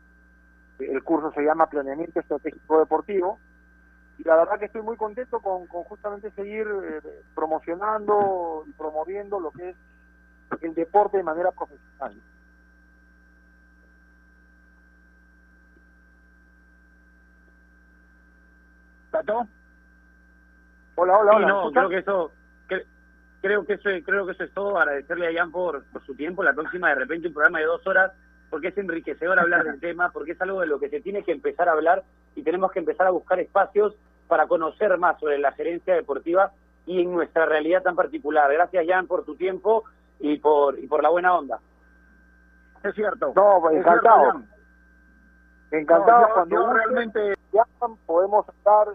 El 0.80 1.04
curso 1.04 1.32
se 1.34 1.44
llama 1.44 1.68
Planeamiento 1.68 2.22
Estratégico 2.22 2.80
Deportivo 2.80 3.38
y 4.18 4.24
la 4.24 4.38
verdad 4.38 4.58
que 4.58 4.66
estoy 4.66 4.82
muy 4.82 4.98
contento 4.98 5.40
con, 5.40 5.68
con 5.68 5.84
justamente 5.84 6.32
seguir 6.32 6.66
eh, 6.68 7.22
promocionando 7.36 8.64
y 8.66 8.72
promoviendo 8.72 9.40
lo 9.40 9.52
que 9.52 9.70
es 9.70 9.76
el 10.62 10.74
deporte 10.74 11.18
de 11.18 11.24
manera 11.24 11.52
profesional. 11.52 12.16
¿Tato? 19.16 19.48
Hola, 20.96 21.18
hola, 21.18 21.32
Sí, 21.32 21.38
hola. 21.38 21.48
no, 21.48 21.54
¿me 21.56 21.68
escuchas? 21.68 21.74
creo 21.86 21.90
que 21.90 21.98
eso, 21.98 22.32
cre- 22.68 22.86
creo 23.42 23.66
que 23.66 23.74
eso, 23.74 23.90
creo 24.06 24.26
que 24.26 24.32
eso 24.34 24.44
es 24.44 24.54
todo. 24.54 24.78
Agradecerle 24.78 25.28
a 25.28 25.34
Jan 25.42 25.52
por, 25.52 25.84
por 25.86 26.06
su 26.06 26.16
tiempo. 26.16 26.44
La 26.44 26.54
próxima, 26.54 26.90
de 26.90 26.96
repente, 26.96 27.28
un 27.28 27.34
programa 27.34 27.60
de 27.60 27.66
dos 27.66 27.86
horas, 27.88 28.12
porque 28.50 28.70
es 28.70 28.78
enriquecedor 28.78 29.40
hablar 29.40 29.64
del 29.64 29.80
tema, 29.82 30.12
porque 30.12 30.34
es 30.34 30.42
algo 30.42 30.62
de 30.62 30.68
lo 30.68 30.80
que 30.80 30.90
se 30.90 31.02
tiene 31.02 31.24
que 31.24 31.32
empezar 31.32 31.70
a 31.70 31.74
hablar 31.74 32.04
y 32.36 32.44
tenemos 32.44 32.72
que 32.72 32.80
empezar 32.80 33.08
a 33.08 33.12
buscar 33.12 33.40
espacios 33.40 33.96
para 34.28 34.48
conocer 34.48 34.98
más 34.98 35.20
sobre 35.20 35.38
la 35.38 35.52
gerencia 35.54 35.94
deportiva 35.96 36.52
y 36.86 37.02
en 37.02 37.12
nuestra 37.14 37.46
realidad 37.46 37.84
tan 37.84 37.96
particular. 37.96 38.52
Gracias, 38.52 38.86
Jan, 38.88 39.08
por 39.08 39.24
tu 39.26 39.36
tiempo 39.36 39.84
y 40.20 40.38
por, 40.40 40.78
y 40.80 40.88
por 40.88 41.02
la 41.04 41.10
buena 41.10 41.36
onda. 41.38 41.60
Es 42.84 42.94
cierto. 42.96 43.34
No, 43.36 43.60
pues, 43.62 43.76
Es 43.76 43.80
encantado. 43.82 44.22
cierto. 44.32 44.40
Encantado 45.72 46.22
No, 46.22 46.28
yo- 46.28 46.34
cuando 46.34 46.56
yo 46.56 46.74
realmente- 46.74 47.34
podemos 48.06 48.46
más 48.66 48.88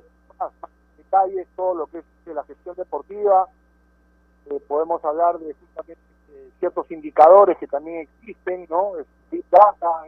detalles 0.97 1.47
todo 1.57 1.74
lo 1.74 1.86
que 1.86 1.99
es 1.99 2.05
la 2.26 2.45
gestión 2.45 2.76
deportiva, 2.76 3.49
eh, 4.47 4.61
podemos 4.68 5.05
hablar 5.05 5.38
de 5.38 5.55
justamente 5.55 6.01
eh, 6.30 6.51
ciertos 6.61 6.91
indicadores 6.91 7.59
que 7.59 7.66
también 7.66 8.01
existen, 8.03 8.66
¿no? 8.70 8.93
En 8.99 9.05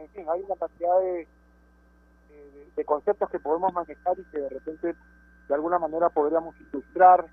fin, 0.09 0.25
hay 0.29 0.41
una 0.41 0.55
cantidad 0.55 0.99
de, 1.01 1.27
conceptos 2.85 3.29
que 3.29 3.39
podemos 3.39 3.71
manejar 3.73 4.19
y 4.19 4.23
que 4.25 4.39
de 4.39 4.49
repente 4.49 4.95
de 5.47 5.53
alguna 5.53 5.79
manera 5.79 6.09
podríamos 6.09 6.53
ilustrar 6.59 7.25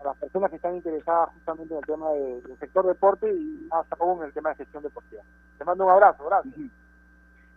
a 0.00 0.04
las 0.04 0.16
personas 0.16 0.50
que 0.50 0.56
están 0.56 0.74
interesadas 0.76 1.32
justamente 1.34 1.74
en 1.74 1.78
el 1.78 1.86
tema 1.86 2.10
de- 2.10 2.40
del 2.42 2.58
sector 2.58 2.86
deporte 2.86 3.32
y 3.32 3.68
más 3.70 3.86
aún 4.00 4.18
en 4.20 4.24
el 4.26 4.32
tema 4.32 4.50
de 4.50 4.56
gestión 4.56 4.82
deportiva. 4.82 5.22
Te 5.58 5.64
mando 5.64 5.84
un 5.84 5.90
abrazo, 5.90 6.24
gracias. 6.24 6.54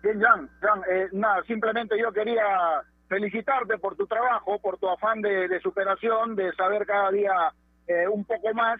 Bien, 0.04 0.22
Jan, 0.22 0.50
Jan, 0.62 0.82
eh, 0.89 1.10
nada, 1.12 1.41
simplemente 1.43 1.97
yo 2.00 2.12
quería 2.12 2.84
felicitarte 3.10 3.78
por 3.80 3.95
tu 3.97 4.05
trabajo, 4.07 4.60
por 4.60 4.78
tu 4.78 4.88
afán 4.88 5.22
de, 5.22 5.47
de 5.47 5.60
superación, 5.60 6.36
de 6.36 6.53
saber 6.53 6.86
cada 6.86 7.12
día 7.12 7.34
eh, 7.88 8.07
un 8.07 8.24
poco 8.24 8.53
más, 8.53 8.80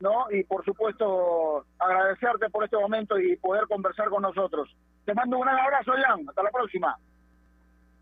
¿no? 0.00 0.30
Y 0.30 0.44
por 0.44 0.64
supuesto 0.64 1.64
agradecerte 1.78 2.50
por 2.50 2.62
este 2.62 2.76
momento 2.76 3.18
y 3.18 3.36
poder 3.36 3.66
conversar 3.66 4.10
con 4.10 4.22
nosotros. 4.22 4.68
Te 5.06 5.14
mando 5.14 5.38
un 5.38 5.42
gran 5.42 5.58
abrazo, 5.58 5.92
Jan. 5.92 6.28
Hasta 6.28 6.42
la 6.42 6.50
próxima. 6.50 6.96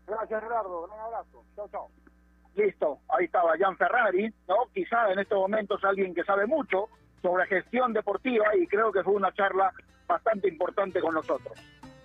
Gracias, 0.05 0.43
Gerardo. 0.43 0.87
Gran 0.87 0.99
abrazo. 0.99 1.43
Chao, 1.55 1.69
chao. 1.69 1.87
Listo, 2.55 2.99
ahí 3.07 3.25
estaba 3.25 3.57
Jan 3.57 3.77
Ferrari, 3.77 4.33
¿no? 4.49 4.55
Quizá 4.73 5.11
en 5.13 5.19
estos 5.19 5.37
momentos 5.37 5.81
alguien 5.85 6.13
que 6.13 6.25
sabe 6.25 6.45
mucho 6.45 6.89
sobre 7.21 7.47
gestión 7.47 7.93
deportiva 7.93 8.53
y 8.57 8.67
creo 8.67 8.91
que 8.91 9.03
fue 9.03 9.13
una 9.13 9.31
charla 9.31 9.71
bastante 10.07 10.49
importante 10.49 10.99
con 10.99 11.13
nosotros. 11.13 11.53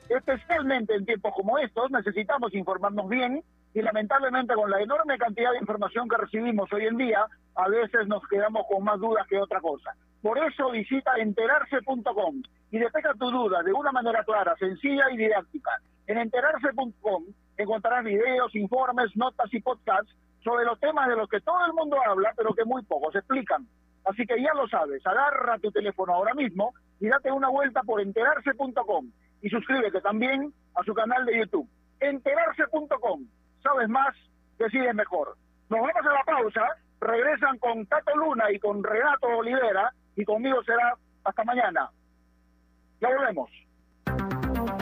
Especialmente 0.09 0.95
en 0.95 1.07
tiempos 1.07 1.33
como 1.35 1.59
estos 1.59 1.91
necesitamos 1.91 2.55
informarnos 2.55 3.09
bien 3.09 3.43
y 3.75 3.83
lamentablemente 3.83 4.55
con 4.55 4.71
la 4.71 4.81
enorme 4.81 5.19
cantidad 5.19 5.51
de 5.51 5.59
información 5.59 6.09
que 6.09 6.17
recibimos 6.17 6.73
hoy 6.73 6.87
en 6.87 6.97
día 6.97 7.27
a 7.57 7.69
veces 7.69 8.07
nos 8.07 8.27
quedamos 8.29 8.67
con 8.69 8.85
más 8.85 9.01
dudas 9.01 9.27
que 9.27 9.37
otra 9.37 9.61
cosa. 9.61 9.95
Por 10.23 10.39
eso 10.39 10.71
visita 10.71 11.17
enterarse.com 11.19 12.43
y 12.71 12.79
despeja 12.79 13.13
tu 13.15 13.31
duda 13.31 13.63
de 13.63 13.73
una 13.73 13.93
manera 13.93 14.25
clara, 14.25 14.57
sencilla 14.57 15.11
y 15.13 15.17
didáctica. 15.17 15.71
En 16.07 16.19
enterarse.com 16.19 17.25
encontrarás 17.57 18.05
videos, 18.05 18.55
informes, 18.55 19.15
notas 19.17 19.53
y 19.53 19.61
podcasts 19.61 20.15
sobre 20.43 20.65
los 20.65 20.79
temas 20.79 21.09
de 21.09 21.17
los 21.17 21.29
que 21.29 21.41
todo 21.41 21.67
el 21.67 21.73
mundo 21.73 21.97
habla, 22.07 22.33
pero 22.37 22.55
que 22.55 22.65
muy 22.65 22.83
pocos 22.85 23.15
explican. 23.15 23.67
Así 24.05 24.25
que 24.27 24.41
ya 24.41 24.53
lo 24.55 24.69
sabes, 24.69 25.05
agarra 25.07 25.59
tu 25.59 25.71
teléfono 25.73 26.15
ahora 26.15 26.35
mismo 26.35 26.75
y 27.01 27.09
date 27.09 27.33
una 27.33 27.49
vuelta 27.49 27.83
por 27.83 28.01
enterarse.com 28.01 29.11
y 29.43 29.49
suscríbete 29.49 30.01
también 30.01 30.53
a 30.75 30.83
su 30.85 30.95
canal 30.95 31.25
de 31.27 31.39
YouTube. 31.39 31.69
Enterarse.com. 32.01 33.27
Sabes 33.65 33.89
más, 33.89 34.15
decides 34.59 34.95
mejor. 34.95 35.37
Nos 35.71 35.81
vamos 35.81 36.07
a 36.07 36.13
la 36.13 36.25
pausa, 36.25 36.63
regresan 37.01 37.59
con 37.59 37.87
Tato 37.87 38.15
Luna 38.15 38.53
y 38.53 38.59
con 38.59 38.85
Renato 38.85 39.27
Olivera 39.27 39.91
y 40.15 40.25
conmigo 40.25 40.63
será 40.63 40.95
hasta 41.25 41.45
mañana. 41.45 41.91
Ya 43.01 43.09
volvemos. 43.09 43.51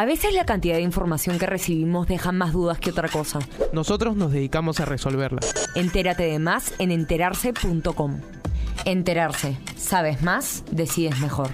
A 0.00 0.06
veces 0.06 0.32
la 0.32 0.46
cantidad 0.46 0.76
de 0.76 0.80
información 0.80 1.38
que 1.38 1.44
recibimos 1.44 2.08
deja 2.08 2.32
más 2.32 2.54
dudas 2.54 2.78
que 2.78 2.88
otra 2.88 3.06
cosa. 3.10 3.38
Nosotros 3.74 4.16
nos 4.16 4.32
dedicamos 4.32 4.80
a 4.80 4.86
resolverla. 4.86 5.40
Entérate 5.74 6.22
de 6.22 6.38
más 6.38 6.72
en 6.78 6.90
enterarse.com. 6.90 8.18
Enterarse. 8.86 9.58
Sabes 9.76 10.22
más, 10.22 10.64
decides 10.70 11.20
mejor. 11.20 11.50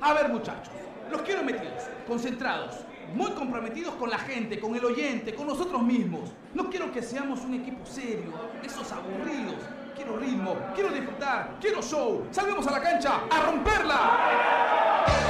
A 0.00 0.14
ver, 0.14 0.30
muchachos, 0.30 0.72
los 1.12 1.20
quiero 1.20 1.44
metidos, 1.44 1.82
concentrados, 2.08 2.76
muy 3.14 3.30
comprometidos 3.32 3.94
con 3.96 4.08
la 4.08 4.18
gente, 4.18 4.58
con 4.58 4.74
el 4.74 4.82
oyente, 4.82 5.34
con 5.34 5.48
nosotros 5.48 5.82
mismos. 5.82 6.32
No 6.54 6.70
quiero 6.70 6.90
que 6.90 7.02
seamos 7.02 7.40
un 7.40 7.56
equipo 7.60 7.84
serio, 7.84 8.32
esos 8.64 8.90
aburridos. 8.90 9.56
Quiero 9.94 10.16
ritmo, 10.18 10.56
quiero 10.74 10.88
disfrutar, 10.94 11.58
quiero 11.60 11.82
show. 11.82 12.26
Salgamos 12.30 12.66
a 12.66 12.70
la 12.70 12.80
cancha 12.80 13.20
a 13.30 13.42
romperla. 13.50 15.20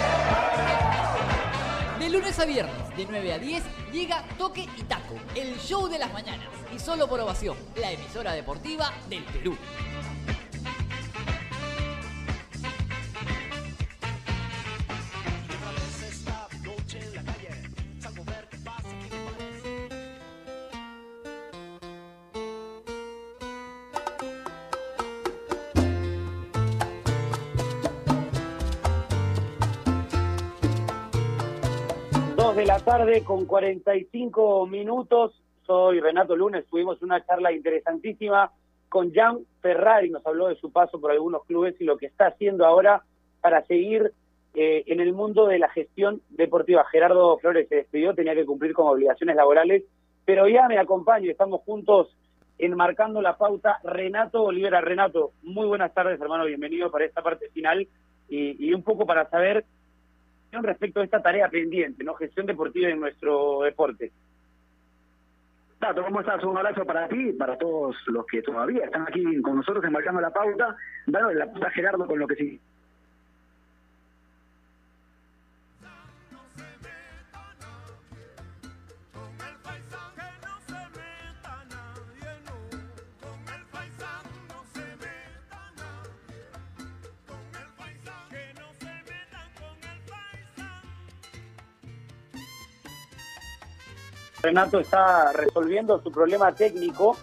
De 2.01 2.09
lunes 2.09 2.39
a 2.39 2.47
viernes, 2.47 2.97
de 2.97 3.05
9 3.05 3.33
a 3.35 3.39
10, 3.39 3.63
llega 3.93 4.25
Toque 4.39 4.67
y 4.75 4.83
Taco, 4.85 5.17
el 5.35 5.55
show 5.59 5.87
de 5.87 5.99
las 5.99 6.11
mañanas. 6.15 6.49
Y 6.75 6.79
solo 6.79 7.07
por 7.07 7.21
ovación, 7.21 7.59
la 7.77 7.93
emisora 7.93 8.33
deportiva 8.33 8.91
del 9.11 9.23
Perú. 9.25 9.55
La 32.71 32.79
tarde 32.79 33.25
con 33.25 33.47
45 33.47 34.65
minutos. 34.69 35.33
Soy 35.67 35.99
Renato 35.99 36.37
Lunes. 36.37 36.65
Tuvimos 36.71 37.03
una 37.03 37.21
charla 37.27 37.51
interesantísima 37.51 38.53
con 38.89 39.13
Jan 39.13 39.41
Ferrari. 39.61 40.09
Nos 40.09 40.25
habló 40.25 40.47
de 40.47 40.55
su 40.55 40.71
paso 40.71 41.01
por 41.01 41.11
algunos 41.11 41.45
clubes 41.47 41.75
y 41.81 41.85
lo 41.85 41.97
que 41.97 42.07
está 42.07 42.29
haciendo 42.29 42.65
ahora 42.65 43.03
para 43.41 43.67
seguir 43.67 44.13
eh, 44.55 44.85
en 44.87 45.01
el 45.01 45.13
mundo 45.13 45.49
de 45.49 45.59
la 45.59 45.69
gestión 45.71 46.23
deportiva. 46.29 46.85
Gerardo 46.85 47.39
Flores 47.39 47.69
se 47.69 47.75
despidió, 47.75 48.15
tenía 48.15 48.37
que 48.37 48.47
cumplir 48.47 48.73
con 48.73 48.87
obligaciones 48.87 49.35
laborales, 49.35 49.83
pero 50.25 50.47
ya 50.47 50.69
me 50.69 50.79
acompaño. 50.79 51.29
Estamos 51.29 51.63
juntos 51.63 52.17
enmarcando 52.57 53.21
la 53.21 53.37
pauta. 53.37 53.81
Renato 53.83 54.45
Olivera. 54.45 54.81
Renato, 54.81 55.33
muy 55.43 55.67
buenas 55.67 55.93
tardes, 55.93 56.21
hermano. 56.21 56.45
Bienvenido 56.45 56.89
para 56.89 57.05
esta 57.05 57.21
parte 57.21 57.49
final 57.49 57.89
y 58.29 58.73
un 58.73 58.85
poco 58.85 59.07
para 59.07 59.29
saber 59.29 59.65
respecto 60.53 61.01
a 61.01 61.05
esta 61.05 61.23
tarea 61.23 61.49
pendiente, 61.49 62.05
¿no? 62.05 62.15
Gestión 62.15 62.47
deportiva 62.47 62.89
en 62.89 63.01
nuestro 63.01 63.63
deporte. 63.63 64.13
Tato, 65.79 66.05
¿cómo 66.05 66.21
estás? 66.21 66.45
Un 66.45 66.59
abrazo 66.59 66.85
para 66.85 67.09
ti 67.09 67.33
para 67.33 67.57
todos 67.57 67.97
los 68.09 68.27
que 68.27 68.43
todavía 68.43 68.85
están 68.85 69.03
aquí 69.03 69.41
con 69.41 69.57
nosotros 69.57 69.83
enmarcando 69.85 70.21
la 70.21 70.31
pauta. 70.31 70.77
Dale 71.07 71.35
la 71.35 71.51
pauta 71.51 71.71
Gerardo 71.71 72.07
con 72.07 72.19
lo 72.19 72.27
que 72.27 72.35
sí. 72.35 72.61
Renato 94.43 94.81
está 94.81 95.33
resolviendo 95.33 96.01
su 96.01 96.11
problema 96.11 96.55
técnico, 96.55 97.17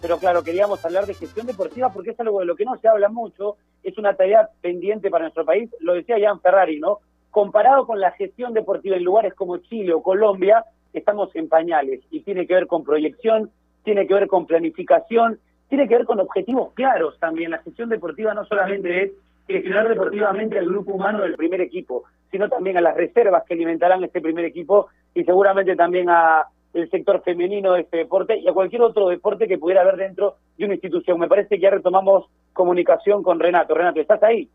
pero 0.00 0.18
claro, 0.18 0.42
queríamos 0.42 0.84
hablar 0.84 1.06
de 1.06 1.14
gestión 1.14 1.46
deportiva 1.46 1.90
porque 1.92 2.10
es 2.10 2.20
algo 2.20 2.40
de 2.40 2.46
lo 2.46 2.56
que 2.56 2.64
no 2.64 2.76
se 2.78 2.88
habla 2.88 3.08
mucho, 3.08 3.56
es 3.82 3.98
una 3.98 4.14
tarea 4.14 4.48
pendiente 4.60 5.10
para 5.10 5.24
nuestro 5.24 5.44
país, 5.44 5.70
lo 5.80 5.94
decía 5.94 6.16
Jan 6.20 6.40
Ferrari, 6.40 6.80
¿no? 6.80 7.00
Comparado 7.30 7.86
con 7.86 8.00
la 8.00 8.12
gestión 8.12 8.54
deportiva 8.54 8.96
en 8.96 9.04
lugares 9.04 9.34
como 9.34 9.58
Chile 9.58 9.92
o 9.92 10.02
Colombia, 10.02 10.64
estamos 10.92 11.34
en 11.36 11.48
pañales 11.48 12.00
y 12.10 12.20
tiene 12.20 12.46
que 12.46 12.54
ver 12.54 12.66
con 12.66 12.84
proyección, 12.84 13.50
tiene 13.84 14.06
que 14.06 14.14
ver 14.14 14.26
con 14.26 14.46
planificación, 14.46 15.38
tiene 15.68 15.88
que 15.88 15.96
ver 15.96 16.04
con 16.06 16.20
objetivos 16.20 16.72
claros 16.74 17.18
también. 17.18 17.50
La 17.50 17.58
gestión 17.58 17.88
deportiva 17.88 18.34
no 18.34 18.44
solamente 18.44 19.04
es 19.04 19.12
gestionar 19.46 19.88
deportivamente 19.88 20.58
al 20.58 20.66
grupo 20.66 20.92
humano 20.92 21.22
del 21.22 21.34
primer 21.34 21.60
equipo, 21.60 22.04
sino 22.30 22.48
también 22.48 22.76
a 22.76 22.80
las 22.80 22.96
reservas 22.96 23.44
que 23.44 23.54
alimentarán 23.54 24.04
este 24.04 24.20
primer 24.20 24.44
equipo 24.44 24.88
y 25.14 25.24
seguramente 25.24 25.76
también 25.76 26.08
a 26.08 26.46
el 26.74 26.90
sector 26.90 27.22
femenino 27.22 27.74
de 27.74 27.82
este 27.82 27.98
deporte 27.98 28.38
y 28.38 28.48
a 28.48 28.52
cualquier 28.52 28.82
otro 28.82 29.08
deporte 29.08 29.46
que 29.46 29.58
pudiera 29.58 29.82
haber 29.82 29.96
dentro 29.96 30.36
de 30.56 30.64
una 30.64 30.74
institución. 30.74 31.18
Me 31.18 31.28
parece 31.28 31.56
que 31.56 31.60
ya 31.60 31.70
retomamos 31.70 32.26
comunicación 32.52 33.22
con 33.22 33.40
Renato. 33.40 33.74
Renato, 33.74 34.00
¿estás 34.00 34.22
ahí? 34.22 34.48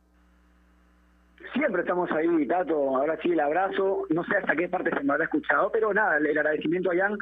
Siempre 1.53 1.81
estamos 1.81 2.11
ahí, 2.11 2.45
Tato. 2.47 2.97
Ahora 2.97 3.17
sí, 3.21 3.31
el 3.31 3.39
abrazo. 3.39 4.03
No 4.09 4.23
sé 4.25 4.37
hasta 4.37 4.55
qué 4.55 4.67
parte 4.67 4.89
se 4.89 5.03
me 5.03 5.13
habrá 5.13 5.25
escuchado, 5.25 5.71
pero 5.71 5.93
nada, 5.93 6.17
el 6.17 6.37
agradecimiento 6.37 6.91
a 6.91 6.95
Jan 6.95 7.17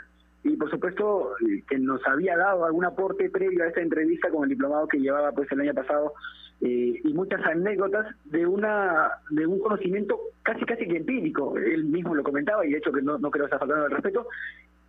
y 0.46 0.56
por 0.58 0.70
supuesto 0.70 1.32
que 1.68 1.80
nos 1.80 2.06
había 2.06 2.38
dado 2.38 2.66
algún 2.66 2.86
aporte 2.86 3.32
previo 3.32 3.64
a 3.64 3.68
esta 3.68 3.82
entrevista 3.82 4.30
con 4.30 4.44
el 4.44 4.50
diplomado 4.50 4.88
que 4.88 5.00
llevaba 5.00 5.32
pues 5.32 5.52
el 5.52 5.62
año 5.62 5.74
pasado 5.74 6.14
eh, 6.62 7.02
y 7.04 7.14
muchas 7.14 7.44
anécdotas 7.44 8.06
de 8.26 8.46
una 8.46 9.10
de 9.32 9.48
un 9.48 9.60
conocimiento 9.60 10.20
casi 10.44 10.64
casi 10.66 10.88
que 10.88 10.98
empírico 10.98 11.58
él 11.58 11.86
mismo 11.86 12.14
lo 12.14 12.22
comentaba 12.22 12.64
y 12.64 12.72
de 12.72 12.78
hecho 12.78 12.92
que 12.92 13.02
no, 13.02 13.18
no 13.18 13.32
creo 13.32 13.46
estar 13.46 13.60
faltando 13.60 13.88
el 13.88 13.92
respeto 13.92 14.28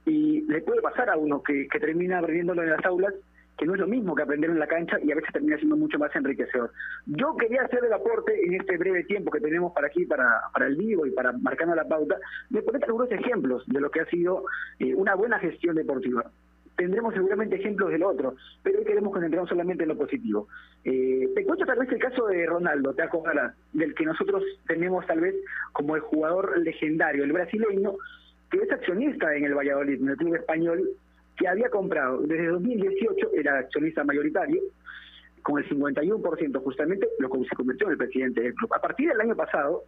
y 0.06 0.42
le 0.42 0.62
puede 0.62 0.80
pasar 0.80 1.10
a 1.10 1.16
uno 1.16 1.42
que, 1.42 1.68
termina 1.80 2.20
aprendiéndolo 2.20 2.62
en 2.62 2.70
las 2.70 2.84
aulas 2.86 3.12
que 3.58 3.66
no 3.66 3.74
es 3.74 3.80
lo 3.80 3.86
mismo 3.86 4.14
que 4.14 4.22
aprender 4.22 4.50
en 4.50 4.58
la 4.58 4.66
cancha 4.66 4.98
y 5.02 5.10
a 5.10 5.14
veces 5.14 5.32
termina 5.32 5.56
siendo 5.56 5.76
mucho 5.76 5.98
más 5.98 6.14
enriquecedor. 6.14 6.70
Yo 7.06 7.34
quería 7.36 7.62
hacer 7.62 7.84
el 7.84 7.92
aporte 7.92 8.38
en 8.44 8.54
este 8.54 8.76
breve 8.76 9.04
tiempo 9.04 9.30
que 9.30 9.40
tenemos 9.40 9.72
para 9.72 9.86
aquí, 9.86 10.04
para, 10.04 10.42
para 10.52 10.66
el 10.66 10.76
vivo 10.76 11.06
y 11.06 11.10
para 11.10 11.32
marcando 11.32 11.74
la 11.74 11.88
pauta, 11.88 12.16
de 12.50 12.62
poner 12.62 12.84
algunos 12.84 13.10
ejemplos 13.10 13.64
de 13.66 13.80
lo 13.80 13.90
que 13.90 14.00
ha 14.00 14.06
sido 14.06 14.44
eh, 14.78 14.94
una 14.94 15.14
buena 15.14 15.38
gestión 15.38 15.74
deportiva. 15.74 16.30
Tendremos 16.76 17.14
seguramente 17.14 17.56
ejemplos 17.56 17.90
del 17.90 18.02
otro, 18.02 18.36
pero 18.62 18.78
hoy 18.78 18.84
queremos 18.84 19.10
concentrarnos 19.10 19.48
solamente 19.48 19.84
en 19.84 19.88
lo 19.88 19.96
positivo. 19.96 20.48
Eh, 20.84 21.30
te 21.34 21.44
cuento 21.44 21.64
tal 21.64 21.78
vez 21.78 21.90
el 21.90 21.98
caso 21.98 22.26
de 22.26 22.44
Ronaldo, 22.44 22.92
te 22.92 23.02
acordarás, 23.02 23.54
del 23.72 23.94
que 23.94 24.04
nosotros 24.04 24.44
tenemos 24.68 25.06
tal 25.06 25.20
vez 25.20 25.34
como 25.72 25.96
el 25.96 26.02
jugador 26.02 26.58
legendario, 26.58 27.24
el 27.24 27.32
brasileño, 27.32 27.94
que 28.50 28.58
es 28.58 28.70
accionista 28.70 29.34
en 29.34 29.44
el 29.44 29.54
Valladolid, 29.54 30.00
en 30.00 30.08
el 30.08 30.16
club 30.16 30.34
español, 30.34 30.88
que 31.36 31.48
había 31.48 31.68
comprado 31.68 32.20
desde 32.22 32.46
2018, 32.46 33.30
era 33.34 33.58
accionista 33.58 34.04
mayoritario, 34.04 34.62
con 35.42 35.62
el 35.62 35.68
51% 35.68 36.62
justamente, 36.62 37.08
lo 37.18 37.30
que 37.30 37.44
se 37.44 37.54
convirtió 37.54 37.86
en 37.86 37.92
el 37.92 37.98
presidente 37.98 38.40
del 38.40 38.54
club. 38.54 38.72
A 38.74 38.80
partir 38.80 39.08
del 39.08 39.20
año 39.20 39.36
pasado, 39.36 39.84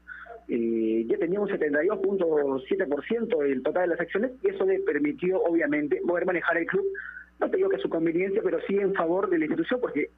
eh, 0.48 1.04
ya 1.06 1.18
tenía 1.18 1.40
un 1.40 1.48
72.7% 1.48 3.44
el 3.44 3.62
total 3.62 3.82
de 3.82 3.88
las 3.88 4.00
acciones 4.00 4.32
y 4.42 4.50
eso 4.50 4.64
le 4.64 4.78
permitió, 4.80 5.42
obviamente, 5.42 6.00
poder 6.06 6.26
manejar 6.26 6.58
el 6.58 6.66
club, 6.66 6.84
no 7.40 7.50
te 7.50 7.56
que 7.56 7.76
a 7.76 7.80
su 7.80 7.88
conveniencia, 7.88 8.40
pero 8.42 8.60
sí 8.66 8.76
en 8.76 8.94
favor 8.94 9.28
de 9.28 9.38
la 9.38 9.46
institución, 9.46 9.80
porque 9.80 10.10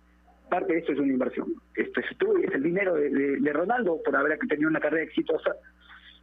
parte 0.50 0.72
de 0.72 0.80
esto 0.80 0.92
es 0.92 0.98
una 0.98 1.12
inversión. 1.12 1.54
Esto 1.74 2.00
es, 2.00 2.06
es 2.44 2.54
el 2.54 2.62
dinero 2.62 2.94
de 2.94 3.52
Ronaldo 3.52 4.00
por 4.04 4.14
haber 4.16 4.38
tenido 4.40 4.68
una 4.68 4.80
carrera 4.80 5.04
exitosa. 5.04 5.56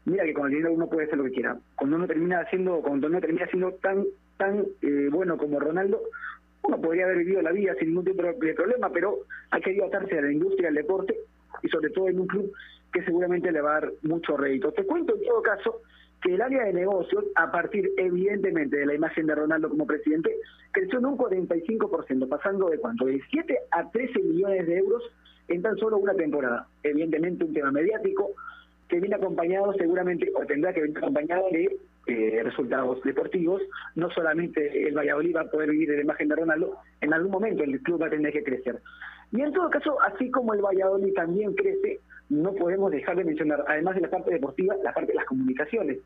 Mira 0.07 0.23
que 0.23 0.33
con 0.33 0.45
el 0.47 0.53
dinero 0.53 0.73
uno 0.73 0.87
puede 0.87 1.05
hacer 1.05 1.17
lo 1.17 1.25
que 1.25 1.31
quiera. 1.31 1.57
Cuando 1.75 1.97
uno 1.97 2.07
termina 2.07 2.39
haciendo, 2.39 2.81
cuando 2.81 3.07
uno 3.07 3.19
termina 3.19 3.45
siendo 3.47 3.73
tan 3.73 4.05
tan 4.37 4.65
eh, 4.81 5.09
bueno 5.11 5.37
como 5.37 5.59
Ronaldo, 5.59 6.01
uno 6.63 6.79
podría 6.79 7.03
haber 7.03 7.17
vivido 7.17 7.41
la 7.41 7.51
vida 7.51 7.75
sin 7.77 7.89
ningún 7.89 8.05
tipo 8.05 8.23
de 8.23 8.53
problema, 8.53 8.89
pero 8.89 9.17
ha 9.51 9.59
querido 9.59 9.85
atarse 9.85 10.17
a 10.17 10.21
la 10.21 10.31
industria 10.31 10.67
del 10.67 10.75
deporte 10.75 11.13
y 11.61 11.67
sobre 11.67 11.89
todo 11.89 12.07
en 12.07 12.21
un 12.21 12.27
club 12.27 12.53
que 12.93 13.03
seguramente 13.03 13.51
le 13.51 13.59
va 13.59 13.71
a 13.71 13.81
dar 13.81 13.91
mucho 14.03 14.37
rédito. 14.37 14.71
Te 14.71 14.85
cuento 14.85 15.13
en 15.13 15.23
todo 15.25 15.41
caso 15.41 15.81
que 16.21 16.35
el 16.35 16.41
área 16.41 16.63
de 16.63 16.73
negocios, 16.73 17.25
a 17.35 17.51
partir 17.51 17.91
evidentemente 17.97 18.77
de 18.77 18.85
la 18.85 18.93
imagen 18.93 19.27
de 19.27 19.35
Ronaldo 19.35 19.67
como 19.67 19.85
presidente, 19.85 20.37
creció 20.71 20.99
en 20.99 21.05
un 21.07 21.17
45%, 21.17 22.29
pasando 22.29 22.69
de 22.69 22.77
cuánto, 22.77 23.05
de 23.07 23.21
7 23.29 23.59
a 23.71 23.91
13 23.91 24.19
millones 24.19 24.67
de 24.67 24.77
euros 24.77 25.03
en 25.49 25.61
tan 25.61 25.75
solo 25.75 25.97
una 25.97 26.13
temporada. 26.13 26.65
Evidentemente 26.81 27.43
un 27.43 27.53
tema 27.53 27.71
mediático 27.71 28.31
que 28.87 28.99
viene 28.99 29.15
acompañado 29.15 29.73
seguramente, 29.73 30.31
o 30.35 30.45
tendrá 30.45 30.73
que 30.73 30.81
venir 30.81 30.97
acompañado 30.97 31.45
de 31.51 31.77
eh, 32.07 32.41
resultados 32.43 33.01
deportivos. 33.03 33.61
No 33.95 34.09
solamente 34.11 34.87
el 34.87 34.95
Valladolid 34.95 35.35
va 35.35 35.41
a 35.41 35.51
poder 35.51 35.71
vivir 35.71 35.89
de 35.89 35.97
la 35.97 36.03
imagen 36.03 36.29
de 36.29 36.35
Ronaldo, 36.35 36.77
en 37.01 37.13
algún 37.13 37.31
momento 37.31 37.63
el 37.63 37.81
club 37.81 38.01
va 38.01 38.07
a 38.07 38.11
tener 38.11 38.31
que 38.31 38.43
crecer. 38.43 38.79
Y 39.31 39.41
en 39.41 39.51
todo 39.51 39.69
caso, 39.69 39.97
así 40.01 40.31
como 40.31 40.53
el 40.53 40.61
Valladolid 40.61 41.13
también 41.13 41.53
crece, 41.53 41.99
no 42.29 42.53
podemos 42.53 42.91
dejar 42.91 43.17
de 43.17 43.25
mencionar, 43.25 43.63
además 43.67 43.95
de 43.95 44.01
la 44.01 44.09
parte 44.09 44.31
deportiva, 44.31 44.75
la 44.83 44.93
parte 44.93 45.11
de 45.11 45.17
las 45.17 45.25
comunicaciones. 45.25 45.97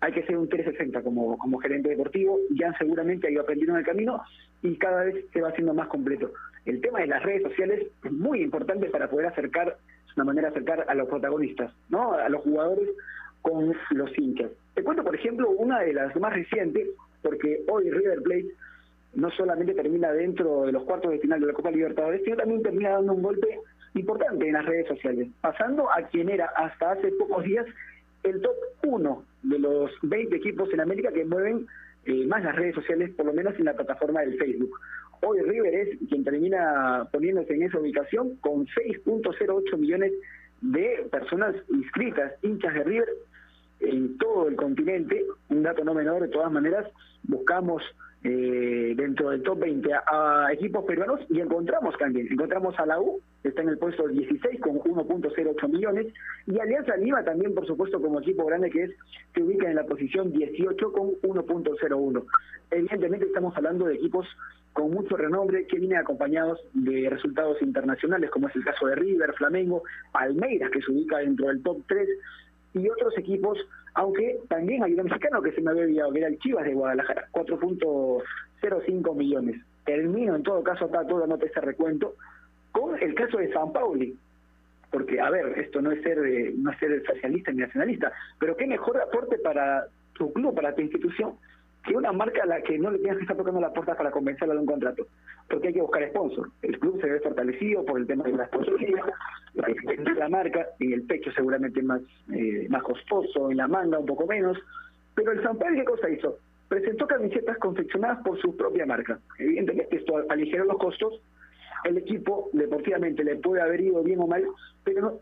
Hay 0.00 0.12
que 0.12 0.24
ser 0.24 0.36
un 0.36 0.48
360 0.48 1.02
como, 1.02 1.38
como 1.38 1.58
gerente 1.58 1.88
deportivo, 1.88 2.38
ya 2.50 2.76
seguramente 2.76 3.28
ha 3.28 3.30
ido 3.30 3.42
aprendiendo 3.42 3.74
en 3.74 3.80
el 3.80 3.86
camino 3.86 4.20
y 4.62 4.76
cada 4.76 5.04
vez 5.04 5.24
se 5.32 5.40
va 5.40 5.50
haciendo 5.50 5.74
más 5.74 5.88
completo. 5.88 6.32
El 6.64 6.80
tema 6.80 7.00
de 7.00 7.06
las 7.06 7.22
redes 7.22 7.42
sociales 7.42 7.86
es 8.04 8.12
muy 8.12 8.42
importante 8.42 8.86
para 8.90 9.08
poder 9.08 9.26
acercar, 9.26 9.76
una 10.16 10.24
manera 10.24 10.48
de 10.48 10.56
acercar 10.56 10.84
a 10.88 10.94
los 10.94 11.08
protagonistas, 11.08 11.72
¿no? 11.88 12.14
a 12.14 12.28
los 12.28 12.42
jugadores 12.42 12.88
con 13.40 13.74
los 13.90 14.18
hinchas. 14.18 14.50
Te 14.74 14.82
cuento, 14.82 15.04
por 15.04 15.14
ejemplo, 15.14 15.50
una 15.50 15.80
de 15.80 15.92
las 15.92 16.14
más 16.16 16.32
recientes, 16.32 16.88
porque 17.22 17.62
hoy 17.68 17.90
River 17.90 18.22
Plate 18.22 18.46
no 19.14 19.30
solamente 19.30 19.74
termina 19.74 20.12
dentro 20.12 20.62
de 20.62 20.72
los 20.72 20.84
cuartos 20.84 21.10
de 21.10 21.18
final 21.18 21.40
de 21.40 21.46
la 21.46 21.52
Copa 21.52 21.70
Libertadores, 21.70 22.22
sino 22.24 22.36
también 22.36 22.62
termina 22.62 22.90
dando 22.90 23.12
un 23.12 23.22
golpe 23.22 23.60
importante 23.94 24.46
en 24.46 24.54
las 24.54 24.64
redes 24.64 24.88
sociales, 24.88 25.28
pasando 25.40 25.90
a 25.90 26.02
quien 26.08 26.30
era 26.30 26.46
hasta 26.56 26.92
hace 26.92 27.12
pocos 27.12 27.44
días 27.44 27.66
el 28.22 28.40
top 28.40 28.54
1 28.84 29.24
de 29.42 29.58
los 29.58 29.90
20 30.02 30.36
equipos 30.36 30.72
en 30.72 30.80
América 30.80 31.12
que 31.12 31.24
mueven 31.24 31.66
eh, 32.04 32.26
más 32.26 32.42
las 32.42 32.56
redes 32.56 32.74
sociales, 32.74 33.10
por 33.10 33.26
lo 33.26 33.32
menos 33.32 33.54
en 33.58 33.66
la 33.66 33.74
plataforma 33.74 34.20
del 34.20 34.38
Facebook. 34.38 34.78
Hoy 35.24 35.40
River 35.40 35.74
es 35.74 35.98
quien 36.08 36.24
termina 36.24 37.08
poniéndose 37.12 37.54
en 37.54 37.62
esa 37.62 37.78
ubicación 37.78 38.36
con 38.36 38.66
6.08 38.66 39.76
millones 39.78 40.12
de 40.60 41.06
personas 41.10 41.54
inscritas, 41.68 42.32
hinchas 42.42 42.74
de 42.74 42.84
River 42.84 43.08
en 43.80 44.18
todo 44.18 44.48
el 44.48 44.56
continente, 44.56 45.24
un 45.48 45.62
dato 45.62 45.84
no 45.84 45.94
menor, 45.94 46.22
de 46.22 46.28
todas 46.28 46.50
maneras, 46.50 46.86
buscamos 47.24 47.82
eh, 48.24 48.94
dentro 48.96 49.30
del 49.30 49.42
top 49.42 49.58
20 49.60 49.90
a, 49.94 50.48
equipos 50.52 50.84
peruanos 50.84 51.20
y 51.28 51.40
encontramos 51.40 51.96
también, 51.98 52.28
encontramos 52.30 52.78
a 52.78 52.86
la 52.86 53.00
U, 53.00 53.20
que 53.42 53.48
está 53.48 53.62
en 53.62 53.70
el 53.70 53.78
puesto 53.78 54.06
16 54.06 54.60
con 54.60 54.78
1.08 54.78 55.68
millones, 55.68 56.06
y 56.46 56.58
Alianza 56.58 56.96
Lima 56.96 57.24
también, 57.24 57.54
por 57.54 57.66
supuesto, 57.66 58.00
como 58.00 58.20
equipo 58.20 58.46
grande 58.46 58.70
que 58.70 58.84
es, 58.84 58.90
se 59.34 59.42
ubica 59.42 59.68
en 59.68 59.76
la 59.76 59.84
posición 59.84 60.32
18 60.32 60.92
con 60.92 61.10
1.01. 61.22 62.24
Evidentemente 62.70 63.26
estamos 63.26 63.56
hablando 63.56 63.86
de 63.86 63.94
equipos 63.94 64.26
con 64.72 64.90
mucho 64.90 65.16
renombre 65.16 65.66
que 65.66 65.78
vienen 65.78 65.98
acompañados 65.98 66.60
de 66.72 67.10
resultados 67.10 67.60
internacionales, 67.60 68.30
como 68.30 68.48
es 68.48 68.56
el 68.56 68.64
caso 68.64 68.86
de 68.86 68.94
River, 68.94 69.34
Flamengo, 69.34 69.82
Palmeiras, 70.12 70.70
que 70.70 70.80
se 70.80 70.92
ubica 70.92 71.18
dentro 71.18 71.48
del 71.48 71.62
top 71.62 71.82
3, 71.88 72.08
y 72.74 72.88
otros 72.88 73.16
equipos, 73.18 73.58
aunque 73.94 74.40
también 74.48 74.82
hay 74.82 74.94
un 74.94 75.04
mexicano 75.04 75.42
que 75.42 75.52
se 75.52 75.60
me 75.60 75.70
había 75.70 75.84
olvidado, 75.84 76.12
que 76.12 76.18
era 76.18 76.28
el 76.28 76.38
Chivas 76.38 76.64
de 76.64 76.74
Guadalajara, 76.74 77.28
4.05 77.32 79.16
millones. 79.16 79.60
Termino 79.84 80.36
en 80.36 80.42
todo 80.42 80.62
caso 80.62 80.86
acá 80.86 81.06
toda 81.06 81.26
nota 81.26 81.46
este 81.46 81.60
recuento 81.60 82.14
con 82.70 83.00
el 83.02 83.14
caso 83.14 83.38
de 83.38 83.52
San 83.52 83.72
Pauli, 83.72 84.16
porque 84.90 85.20
a 85.20 85.30
ver, 85.30 85.58
esto 85.58 85.82
no 85.82 85.90
es 85.92 86.02
ser 86.02 86.18
eh, 86.18 86.54
no 86.56 86.70
es 86.70 86.78
ser 86.78 87.02
socialista 87.04 87.50
ni 87.52 87.58
nacionalista, 87.58 88.12
pero 88.38 88.56
qué 88.56 88.66
mejor 88.66 89.00
aporte 89.00 89.38
para 89.38 89.86
tu 90.14 90.32
club, 90.32 90.54
para 90.54 90.74
tu 90.74 90.82
institución, 90.82 91.34
que 91.84 91.96
una 91.96 92.12
marca 92.12 92.42
a 92.42 92.46
la 92.46 92.62
que 92.62 92.78
no 92.78 92.90
le 92.90 92.98
tienes 92.98 93.18
que 93.18 93.22
estar 93.22 93.36
tocando 93.36 93.60
la 93.60 93.72
puerta 93.72 93.96
para 93.96 94.10
convencerla 94.10 94.54
de 94.54 94.60
un 94.60 94.66
contrato, 94.66 95.06
porque 95.48 95.68
hay 95.68 95.74
que 95.74 95.80
buscar 95.80 96.08
sponsor. 96.08 96.50
El 96.62 96.78
club 96.78 97.00
se 97.00 97.08
ve 97.08 97.20
fortalecido 97.20 97.84
por 97.84 97.98
el 97.98 98.06
tema 98.06 98.24
de 98.24 98.32
la 98.32 98.46
sponsoría, 98.46 99.04
la 99.54 100.28
marca, 100.28 100.66
en 100.78 100.92
el 100.92 101.02
pecho 101.02 101.32
seguramente 101.32 101.82
más 101.82 102.00
eh, 102.32 102.66
más 102.68 102.82
costoso, 102.82 103.50
en 103.50 103.56
la 103.56 103.68
manga 103.68 103.98
un 103.98 104.06
poco 104.06 104.26
menos, 104.26 104.56
pero 105.14 105.32
el 105.32 105.42
San 105.42 105.58
Paulo 105.58 105.76
qué 105.76 105.84
cosa 105.84 106.10
hizo? 106.10 106.38
Presentó 106.68 107.06
camisetas 107.06 107.58
confeccionadas 107.58 108.22
por 108.24 108.40
su 108.40 108.56
propia 108.56 108.86
marca. 108.86 109.18
Evidentemente 109.38 109.96
esto 109.96 110.24
aligeró 110.30 110.64
los 110.64 110.78
costos, 110.78 111.20
el 111.84 111.98
equipo 111.98 112.48
deportivamente 112.52 113.24
le 113.24 113.36
puede 113.36 113.60
haber 113.60 113.80
ido 113.80 114.02
bien 114.02 114.20
o 114.20 114.26
mal, 114.26 114.44
pero 114.84 115.02
no, 115.02 115.12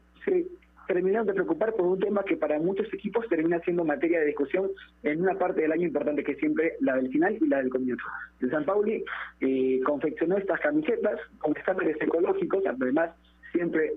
terminaron 1.10 1.26
de 1.26 1.34
preocupar 1.34 1.74
por 1.74 1.86
un 1.86 1.98
tema 1.98 2.22
que 2.22 2.36
para 2.36 2.58
muchos 2.60 2.86
equipos 2.94 3.28
termina 3.28 3.58
siendo 3.60 3.84
materia 3.84 4.20
de 4.20 4.26
discusión 4.26 4.70
en 5.02 5.20
una 5.20 5.36
parte 5.36 5.62
del 5.62 5.72
año 5.72 5.86
importante 5.88 6.22
que 6.22 6.32
es 6.32 6.38
siempre 6.38 6.74
la 6.80 6.94
del 6.94 7.10
final 7.10 7.36
y 7.40 7.48
la 7.48 7.58
del 7.58 7.68
comienzo. 7.68 8.04
El 8.40 8.50
San 8.50 8.64
Pauli 8.64 9.04
eh, 9.40 9.80
confeccionó 9.84 10.36
estas 10.36 10.60
camisetas 10.60 11.18
con 11.38 11.56
estándares 11.56 11.96
ecológicos, 12.00 12.62
además 12.64 13.10
siempre 13.50 13.94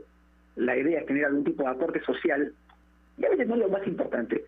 la 0.55 0.76
idea 0.76 1.01
es 1.01 1.05
tener 1.05 1.26
algún 1.26 1.43
tipo 1.43 1.61
de 1.61 1.70
aporte 1.70 2.01
social, 2.03 2.51
y 3.20 3.26
a 3.26 3.30
veces 3.30 3.47
no 3.47 3.53
es 3.53 3.59
lo 3.59 3.70
más 3.70 3.86
importante 3.86 4.43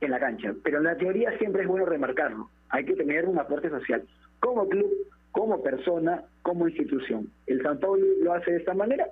en 0.00 0.10
la 0.12 0.20
cancha, 0.20 0.54
pero 0.62 0.78
en 0.78 0.84
la 0.84 0.96
teoría 0.96 1.36
siempre 1.38 1.62
es 1.62 1.68
bueno 1.68 1.84
remarcarlo, 1.84 2.48
hay 2.68 2.84
que 2.84 2.94
tener 2.94 3.26
un 3.26 3.40
aporte 3.40 3.70
social, 3.70 4.04
como 4.38 4.68
club, 4.68 4.88
como 5.32 5.60
persona, 5.64 6.22
como 6.42 6.68
institución. 6.68 7.28
El 7.48 7.60
San 7.62 7.80
Pauli 7.80 8.06
lo 8.22 8.34
hace 8.34 8.52
de 8.52 8.58
esta 8.58 8.74
manera, 8.74 9.06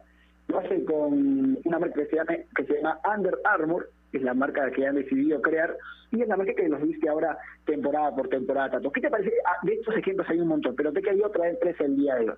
lo 0.52 0.58
hace 0.60 0.84
con 0.84 1.58
una 1.64 1.78
marca 1.78 2.00
que 2.02 2.06
se 2.06 2.16
llama, 2.16 2.34
que 2.54 2.64
se 2.64 2.74
llama 2.74 3.00
Under 3.16 3.34
Armour, 3.44 3.90
que 4.10 4.18
es 4.18 4.24
la 4.24 4.34
marca 4.34 4.70
que 4.70 4.86
han 4.86 4.94
decidido 4.94 5.40
crear, 5.42 5.76
y 6.10 6.22
es 6.22 6.28
la 6.28 6.36
marca 6.36 6.54
que 6.54 6.68
los 6.68 6.82
viste 6.82 7.08
ahora 7.08 7.36
temporada 7.64 8.14
por 8.14 8.28
temporada. 8.28 8.72
Tato. 8.72 8.92
¿Qué 8.92 9.00
te 9.00 9.10
parece? 9.10 9.32
Ah, 9.46 9.56
de 9.62 9.74
estos 9.74 9.96
ejemplos 9.96 10.28
hay 10.28 10.40
un 10.40 10.48
montón, 10.48 10.76
pero 10.76 10.92
te 10.92 11.02
que 11.02 11.10
hay 11.10 11.22
otra 11.22 11.48
empresa 11.48 11.84
el 11.84 11.96
día 11.96 12.14
de 12.16 12.30
hoy. 12.30 12.36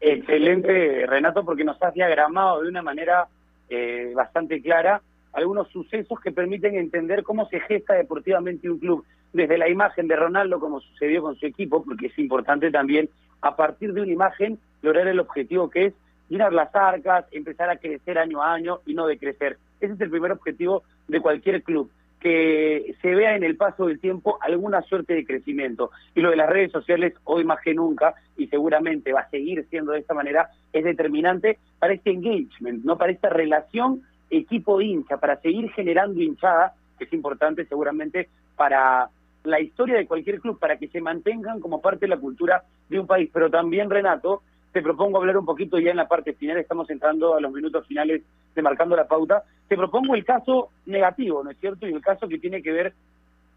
Excelente, 0.00 1.06
Renato, 1.06 1.44
porque 1.44 1.64
nos 1.64 1.80
has 1.82 1.92
diagramado 1.92 2.62
de 2.62 2.68
una 2.68 2.82
manera 2.82 3.28
eh, 3.68 4.12
bastante 4.14 4.62
clara 4.62 5.02
algunos 5.32 5.68
sucesos 5.68 6.18
que 6.20 6.32
permiten 6.32 6.76
entender 6.76 7.22
cómo 7.22 7.46
se 7.48 7.60
gesta 7.60 7.94
deportivamente 7.94 8.70
un 8.70 8.78
club, 8.78 9.04
desde 9.32 9.58
la 9.58 9.68
imagen 9.68 10.08
de 10.08 10.16
Ronaldo, 10.16 10.58
como 10.58 10.80
sucedió 10.80 11.22
con 11.22 11.36
su 11.36 11.46
equipo, 11.46 11.84
porque 11.84 12.06
es 12.06 12.18
importante 12.18 12.70
también, 12.70 13.10
a 13.42 13.54
partir 13.54 13.92
de 13.92 14.02
una 14.02 14.12
imagen, 14.12 14.58
lograr 14.82 15.06
el 15.06 15.20
objetivo 15.20 15.68
que 15.68 15.86
es 15.86 15.94
llenar 16.28 16.52
las 16.52 16.74
arcas, 16.74 17.26
empezar 17.30 17.70
a 17.70 17.76
crecer 17.76 18.18
año 18.18 18.42
a 18.42 18.52
año 18.52 18.80
y 18.86 18.94
no 18.94 19.06
decrecer. 19.06 19.58
Ese 19.80 19.94
es 19.94 20.00
el 20.00 20.10
primer 20.10 20.32
objetivo 20.32 20.82
de 21.06 21.20
cualquier 21.20 21.62
club, 21.62 21.90
que 22.20 22.96
se 23.00 23.14
vea 23.14 23.36
en 23.36 23.44
el 23.44 23.56
paso 23.56 23.86
del 23.86 24.00
tiempo 24.00 24.38
alguna 24.40 24.82
suerte 24.82 25.14
de 25.14 25.24
crecimiento. 25.24 25.90
Y 26.14 26.20
lo 26.20 26.30
de 26.30 26.36
las 26.36 26.50
redes 26.50 26.72
sociales, 26.72 27.14
hoy 27.24 27.44
más 27.44 27.60
que 27.60 27.74
nunca, 27.74 28.14
y 28.36 28.48
seguramente 28.48 29.12
va 29.12 29.20
a 29.20 29.30
seguir 29.30 29.66
siendo 29.70 29.92
de 29.92 30.00
esta 30.00 30.14
manera, 30.14 30.50
es 30.72 30.84
determinante 30.84 31.58
para 31.78 31.94
este 31.94 32.10
engagement, 32.10 32.84
no 32.84 32.98
para 32.98 33.12
esta 33.12 33.28
relación 33.28 34.02
equipo-hincha, 34.30 35.18
para 35.18 35.40
seguir 35.40 35.70
generando 35.72 36.20
hinchada, 36.20 36.74
que 36.98 37.04
es 37.04 37.12
importante 37.12 37.64
seguramente 37.66 38.28
para 38.56 39.08
la 39.44 39.60
historia 39.60 39.96
de 39.96 40.06
cualquier 40.06 40.40
club, 40.40 40.58
para 40.58 40.76
que 40.76 40.88
se 40.88 41.00
mantengan 41.00 41.60
como 41.60 41.80
parte 41.80 42.06
de 42.06 42.08
la 42.08 42.18
cultura 42.18 42.64
de 42.88 42.98
un 42.98 43.06
país. 43.06 43.30
Pero 43.32 43.48
también, 43.48 43.88
Renato, 43.88 44.42
te 44.78 44.82
propongo 44.82 45.18
hablar 45.18 45.36
un 45.36 45.44
poquito 45.44 45.80
ya 45.80 45.90
en 45.90 45.96
la 45.96 46.06
parte 46.06 46.34
final, 46.34 46.56
estamos 46.56 46.88
entrando 46.88 47.34
a 47.34 47.40
los 47.40 47.50
minutos 47.50 47.84
finales 47.88 48.22
de 48.54 48.62
Marcando 48.62 48.94
la 48.94 49.08
Pauta, 49.08 49.42
te 49.66 49.76
propongo 49.76 50.14
el 50.14 50.24
caso 50.24 50.68
negativo, 50.86 51.42
¿no 51.42 51.50
es 51.50 51.58
cierto? 51.58 51.88
Y 51.88 51.92
el 51.92 52.00
caso 52.00 52.28
que 52.28 52.38
tiene 52.38 52.62
que 52.62 52.70
ver 52.70 52.92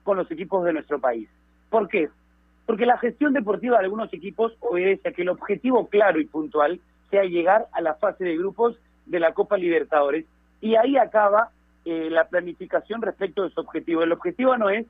con 0.03 0.17
los 0.17 0.31
equipos 0.31 0.65
de 0.65 0.73
nuestro 0.73 0.99
país. 0.99 1.29
¿Por 1.69 1.87
qué? 1.89 2.09
Porque 2.65 2.87
la 2.87 2.97
gestión 2.97 3.33
deportiva 3.33 3.77
de 3.77 3.83
algunos 3.83 4.11
equipos 4.11 4.53
obedece 4.61 5.09
a 5.09 5.11
que 5.11 5.21
el 5.21 5.29
objetivo 5.29 5.87
claro 5.89 6.19
y 6.19 6.25
puntual 6.25 6.79
sea 7.11 7.23
llegar 7.23 7.67
a 7.71 7.81
la 7.81 7.93
fase 7.93 8.23
de 8.23 8.35
grupos 8.35 8.75
de 9.05 9.19
la 9.19 9.35
Copa 9.35 9.57
Libertadores 9.57 10.25
y 10.59 10.73
ahí 10.73 10.97
acaba 10.97 11.51
eh, 11.85 12.09
la 12.09 12.29
planificación 12.29 13.03
respecto 13.03 13.43
de 13.43 13.51
su 13.51 13.59
objetivo. 13.59 14.01
El 14.01 14.11
objetivo 14.11 14.57
no 14.57 14.71
es 14.71 14.87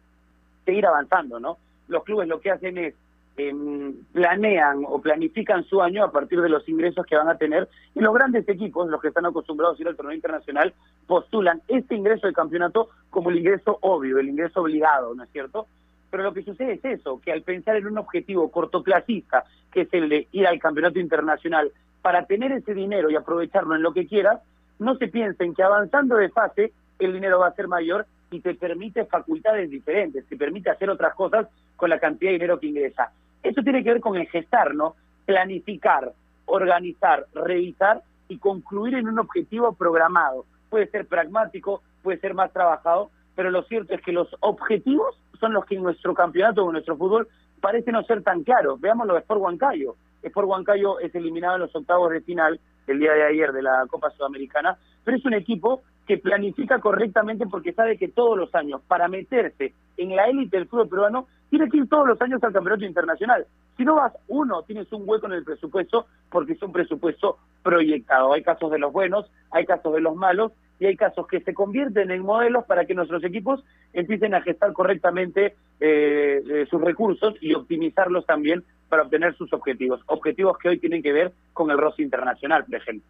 seguir 0.64 0.86
avanzando, 0.86 1.42
¿no? 1.42 1.58
Los 1.90 2.06
clubes 2.06 2.30
lo 2.30 2.40
que 2.40 2.52
hacen 2.52 2.78
es 2.78 2.96
eh, 3.38 3.94
planean 4.12 4.84
o 4.88 5.02
planifican 5.02 5.64
su 5.64 5.82
año 5.82 6.04
a 6.04 6.12
partir 6.12 6.42
de 6.42 6.50
los 6.50 6.68
ingresos 6.68 7.06
que 7.06 7.16
van 7.16 7.30
a 7.30 7.38
tener 7.38 7.70
y 7.96 8.00
los 8.00 8.14
grandes 8.14 8.48
equipos, 8.48 8.90
los 8.90 9.02
que 9.02 9.08
están 9.08 9.26
acostumbrados 9.26 9.80
a 9.80 9.82
ir 9.82 9.88
al 9.88 9.96
torneo 9.96 10.16
internacional, 10.16 10.74
postulan 11.08 11.62
este 11.68 11.96
ingreso 11.96 12.28
de 12.28 12.34
campeonato 12.34 12.90
como 13.10 13.30
el 13.30 13.40
ingreso 13.40 13.78
obvio, 13.82 14.20
el 14.20 14.30
ingreso 14.30 14.62
obligado, 14.62 15.16
¿no 15.16 15.24
es 15.24 15.30
cierto? 15.32 15.68
Pero 16.10 16.24
lo 16.24 16.34
que 16.34 16.44
sucede 16.44 16.74
es 16.74 16.86
eso, 16.86 17.22
que 17.24 17.32
al 17.32 17.42
pensar 17.42 17.78
en 17.78 17.88
un 17.88 17.98
objetivo 17.98 18.52
cortoplacista, 18.52 19.46
que 19.72 19.82
es 19.82 19.94
el 19.94 20.10
de 20.10 20.28
ir 20.34 20.46
al 20.46 20.60
campeonato 20.60 21.00
internacional, 21.00 21.72
para 22.02 22.26
tener 22.26 22.52
ese 22.52 22.74
dinero 22.74 23.10
y 23.10 23.16
aprovecharlo 23.16 23.76
en 23.76 23.82
lo 23.82 23.94
que 23.94 24.08
quieras, 24.08 24.42
no 24.80 24.96
se 24.96 25.08
piensen 25.08 25.54
que 25.54 25.64
avanzando 25.64 26.16
de 26.16 26.30
fase 26.30 26.74
el 27.00 27.14
dinero 27.14 27.40
va 27.40 27.48
a 27.48 27.56
ser 27.56 27.68
mayor 27.68 28.06
y 28.32 28.40
te 28.40 28.56
permite 28.56 29.06
facultades 29.06 29.70
diferentes, 29.70 30.26
te 30.26 30.38
permite 30.38 30.70
hacer 30.70 30.90
otras 30.90 31.14
cosas 31.16 31.48
con 31.76 31.90
la 31.90 32.00
cantidad 32.00 32.30
de 32.30 32.36
dinero 32.36 32.60
que 32.60 32.68
ingresa. 32.68 33.12
Eso 33.44 33.62
tiene 33.62 33.84
que 33.84 33.92
ver 33.92 34.02
con 34.02 34.16
el 34.16 34.28
gestar, 34.28 34.74
¿no? 34.74 34.96
Planificar, 35.26 36.14
organizar, 36.46 37.26
revisar 37.34 38.02
y 38.30 38.38
concluir 38.38 38.96
en 38.96 39.10
un 39.10 39.20
objetivo 39.20 39.74
programado. 39.74 40.46
Puede 40.70 40.88
ser 40.88 41.08
pragmático, 41.08 41.82
puede 42.02 42.20
ser 42.20 42.34
más 42.34 42.54
trabajado, 42.54 43.12
pero 43.36 43.52
lo 43.52 43.64
cierto 43.64 43.94
es 43.94 44.02
que 44.02 44.14
los 44.14 44.30
objetivos 44.40 45.20
son 45.40 45.54
los 45.54 45.66
que 45.66 45.76
en 45.76 45.84
nuestro 45.84 46.14
campeonato 46.14 46.64
o 46.64 46.70
en 46.70 46.74
nuestro 46.74 46.96
fútbol 46.96 47.28
parece 47.60 47.92
no 47.92 48.04
ser 48.04 48.24
tan 48.24 48.44
claros. 48.44 48.80
Veamos 48.80 49.08
lo 49.08 49.16
de 49.16 49.20
Sport 49.20 49.42
Huancayo. 49.42 49.96
Sport 50.24 50.48
Huancayo 50.48 51.00
es 51.00 51.14
eliminado 51.16 51.56
en 51.56 51.62
los 51.62 51.76
octavos 51.76 52.12
de 52.12 52.22
final 52.22 52.60
el 52.88 53.00
día 53.00 53.14
de 53.14 53.24
ayer 53.24 53.52
de 53.52 53.62
la 53.62 53.86
Copa 53.88 54.10
Sudamericana, 54.12 54.78
pero 55.04 55.18
es 55.18 55.26
un 55.26 55.34
equipo 55.34 55.82
que 56.08 56.18
planifica 56.18 56.80
correctamente 56.80 57.46
porque 57.48 57.74
sabe 57.74 57.98
que 57.98 58.08
todos 58.08 58.38
los 58.38 58.54
años, 58.56 58.82
para 58.88 59.08
meterse 59.08 59.74
en 59.98 60.16
la 60.16 60.26
élite 60.26 60.58
del 60.58 60.68
fútbol 60.68 60.90
peruano, 60.90 61.28
tiene 61.50 61.70
que 61.70 61.78
ir 61.78 61.90
todos 61.90 62.08
los 62.08 62.22
años 62.22 62.44
al 62.44 62.54
campeonato 62.54 62.86
internacional. 62.86 63.46
Si 63.78 63.84
no 63.84 63.96
vas 63.96 64.14
uno, 64.28 64.64
tienes 64.64 64.92
un 64.94 65.04
hueco 65.06 65.28
en 65.28 65.34
el 65.34 65.44
presupuesto 65.44 66.06
porque 66.30 66.54
es 66.54 66.62
un 66.62 66.72
presupuesto 66.72 67.38
proyectado. 67.62 68.34
Hay 68.34 68.42
casos 68.42 68.72
de 68.72 68.80
los 68.80 68.92
buenos, 68.94 69.30
hay 69.52 69.66
casos 69.66 69.94
de 69.94 70.02
los 70.02 70.16
malos 70.16 70.54
y 70.80 70.86
hay 70.86 70.96
casos 70.96 71.28
que 71.28 71.42
se 71.42 71.54
convierten 71.54 72.10
en 72.10 72.24
modelos 72.24 72.66
para 72.66 72.86
que 72.86 72.96
nuestros 72.96 73.24
equipos 73.24 73.64
empiecen 73.94 74.34
a 74.34 74.42
gestar 74.42 74.74
correctamente 74.74 75.56
eh, 75.80 76.42
eh, 76.50 76.68
sus 76.70 76.82
recursos 76.82 77.36
y 77.42 77.54
optimizarlos 77.54 78.26
también 78.26 78.64
para 78.90 79.04
obtener 79.04 79.36
sus 79.36 79.52
objetivos. 79.54 80.02
Objetivos 80.08 80.58
que 80.58 80.70
hoy 80.70 80.80
tienen 80.80 81.04
que 81.04 81.12
ver 81.12 81.32
con 81.54 81.70
el 81.70 81.78
rostro 81.78 82.04
internacional, 82.04 82.66
por 82.66 82.76
ejemplo 82.76 83.06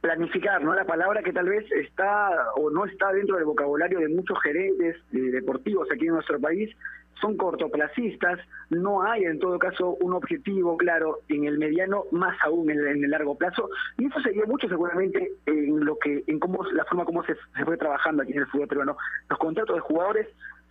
planificar, 0.00 0.62
¿no? 0.62 0.74
La 0.74 0.84
palabra 0.84 1.22
que 1.22 1.32
tal 1.32 1.48
vez 1.48 1.70
está 1.72 2.30
o 2.56 2.70
no 2.70 2.86
está 2.86 3.12
dentro 3.12 3.36
del 3.36 3.44
vocabulario 3.44 4.00
de 4.00 4.08
muchos 4.08 4.38
gerentes 4.42 4.96
eh, 5.12 5.18
deportivos 5.18 5.88
aquí 5.92 6.06
en 6.06 6.14
nuestro 6.14 6.40
país, 6.40 6.74
son 7.20 7.36
cortoplacistas, 7.36 8.40
no 8.70 9.02
hay 9.02 9.24
en 9.24 9.38
todo 9.38 9.58
caso 9.58 9.96
un 10.00 10.14
objetivo 10.14 10.76
claro 10.76 11.18
en 11.28 11.44
el 11.44 11.58
mediano, 11.58 12.04
más 12.12 12.36
aún 12.42 12.70
en 12.70 12.78
el, 12.78 13.10
largo 13.10 13.36
plazo, 13.36 13.68
y 13.98 14.06
eso 14.06 14.20
se 14.20 14.32
mucho 14.46 14.68
seguramente 14.68 15.32
en 15.46 15.84
lo 15.84 15.98
que, 15.98 16.24
en 16.26 16.38
cómo 16.38 16.64
la 16.72 16.84
forma 16.86 17.04
como 17.04 17.22
se, 17.24 17.34
se 17.34 17.64
fue 17.64 17.76
trabajando 17.76 18.22
aquí 18.22 18.32
en 18.32 18.40
el 18.40 18.46
fútbol 18.46 18.68
peruano. 18.68 18.96
Los 19.28 19.38
contratos 19.38 19.76
de 19.76 19.80
jugadores 19.80 20.28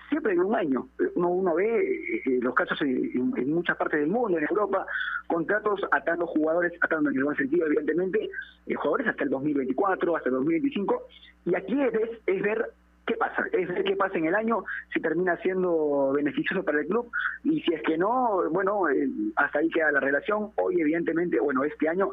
siempre 0.10 0.34
de 0.34 0.40
un 0.40 0.56
año. 0.56 0.88
Uno, 1.16 1.30
uno 1.30 1.56
ve 1.56 2.22
eh, 2.26 2.40
los 2.42 2.54
casos 2.54 2.82
en, 2.82 3.30
muchas 3.50 3.78
partes 3.78 4.00
del 4.00 4.10
mundo, 4.10 4.38
en 4.38 4.46
Europa, 4.50 4.86
contratos 5.28 5.80
atando 5.92 6.28
jugadores, 6.28 6.74
atando 6.82 7.10
en 7.10 7.18
el 7.18 7.24
buen 7.24 7.38
sentido, 7.38 7.66
evidentemente, 7.68 8.30
eh, 8.68 8.74
jugadores 8.76 9.08
hasta 9.08 9.24
el 9.24 9.30
2024, 9.30 10.16
hasta 10.16 10.30
el 10.30 10.36
2025, 10.36 11.08
y 11.46 11.56
aquí 11.56 11.82
es, 11.82 11.94
es 12.26 12.42
ver 12.42 12.72
qué 13.06 13.16
pasa, 13.16 13.46
es 13.54 13.68
ver 13.68 13.84
qué 13.84 13.96
pasa 13.96 14.18
en 14.18 14.26
el 14.26 14.36
año, 14.36 14.64
si 14.94 15.00
termina 15.00 15.38
siendo 15.38 16.12
beneficioso 16.14 16.64
para 16.64 16.82
el 16.82 16.88
club, 16.88 17.10
y 17.44 17.62
si 17.62 17.74
es 17.74 17.82
que 17.84 17.98
no, 17.98 18.44
bueno, 18.52 18.90
eh, 18.90 19.08
hasta 19.36 19.60
ahí 19.60 19.70
queda 19.70 19.92
la 19.92 20.00
relación. 20.00 20.52
Hoy, 20.58 20.82
evidentemente, 20.82 21.40
bueno, 21.40 21.64
este 21.64 21.88
año 21.88 22.12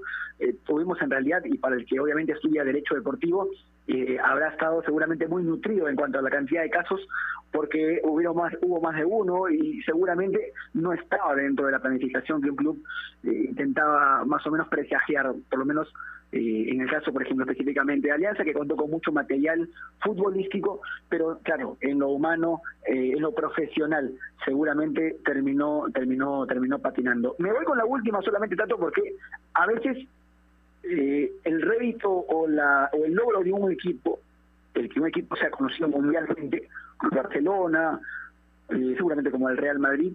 tuvimos 0.64 1.00
en 1.02 1.10
realidad, 1.10 1.42
y 1.44 1.58
para 1.58 1.76
el 1.76 1.86
que 1.86 2.00
obviamente 2.00 2.32
estudia 2.32 2.64
Derecho 2.64 2.94
Deportivo, 2.94 3.48
eh, 3.88 4.18
habrá 4.22 4.48
estado 4.48 4.82
seguramente 4.82 5.28
muy 5.28 5.44
nutrido 5.44 5.88
en 5.88 5.94
cuanto 5.94 6.18
a 6.18 6.22
la 6.22 6.30
cantidad 6.30 6.62
de 6.62 6.70
casos 6.70 7.00
porque 7.52 8.00
hubo 8.02 8.34
más, 8.34 8.52
hubo 8.60 8.80
más 8.80 8.96
de 8.96 9.04
uno 9.04 9.48
y 9.48 9.80
seguramente 9.82 10.52
no 10.74 10.92
estaba 10.92 11.36
dentro 11.36 11.66
de 11.66 11.72
la 11.72 11.78
planificación 11.78 12.42
que 12.42 12.50
un 12.50 12.56
club 12.56 12.82
eh, 13.22 13.46
intentaba 13.48 14.24
más 14.24 14.44
o 14.46 14.50
menos 14.50 14.68
presagiar, 14.68 15.32
por 15.48 15.60
lo 15.60 15.64
menos 15.64 15.88
eh, 16.32 16.66
en 16.68 16.80
el 16.80 16.90
caso, 16.90 17.12
por 17.12 17.22
ejemplo, 17.22 17.44
específicamente 17.44 18.08
de 18.08 18.14
Alianza, 18.14 18.42
que 18.42 18.52
contó 18.52 18.74
con 18.74 18.90
mucho 18.90 19.12
material 19.12 19.68
futbolístico, 20.00 20.80
pero 21.08 21.38
claro, 21.44 21.78
en 21.80 22.00
lo 22.00 22.08
humano, 22.08 22.62
en 22.84 23.22
lo 23.22 23.32
profesional, 23.32 24.12
seguramente 24.44 25.18
terminó, 25.24 25.84
terminó, 25.94 26.44
terminó 26.46 26.80
patinando. 26.80 27.36
Me 27.38 27.52
voy 27.52 27.64
con 27.64 27.78
la 27.78 27.84
última 27.84 28.20
solamente 28.22 28.56
tanto 28.56 28.76
porque 28.76 29.14
a 29.54 29.66
veces 29.66 30.08
eh, 30.88 31.32
el 31.44 31.62
rédito 31.62 32.10
o, 32.10 32.46
la, 32.46 32.90
o 32.92 33.04
el 33.04 33.14
logro 33.14 33.42
de 33.42 33.52
un 33.52 33.72
equipo, 33.72 34.20
el 34.74 34.88
que 34.88 35.00
un 35.00 35.08
equipo 35.08 35.36
sea 35.36 35.50
conocido 35.50 35.88
mundialmente, 35.88 36.68
como 36.96 37.16
Barcelona, 37.16 38.00
eh, 38.68 38.94
seguramente 38.96 39.30
como 39.30 39.48
el 39.48 39.56
Real 39.56 39.78
Madrid, 39.78 40.12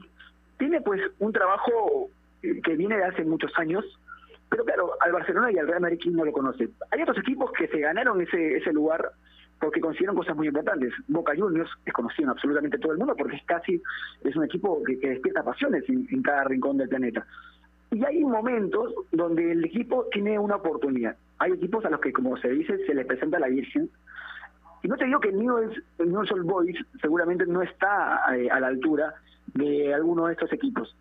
tiene 0.58 0.82
pues 0.82 1.02
un 1.20 1.34
trabajo 1.34 2.10
eh, 2.44 2.62
que 2.62 2.76
viene 2.76 2.98
de 2.98 3.06
hace 3.06 3.24
muchos 3.24 3.52
años, 3.58 3.86
pero 4.50 4.66
claro, 4.66 4.92
al 5.00 5.12
Barcelona 5.12 5.52
y 5.52 5.58
al 5.58 5.68
Real 5.68 5.82
Madrid 5.82 6.00
no 6.12 6.26
lo 6.26 6.32
conoce. 6.32 6.70
Hay 6.92 7.02
otros 7.02 7.18
equipos 7.20 7.52
que 7.54 7.68
se 7.68 7.80
ganaron 7.80 8.22
ese, 8.22 8.58
ese 8.58 8.74
lugar 8.74 9.12
porque 9.62 9.80
consiguieron 9.80 10.16
cosas 10.16 10.36
muy 10.36 10.48
importantes. 10.48 10.92
Boca 11.08 11.34
Juniors 11.38 11.70
es 11.86 11.94
conocido 11.94 12.24
en 12.24 12.30
absolutamente 12.32 12.80
todo 12.80 12.92
el 12.92 12.98
mundo 12.98 13.16
porque 13.16 13.38
es 13.38 13.44
casi 13.46 13.82
es 14.24 14.36
un 14.36 14.44
equipo 14.44 14.82
que, 14.84 14.96
despierta 14.98 15.44
pasiones 15.44 15.88
en, 15.88 16.22
cada 16.24 16.44
rincón 16.46 16.78
del 16.78 16.90
planeta. 16.90 17.26
Y 17.92 18.06
hay 18.06 18.24
momentos 18.24 18.94
donde 19.12 19.52
el 19.52 19.66
equipo 19.66 20.06
tiene 20.12 20.40
una 20.40 20.56
oportunidad. 20.56 21.18
Hay 21.40 21.52
equipos 21.52 21.84
a 21.84 21.90
los 21.90 22.00
que, 22.00 22.14
como 22.14 22.38
se 22.38 22.48
dice, 22.48 22.78
se 22.86 22.94
les 22.94 23.06
presenta 23.06 23.38
la 23.38 23.48
Virgen. 23.48 23.90
Y 24.82 24.88
no 24.88 24.96
te 24.96 25.06
digo 25.06 25.20
que 25.20 25.32
Newell's, 25.34 25.78
Newell's 26.00 26.32
Old 26.32 26.46
Boys 26.46 26.78
seguramente 27.02 27.46
no 27.46 27.62
está 27.62 28.24
eh, 28.36 28.50
a 28.50 28.62
la 28.62 28.68
altura 28.68 29.14
de 29.54 29.94
alguno 29.94 30.28
de 30.28 30.34
estos 30.34 30.54
equipos. 30.54 30.96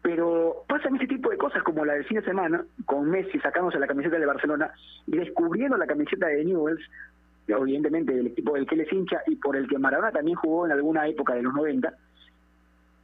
Pero 0.00 0.64
pasan 0.66 0.96
ese 0.96 1.06
tipo 1.06 1.30
de 1.30 1.36
cosas 1.36 1.62
como 1.62 1.84
la 1.84 1.94
del 1.94 2.06
fin 2.06 2.18
de 2.18 2.24
semana, 2.24 2.64
con 2.86 3.10
Messi 3.10 3.38
sacándose 3.38 3.78
la 3.78 3.86
camiseta 3.86 4.18
de 4.18 4.26
Barcelona 4.26 4.72
y 5.06 5.18
descubriendo 5.18 5.76
la 5.76 5.86
camiseta 5.86 6.28
de 6.28 6.44
Newell's, 6.44 6.82
evidentemente 7.46 8.14
del 8.14 8.28
equipo 8.28 8.54
del 8.54 8.66
que 8.66 8.76
les 8.76 8.90
hincha 8.90 9.20
y 9.26 9.36
por 9.36 9.54
el 9.54 9.68
que 9.68 9.78
Maradona 9.78 10.10
también 10.10 10.36
jugó 10.36 10.64
en 10.64 10.72
alguna 10.72 11.06
época 11.06 11.34
de 11.34 11.42
los 11.42 11.52
90. 11.52 11.92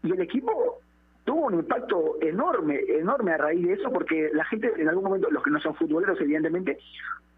Y 0.05 0.12
el 0.12 0.20
equipo 0.22 0.81
tuvo 1.29 1.45
un 1.45 1.57
impacto 1.57 2.16
enorme, 2.22 2.81
enorme 2.89 3.33
a 3.33 3.37
raíz 3.37 3.66
de 3.66 3.74
eso, 3.74 3.93
porque 3.93 4.31
la 4.33 4.47
gente 4.47 4.72
en 4.79 4.89
algún 4.89 5.05
momento, 5.05 5.31
los 5.31 5.43
que 5.43 5.51
no 5.51 5.61
son 5.61 5.74
futboleros, 5.74 6.18
evidentemente, 6.22 6.79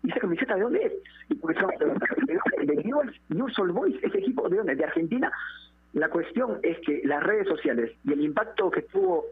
dice 0.00 0.20
camiseta 0.20 0.54
de 0.54 0.60
dónde 0.60 0.84
es. 0.86 0.92
Y 1.28 1.34
porque 1.34 1.58
son 1.58 1.70
de 2.66 2.76
Newell's 2.84 3.58
Old 3.58 3.72
Boys, 3.72 3.96
ese 4.00 4.18
equipo 4.18 4.48
de 4.48 4.58
dónde, 4.58 4.76
de 4.76 4.84
Argentina. 4.84 5.32
La 5.94 6.08
cuestión 6.08 6.60
es 6.62 6.78
que 6.86 7.02
las 7.04 7.20
redes 7.20 7.48
sociales 7.48 7.90
y 8.04 8.12
el 8.12 8.20
impacto 8.20 8.70
que 8.70 8.82
tuvo 8.82 9.24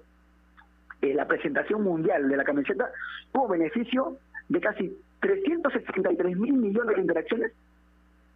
eh, 1.02 1.14
la 1.14 1.28
presentación 1.28 1.84
mundial 1.84 2.28
de 2.28 2.36
la 2.36 2.42
camiseta 2.42 2.90
tuvo 3.30 3.46
beneficio 3.46 4.16
de 4.48 4.60
casi 4.60 4.92
363 5.20 6.36
mil 6.36 6.54
millones 6.54 6.96
de 6.96 7.02
interacciones 7.02 7.52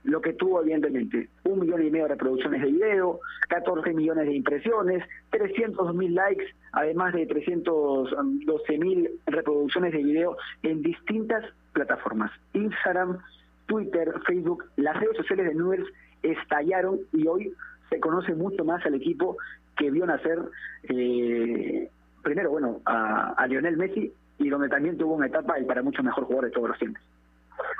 lo 0.05 0.21
que 0.21 0.33
tuvo 0.33 0.63
evidentemente 0.63 1.29
un 1.45 1.61
millón 1.61 1.83
y 1.83 1.91
medio 1.91 2.05
de 2.05 2.15
reproducciones 2.15 2.63
de 2.63 2.71
video, 2.71 3.21
14 3.49 3.93
millones 3.93 4.27
de 4.27 4.35
impresiones, 4.35 5.05
300 5.31 5.95
mil 5.95 6.15
likes, 6.15 6.45
además 6.73 7.15
de 7.15 7.27
312 7.27 8.79
mil 8.79 9.11
reproducciones 9.27 9.93
de 9.93 10.03
video 10.03 10.37
en 10.63 10.83
distintas 10.83 11.45
plataformas, 11.73 12.31
Instagram, 12.53 13.19
Twitter, 13.67 14.13
Facebook, 14.27 14.65
las 14.77 14.99
redes 14.99 15.17
sociales 15.17 15.47
de 15.47 15.55
Nubes 15.55 15.87
estallaron 16.23 17.01
y 17.13 17.27
hoy 17.27 17.53
se 17.91 18.01
conoce 18.01 18.35
mucho 18.35 18.65
más 18.65 18.85
al 18.87 18.95
equipo 18.95 19.37
que 19.77 19.91
vio 19.91 20.07
nacer 20.07 20.39
eh, 20.85 21.89
primero, 22.23 22.51
bueno, 22.51 22.81
a, 22.85 23.35
a 23.37 23.47
Lionel 23.47 23.77
Messi 23.77 24.13
y 24.39 24.49
donde 24.49 24.69
también 24.69 24.99
tuvo 24.99 25.15
una 25.15 25.27
etapa 25.27 25.59
y 25.59 25.65
para 25.65 25.83
mucho 25.83 26.03
mejor 26.03 26.25
jugador 26.25 26.47
de 26.47 26.51
todos 26.51 26.69
los 26.69 26.79
tiempos. 26.79 27.03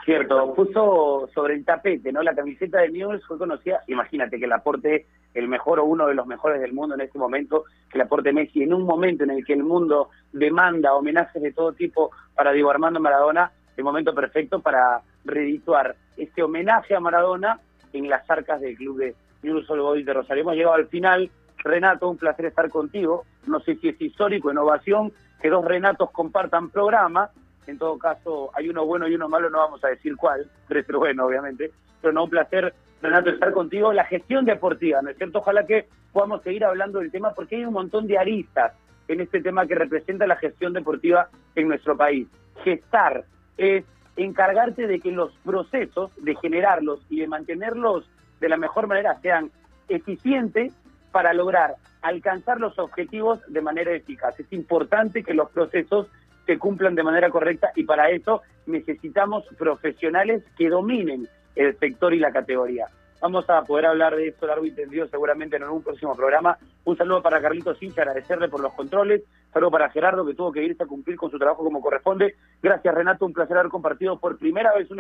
Cierto, 0.05 0.53
puso 0.55 1.29
sobre 1.33 1.55
el 1.55 1.65
tapete, 1.65 2.13
¿no? 2.13 2.23
La 2.23 2.35
camiseta 2.35 2.81
de 2.81 2.91
Newell's 2.91 3.25
fue 3.25 3.39
conocida, 3.39 3.83
imagínate 3.87 4.39
que 4.39 4.47
el 4.47 4.53
aporte, 4.53 5.07
el 5.33 5.47
mejor 5.47 5.79
o 5.79 5.85
uno 5.85 6.07
de 6.07 6.15
los 6.15 6.27
mejores 6.27 6.61
del 6.61 6.73
mundo 6.73 6.97
en 6.97 7.03
este 7.03 7.19
momento, 7.19 7.65
que 7.89 7.99
el 7.99 8.03
aporte 8.03 8.33
Messi, 8.33 8.63
en 8.63 8.75
un 8.75 8.83
momento 8.83 9.23
en 9.23 9.31
el 9.31 9.45
que 9.45 9.53
el 9.53 9.63
mundo 9.63 10.11
demanda 10.33 10.95
homenajes 10.95 11.41
de 11.41 11.53
todo 11.53 11.73
tipo 11.73 12.11
para 12.35 12.53
Diego 12.53 12.71
Armando 12.71 12.99
Maradona, 12.99 13.53
el 13.77 13.85
momento 13.85 14.13
perfecto 14.15 14.61
para 14.61 15.03
redituar 15.25 15.95
este 16.17 16.43
homenaje 16.43 16.95
a 16.95 17.01
Maradona 17.01 17.61
en 17.93 18.09
las 18.09 18.29
arcas 18.29 18.61
del 18.61 18.77
club 18.77 18.99
de 18.99 19.15
Newell's 19.43 19.71
Old 19.71 19.83
Boys 19.83 20.07
de 20.07 20.13
Rosario. 20.13 20.43
Hemos 20.43 20.57
llegado 20.57 20.75
al 20.75 20.89
final. 20.89 21.31
Renato, 21.59 22.09
un 22.09 22.17
placer 22.17 22.47
estar 22.47 22.69
contigo. 22.71 23.25
No 23.47 23.61
sé 23.61 23.77
si 23.77 23.89
es 23.89 24.01
histórico, 24.01 24.51
innovación, 24.51 25.13
que 25.41 25.49
dos 25.49 25.65
Renatos 25.65 26.11
compartan 26.11 26.71
programa 26.71 27.31
en 27.71 27.79
todo 27.79 27.99
caso 27.99 28.51
hay 28.55 28.69
uno 28.69 28.85
bueno 28.85 29.09
y 29.09 29.15
uno 29.15 29.29
malo, 29.29 29.49
no 29.51 29.59
vamos 29.59 29.85
a 29.85 29.89
decir 29.89 30.17
cuál, 30.17 30.51
pero 30.69 30.81
es 30.81 30.87
bueno, 30.89 31.27
obviamente. 31.27 31.71
Pero 32.01 32.13
no, 32.13 32.25
un 32.25 32.31
placer, 32.31 32.75
Renato, 33.01 33.31
estar 33.31 33.53
contigo. 33.53 33.93
La 33.93 34.05
gestión 34.05 34.45
deportiva, 34.45 35.01
¿no 35.03 35.11
es 35.11 35.17
cierto? 35.17 35.39
Ojalá 35.39 35.65
que 35.67 35.87
podamos 36.13 36.43
seguir 36.43 36.65
hablando 36.65 36.99
del 36.99 37.11
tema 37.11 37.33
porque 37.35 37.57
hay 37.57 37.65
un 37.65 37.73
montón 37.73 38.07
de 38.07 38.19
aristas 38.19 38.73
en 39.09 39.21
este 39.21 39.41
tema 39.41 39.67
que 39.67 39.75
representa 39.75 40.27
la 40.27 40.37
gestión 40.37 40.73
deportiva 40.73 41.29
en 41.55 41.69
nuestro 41.69 41.97
país. 41.97 42.29
Gestar 42.65 43.25
es 43.57 43.85
encargarte 44.17 44.87
de 44.87 45.01
que 45.01 45.11
los 45.11 45.33
procesos, 45.45 46.11
de 46.17 46.35
generarlos 46.37 47.01
y 47.09 47.21
de 47.21 47.29
mantenerlos 47.29 48.09
de 48.41 48.49
la 48.49 48.57
mejor 48.57 48.87
manera 48.87 49.19
sean 49.21 49.51
eficientes 49.89 50.73
para 51.13 51.33
lograr 51.33 51.77
alcanzar 52.03 52.59
los 52.59 52.79
objetivos 52.79 53.41
de 53.47 53.61
manera 53.61 53.93
eficaz. 53.93 54.39
Es 54.41 54.53
importante 54.53 55.23
que 55.23 55.35
los 55.35 55.51
procesos 55.51 56.09
se 56.47 56.59
cumplan 56.59 56.95
de 56.95 57.03
manera 57.03 57.31
correcta 57.31 57.71
y 57.77 57.85
para 57.85 58.11
eso 58.11 58.43
necesitamos 58.67 59.45
profesionales 59.59 60.43
que 60.57 60.69
dominen 60.69 61.29
el 61.55 61.79
sector 61.79 62.15
y 62.15 62.19
la 62.19 62.33
categoría. 62.33 62.87
Vamos 63.23 63.49
a 63.49 63.63
poder 63.63 63.87
hablar 63.87 64.17
de 64.17 64.29
esto 64.29 64.49
largo 64.49 64.65
y 64.65 64.73
tendido 64.73 65.07
seguramente 65.07 65.55
en 65.55 65.63
algún 65.63 65.85
próximo 65.85 66.17
programa. 66.17 66.59
Un 66.85 66.97
saludo 66.97 67.23
para 67.23 67.41
Carlitos 67.41 67.81
Hincha, 67.81 68.03
agradecerle 68.03 68.49
por 68.49 68.61
los 68.61 68.73
controles. 68.73 69.23
Saludo 69.53 69.71
para 69.71 69.91
Gerardo, 69.91 70.27
que 70.27 70.35
tuvo 70.35 70.51
que 70.51 70.65
irse 70.65 70.83
a 70.83 70.87
cumplir 70.87 71.17
con 71.17 71.31
su 71.31 71.39
trabajo 71.39 71.63
como 71.63 71.81
corresponde. 71.81 72.35
Gracias, 72.61 72.93
Renato. 72.93 73.25
Un 73.25 73.33
placer 73.33 73.57
haber 73.57 73.71
compartido 73.71 74.19
por 74.19 74.39
primera 74.39 74.75
vez 74.75 74.91
un 74.91 74.99